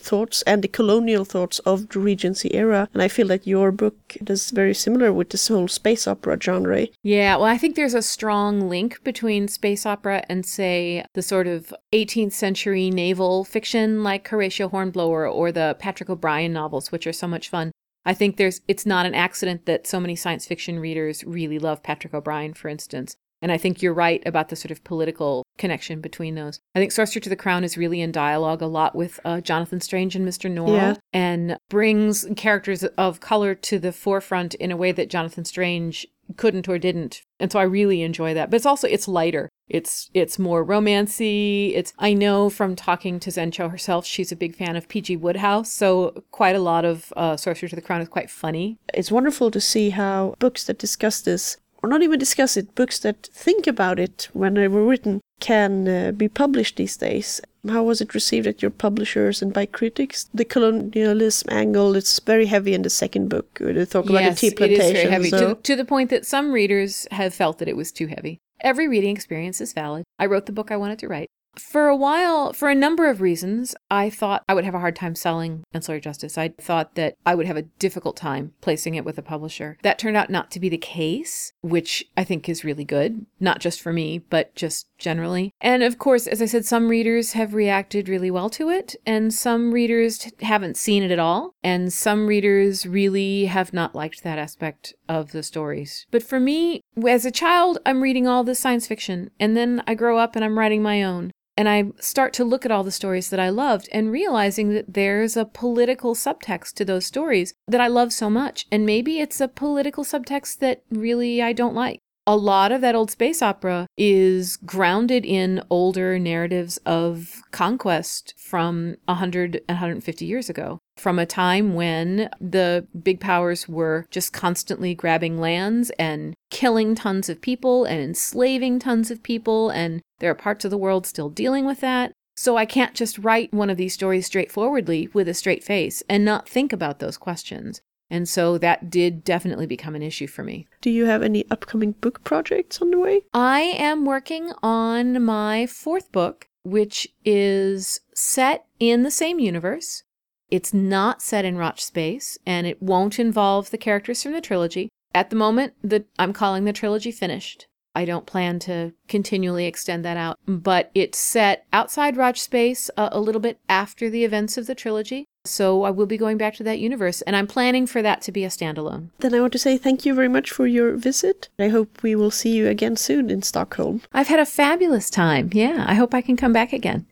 thoughts 0.00 0.42
and 0.42 0.62
the 0.62 0.68
colonial 0.68 1.24
thoughts 1.24 1.58
of 1.60 1.88
the 1.88 1.98
Regency 1.98 2.54
era. 2.54 2.88
And 2.92 3.02
I 3.02 3.08
feel 3.08 3.26
that 3.28 3.46
your 3.46 3.72
book 3.72 4.16
is 4.26 4.50
very 4.50 4.74
similar 4.74 5.12
with 5.12 5.30
this 5.30 5.48
whole 5.48 5.68
space 5.68 6.06
opera 6.06 6.38
genre. 6.40 6.86
Yeah, 7.02 7.36
well, 7.36 7.46
I 7.46 7.58
think 7.58 7.74
there's 7.74 7.94
a 7.94 8.02
strong 8.02 8.68
link 8.68 9.02
between 9.02 9.48
space 9.48 9.84
opera 9.84 10.24
and, 10.28 10.46
say, 10.46 11.04
the 11.14 11.22
sort 11.22 11.46
of 11.46 11.74
18th 11.92 12.32
century 12.32 12.90
naval 12.90 13.37
fiction 13.44 14.02
like 14.02 14.26
Horatio 14.28 14.68
Hornblower 14.68 15.28
or 15.28 15.52
the 15.52 15.76
Patrick 15.78 16.10
O'Brian 16.10 16.52
novels, 16.52 16.90
which 16.92 17.06
are 17.06 17.12
so 17.12 17.26
much 17.26 17.48
fun. 17.48 17.72
I 18.04 18.14
think 18.14 18.36
there's 18.36 18.60
it's 18.68 18.86
not 18.86 19.06
an 19.06 19.14
accident 19.14 19.66
that 19.66 19.86
so 19.86 20.00
many 20.00 20.16
science 20.16 20.46
fiction 20.46 20.78
readers 20.78 21.24
really 21.24 21.58
love 21.58 21.82
Patrick 21.82 22.14
O'Brian, 22.14 22.54
for 22.54 22.68
instance. 22.68 23.16
And 23.40 23.52
I 23.52 23.56
think 23.58 23.80
you're 23.82 23.94
right 23.94 24.20
about 24.26 24.48
the 24.48 24.56
sort 24.56 24.72
of 24.72 24.82
political 24.82 25.44
connection 25.58 26.00
between 26.00 26.34
those. 26.34 26.58
I 26.74 26.80
think 26.80 26.90
Sorcerer 26.90 27.20
to 27.20 27.28
the 27.28 27.36
Crown 27.36 27.62
is 27.62 27.78
really 27.78 28.00
in 28.00 28.10
dialogue 28.10 28.62
a 28.62 28.66
lot 28.66 28.96
with 28.96 29.20
uh, 29.24 29.40
Jonathan 29.40 29.80
Strange 29.80 30.16
and 30.16 30.26
Mr. 30.26 30.50
Norrell 30.52 30.72
Yeah. 30.76 30.94
and 31.12 31.56
brings 31.70 32.26
characters 32.36 32.82
of 32.82 33.20
color 33.20 33.54
to 33.54 33.78
the 33.78 33.92
forefront 33.92 34.54
in 34.54 34.72
a 34.72 34.76
way 34.76 34.90
that 34.90 35.08
Jonathan 35.08 35.44
Strange 35.44 36.04
couldn't 36.36 36.68
or 36.68 36.78
didn't. 36.78 37.22
And 37.40 37.50
so 37.50 37.58
I 37.58 37.64
really 37.64 38.02
enjoy 38.02 38.34
that. 38.34 38.50
But 38.50 38.56
it's 38.56 38.66
also 38.66 38.86
it's 38.88 39.08
lighter. 39.08 39.48
It's 39.68 40.10
it's 40.14 40.38
more 40.38 40.64
romancy. 40.64 41.72
It's 41.74 41.92
I 41.98 42.14
know 42.14 42.50
from 42.50 42.74
talking 42.74 43.20
to 43.20 43.30
Zen 43.30 43.50
Cho 43.50 43.68
herself, 43.68 44.06
she's 44.06 44.32
a 44.32 44.36
big 44.36 44.56
fan 44.56 44.76
of 44.76 44.88
P.G. 44.88 45.16
Wodehouse, 45.16 45.70
so 45.70 46.22
quite 46.30 46.56
a 46.56 46.60
lot 46.60 46.84
of 46.84 47.12
uh, 47.16 47.36
Sorcerer 47.36 47.68
to 47.68 47.76
the 47.76 47.82
Crown 47.82 48.00
is 48.00 48.08
quite 48.08 48.30
funny. 48.30 48.78
It's 48.94 49.12
wonderful 49.12 49.50
to 49.50 49.60
see 49.60 49.90
how 49.90 50.34
books 50.38 50.64
that 50.64 50.78
discuss 50.78 51.20
this, 51.20 51.58
or 51.82 51.88
not 51.88 52.02
even 52.02 52.18
discuss 52.18 52.56
it, 52.56 52.74
books 52.74 52.98
that 53.00 53.28
think 53.32 53.66
about 53.66 53.98
it 53.98 54.28
when 54.32 54.54
they 54.54 54.68
were 54.68 54.84
written, 54.84 55.20
can 55.40 55.86
uh, 55.88 56.12
be 56.12 56.28
published 56.28 56.76
these 56.76 56.96
days. 56.96 57.40
How 57.68 57.82
was 57.84 58.00
it 58.00 58.14
received 58.14 58.46
at 58.46 58.62
your 58.62 58.70
publishers 58.70 59.42
and 59.42 59.52
by 59.52 59.66
critics? 59.66 60.28
The 60.34 60.44
colonialism 60.44 61.48
angle, 61.52 61.94
it's 61.96 62.18
very 62.20 62.46
heavy 62.46 62.74
in 62.74 62.82
the 62.82 62.90
second 62.90 63.28
book. 63.28 63.58
where 63.60 63.72
They 63.72 63.84
talk 63.84 64.08
about 64.08 64.30
the 64.30 64.34
tea 64.34 64.50
plantation. 64.50 64.84
it 64.84 64.86
is 64.86 64.92
very 65.02 65.10
heavy 65.10 65.30
so- 65.30 65.54
to, 65.54 65.62
to 65.62 65.76
the 65.76 65.84
point 65.84 66.10
that 66.10 66.26
some 66.26 66.52
readers 66.52 67.06
have 67.12 67.34
felt 67.34 67.58
that 67.58 67.68
it 67.68 67.76
was 67.76 67.92
too 67.92 68.06
heavy. 68.08 68.38
Every 68.60 68.88
reading 68.88 69.14
experience 69.14 69.60
is 69.60 69.72
valid. 69.72 70.04
I 70.18 70.26
wrote 70.26 70.46
the 70.46 70.52
book 70.52 70.72
I 70.72 70.76
wanted 70.76 70.98
to 71.00 71.08
write. 71.08 71.28
For 71.56 71.88
a 71.88 71.96
while, 71.96 72.52
for 72.52 72.68
a 72.68 72.74
number 72.74 73.08
of 73.08 73.20
reasons, 73.20 73.74
I 73.90 74.10
thought 74.10 74.44
I 74.48 74.54
would 74.54 74.64
have 74.64 74.74
a 74.74 74.80
hard 74.80 74.94
time 74.94 75.14
selling 75.14 75.64
Ancillary 75.72 76.00
Justice. 76.00 76.38
I 76.38 76.48
thought 76.50 76.94
that 76.94 77.16
I 77.26 77.34
would 77.34 77.46
have 77.46 77.56
a 77.56 77.62
difficult 77.62 78.16
time 78.16 78.52
placing 78.60 78.94
it 78.94 79.04
with 79.04 79.18
a 79.18 79.22
publisher. 79.22 79.76
That 79.82 79.98
turned 79.98 80.16
out 80.16 80.30
not 80.30 80.50
to 80.52 80.60
be 80.60 80.68
the 80.68 80.78
case, 80.78 81.52
which 81.62 82.04
I 82.16 82.24
think 82.24 82.48
is 82.48 82.64
really 82.64 82.84
good, 82.84 83.26
not 83.40 83.60
just 83.60 83.80
for 83.80 83.92
me, 83.92 84.18
but 84.18 84.54
just 84.54 84.86
generally. 84.98 85.52
And 85.60 85.82
of 85.82 85.98
course, 85.98 86.26
as 86.26 86.42
I 86.42 86.46
said, 86.46 86.64
some 86.64 86.88
readers 86.88 87.32
have 87.32 87.54
reacted 87.54 88.08
really 88.08 88.30
well 88.30 88.50
to 88.50 88.68
it, 88.70 88.96
and 89.06 89.32
some 89.32 89.72
readers 89.72 90.30
haven't 90.40 90.76
seen 90.76 91.02
it 91.02 91.10
at 91.10 91.18
all, 91.18 91.54
and 91.62 91.92
some 91.92 92.26
readers 92.26 92.86
really 92.86 93.46
have 93.46 93.72
not 93.72 93.94
liked 93.94 94.22
that 94.22 94.38
aspect 94.38 94.94
of 95.08 95.32
the 95.32 95.42
stories. 95.42 96.06
But 96.10 96.22
for 96.22 96.40
me, 96.40 96.82
as 97.06 97.24
a 97.24 97.30
child, 97.30 97.78
I'm 97.86 98.02
reading 98.02 98.26
all 98.26 98.44
this 98.44 98.60
science 98.60 98.86
fiction, 98.86 99.30
and 99.38 99.56
then 99.56 99.82
I 99.86 99.94
grow 99.94 100.18
up 100.18 100.36
and 100.36 100.44
I'm 100.44 100.58
writing 100.58 100.82
my 100.82 101.02
own. 101.02 101.32
And 101.56 101.68
I 101.68 101.90
start 101.98 102.32
to 102.34 102.44
look 102.44 102.64
at 102.64 102.70
all 102.70 102.84
the 102.84 102.92
stories 102.92 103.30
that 103.30 103.40
I 103.40 103.48
loved 103.48 103.88
and 103.90 104.12
realizing 104.12 104.68
that 104.74 104.94
there's 104.94 105.36
a 105.36 105.44
political 105.44 106.14
subtext 106.14 106.74
to 106.74 106.84
those 106.84 107.04
stories 107.04 107.52
that 107.66 107.80
I 107.80 107.88
love 107.88 108.12
so 108.12 108.30
much. 108.30 108.66
And 108.70 108.86
maybe 108.86 109.18
it's 109.18 109.40
a 109.40 109.48
political 109.48 110.04
subtext 110.04 110.58
that 110.58 110.84
really 110.88 111.42
I 111.42 111.52
don't 111.52 111.74
like. 111.74 111.98
A 112.28 112.36
lot 112.36 112.72
of 112.72 112.82
that 112.82 112.94
old 112.94 113.10
space 113.10 113.40
opera 113.40 113.86
is 113.96 114.58
grounded 114.58 115.24
in 115.24 115.62
older 115.70 116.18
narratives 116.18 116.76
of 116.84 117.40
conquest 117.52 118.34
from 118.36 118.98
100 119.06 119.62
and 119.66 119.76
150 119.76 120.26
years 120.26 120.50
ago, 120.50 120.78
from 120.98 121.18
a 121.18 121.24
time 121.24 121.72
when 121.72 122.28
the 122.38 122.86
big 123.02 123.18
powers 123.18 123.66
were 123.66 124.04
just 124.10 124.34
constantly 124.34 124.94
grabbing 124.94 125.40
lands 125.40 125.88
and 125.98 126.34
killing 126.50 126.94
tons 126.94 127.30
of 127.30 127.40
people 127.40 127.86
and 127.86 128.02
enslaving 128.02 128.78
tons 128.78 129.10
of 129.10 129.22
people. 129.22 129.70
And 129.70 130.02
there 130.18 130.30
are 130.30 130.34
parts 130.34 130.66
of 130.66 130.70
the 130.70 130.76
world 130.76 131.06
still 131.06 131.30
dealing 131.30 131.64
with 131.64 131.80
that. 131.80 132.12
So 132.36 132.58
I 132.58 132.66
can't 132.66 132.92
just 132.92 133.16
write 133.16 133.54
one 133.54 133.70
of 133.70 133.78
these 133.78 133.94
stories 133.94 134.26
straightforwardly 134.26 135.08
with 135.14 135.28
a 135.28 135.34
straight 135.34 135.64
face 135.64 136.02
and 136.10 136.26
not 136.26 136.46
think 136.46 136.74
about 136.74 136.98
those 136.98 137.16
questions. 137.16 137.80
And 138.10 138.28
so 138.28 138.58
that 138.58 138.90
did 138.90 139.22
definitely 139.24 139.66
become 139.66 139.94
an 139.94 140.02
issue 140.02 140.26
for 140.26 140.42
me. 140.42 140.66
Do 140.80 140.90
you 140.90 141.04
have 141.06 141.22
any 141.22 141.44
upcoming 141.50 141.92
book 141.92 142.24
projects 142.24 142.80
on 142.80 142.90
the 142.90 142.98
way? 142.98 143.22
I 143.34 143.60
am 143.60 144.04
working 144.04 144.52
on 144.62 145.22
my 145.22 145.66
fourth 145.66 146.10
book, 146.10 146.48
which 146.62 147.08
is 147.24 148.00
set 148.14 148.66
in 148.80 149.02
the 149.02 149.10
same 149.10 149.38
universe. 149.38 150.04
It's 150.50 150.72
not 150.72 151.20
set 151.20 151.44
in 151.44 151.56
Radch 151.56 151.80
space, 151.80 152.38
and 152.46 152.66
it 152.66 152.82
won't 152.82 153.18
involve 153.18 153.70
the 153.70 153.78
characters 153.78 154.22
from 154.22 154.32
the 154.32 154.40
trilogy. 154.40 154.88
At 155.14 155.30
the 155.30 155.36
moment, 155.36 155.74
the, 155.82 156.06
I'm 156.18 156.32
calling 156.32 156.64
the 156.64 156.72
trilogy 156.72 157.12
finished. 157.12 157.66
I 157.94 158.04
don't 158.04 158.26
plan 158.26 158.58
to 158.60 158.92
continually 159.08 159.66
extend 159.66 160.04
that 160.04 160.16
out, 160.16 160.38
but 160.46 160.90
it's 160.94 161.18
set 161.18 161.66
outside 161.72 162.16
Radch 162.16 162.38
space 162.38 162.90
a, 162.96 163.08
a 163.12 163.20
little 163.20 163.40
bit 163.40 163.58
after 163.68 164.08
the 164.08 164.24
events 164.24 164.56
of 164.56 164.66
the 164.66 164.74
trilogy. 164.74 165.26
So 165.48 165.84
I 165.84 165.90
will 165.90 166.06
be 166.06 166.18
going 166.18 166.38
back 166.38 166.54
to 166.56 166.64
that 166.64 166.78
universe, 166.78 167.22
and 167.22 167.36
I'm 167.36 167.46
planning 167.46 167.86
for 167.86 168.02
that 168.02 168.22
to 168.22 168.32
be 168.32 168.44
a 168.44 168.48
standalone. 168.48 169.08
Then 169.18 169.34
I 169.34 169.40
want 169.40 169.52
to 169.52 169.58
say 169.58 169.78
thank 169.78 170.06
you 170.06 170.14
very 170.14 170.28
much 170.28 170.50
for 170.50 170.66
your 170.66 170.96
visit. 170.96 171.48
I 171.58 171.68
hope 171.68 172.02
we 172.02 172.14
will 172.14 172.30
see 172.30 172.56
you 172.56 172.68
again 172.68 172.96
soon 172.96 173.30
in 173.30 173.42
Stockholm. 173.42 174.00
I've 174.12 174.28
had 174.28 174.40
a 174.40 174.46
fabulous 174.46 175.10
time. 175.10 175.50
Yeah, 175.52 175.84
I 175.86 175.94
hope 175.94 176.14
I 176.18 176.22
can 176.22 176.36
come 176.36 176.52
back 176.52 176.72
again. 176.72 177.04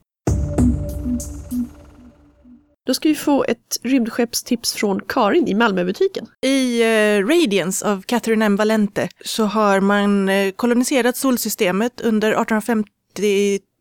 Då 2.86 2.94
ska 2.94 3.08
vi 3.08 3.14
få 3.14 3.44
ett 3.48 3.78
rymdskeppstips 3.82 4.72
från 4.72 5.00
Karin 5.00 5.48
i 5.48 5.54
Malmöbutiken. 5.54 6.26
I 6.42 6.82
eh, 6.82 7.26
Radiance 7.26 7.90
av 7.90 8.02
Catherynne 8.02 8.44
M. 8.44 8.56
Valente 8.56 9.08
så 9.24 9.44
har 9.44 9.80
man 9.80 10.28
eh, 10.28 10.50
koloniserat 10.50 11.16
solsystemet 11.16 12.00
under 12.00 12.32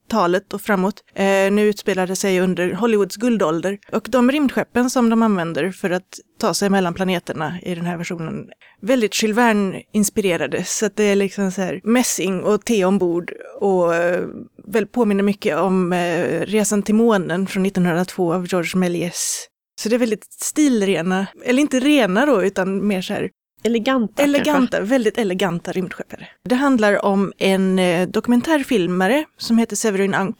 talet 0.08 0.53
och 0.53 0.62
framåt. 0.62 1.03
Eh, 1.16 1.51
nu 1.51 1.62
utspelar 1.62 2.08
det 2.08 2.16
sig 2.16 2.39
under 2.39 2.74
Hollywoods 2.74 3.16
guldålder. 3.16 3.80
Och 3.91 4.08
de 4.10 4.32
rymdskeppen 4.32 4.89
som 4.89 5.10
de 5.10 5.24
använder 5.24 5.72
för 5.72 5.89
att 5.89 6.20
ta 6.39 6.53
sig 6.53 6.70
mellan 6.70 6.93
planeterna 6.93 7.60
i 7.64 7.76
den 7.76 7.86
här 7.86 7.97
versionen, 7.97 8.49
väldigt 8.82 9.24
Jules 9.24 9.38
Verne-inspirerade. 9.38 10.64
Så 10.64 10.86
att 10.86 10.95
det 10.95 11.03
är 11.03 11.16
liksom 11.16 11.51
så 11.51 11.62
här 11.62 11.82
mässing 11.84 12.43
och 12.43 12.66
te 12.66 12.86
ombord 12.86 13.34
och 13.60 13.95
eh, 13.95 14.26
väl 14.68 14.88
påminner 14.88 15.24
mycket 15.24 15.58
om 15.58 15.93
eh, 15.93 16.41
Resan 16.41 16.84
till 16.84 16.95
månen 16.95 17.47
från 17.47 17.66
1902 17.66 18.34
av 18.34 18.47
Georges 18.47 18.76
Méliès. 18.76 19.47
Så 19.82 19.89
det 19.89 19.95
är 19.95 19.99
väldigt 19.99 20.28
stilrena, 20.30 21.28
eller 21.45 21.62
inte 21.62 21.80
rena 21.80 22.26
då, 22.26 22.43
utan 22.43 22.88
mer 22.88 23.01
så 23.01 23.14
här 23.14 23.30
Eleganta 23.66 24.24
eleganta, 24.24 24.82
väldigt 24.82 25.18
eleganta 25.18 25.72
rymdskeppare. 25.72 26.28
Det 26.43 26.55
handlar 26.55 27.05
om 27.05 27.34
en 27.38 27.80
eh, 27.80 28.07
dokumentärfilmare 28.07 29.26
som 29.38 29.57
heter 29.57 29.76
Severin 29.76 30.13
Ank, 30.13 30.38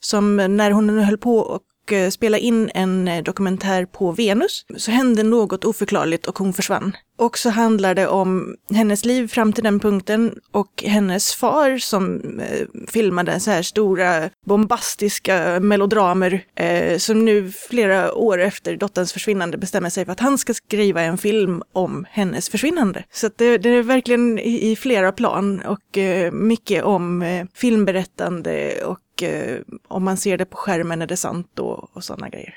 som 0.00 0.40
eh, 0.40 0.48
när 0.48 0.70
hon 0.70 0.98
höll 0.98 1.18
på 1.18 1.38
och 1.38 1.92
eh, 1.92 2.10
spela 2.10 2.38
in 2.38 2.70
en 2.74 3.24
dokumentär 3.24 3.84
på 3.84 4.12
Venus 4.12 4.66
så 4.76 4.90
hände 4.90 5.22
något 5.22 5.64
oförklarligt 5.64 6.26
och 6.26 6.38
hon 6.38 6.52
försvann. 6.52 6.96
Och 7.16 7.38
så 7.38 7.50
handlar 7.50 7.94
det 7.94 8.06
om 8.08 8.56
hennes 8.70 9.04
liv 9.04 9.28
fram 9.28 9.52
till 9.52 9.64
den 9.64 9.80
punkten 9.80 10.34
och 10.50 10.84
hennes 10.86 11.34
far 11.34 11.78
som 11.78 12.20
eh, 12.40 12.66
filmade 12.88 13.40
så 13.40 13.50
här 13.50 13.62
stora 13.62 14.30
bombastiska 14.46 15.60
melodramer 15.60 16.44
eh, 16.54 16.98
som 16.98 17.24
nu 17.24 17.52
flera 17.52 18.14
år 18.14 18.38
efter 18.40 18.76
dotterns 18.76 19.12
försvinnande 19.12 19.58
bestämmer 19.58 19.90
sig 19.90 20.04
för 20.04 20.12
att 20.12 20.20
han 20.20 20.38
ska 20.38 20.54
skriva 20.54 21.00
en 21.00 21.18
film 21.18 21.62
om 21.72 22.06
hennes 22.10 22.48
försvinnande. 22.48 23.04
Så 23.12 23.26
att 23.26 23.38
det, 23.38 23.58
det 23.58 23.70
är 23.70 23.82
verkligen 23.82 24.38
i, 24.38 24.70
i 24.70 24.76
flera 24.76 25.12
plan 25.12 25.60
och 25.60 25.98
eh, 25.98 26.32
mycket 26.32 26.84
om 26.84 27.22
eh, 27.22 27.46
filmberättande 27.54 28.84
och 28.84 29.22
eh, 29.22 29.58
om 29.88 30.04
man 30.04 30.16
ser 30.16 30.38
det 30.38 30.44
på 30.44 30.56
skärmen 30.56 31.02
är 31.02 31.06
det 31.06 31.16
sant 31.16 31.58
och, 31.58 31.96
och 31.96 32.04
sådana 32.04 32.28
grejer. 32.28 32.54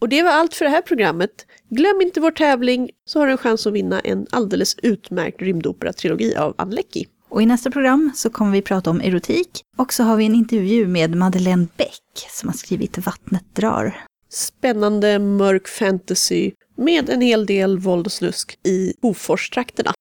Och 0.00 0.08
det 0.08 0.22
var 0.22 0.30
allt 0.30 0.54
för 0.54 0.64
det 0.64 0.70
här 0.70 0.82
programmet. 0.82 1.46
Glöm 1.68 2.00
inte 2.00 2.20
vår 2.20 2.30
tävling 2.30 2.90
så 3.04 3.18
har 3.18 3.26
du 3.26 3.32
en 3.32 3.38
chans 3.38 3.66
att 3.66 3.72
vinna 3.72 4.00
en 4.00 4.26
alldeles 4.30 4.76
utmärkt 4.82 5.42
rymdopera-trilogi 5.42 6.36
av 6.36 6.54
Ann 6.58 6.70
Leckie. 6.70 7.06
Och 7.28 7.42
i 7.42 7.46
nästa 7.46 7.70
program 7.70 8.12
så 8.14 8.30
kommer 8.30 8.52
vi 8.52 8.62
prata 8.62 8.90
om 8.90 9.00
erotik 9.00 9.62
och 9.76 9.92
så 9.92 10.02
har 10.02 10.16
vi 10.16 10.26
en 10.26 10.34
intervju 10.34 10.86
med 10.86 11.14
Madeleine 11.14 11.66
Beck 11.76 12.28
som 12.30 12.48
har 12.48 12.56
skrivit 12.56 12.98
Vattnet 12.98 13.44
drar. 13.54 14.04
Spännande 14.28 15.18
mörk 15.18 15.68
fantasy 15.68 16.52
med 16.76 17.10
en 17.10 17.20
hel 17.20 17.46
del 17.46 17.78
våld 17.78 18.06
och 18.06 18.12
slusk 18.12 18.58
i 18.66 18.94
Hoforstrakterna. 19.02 19.92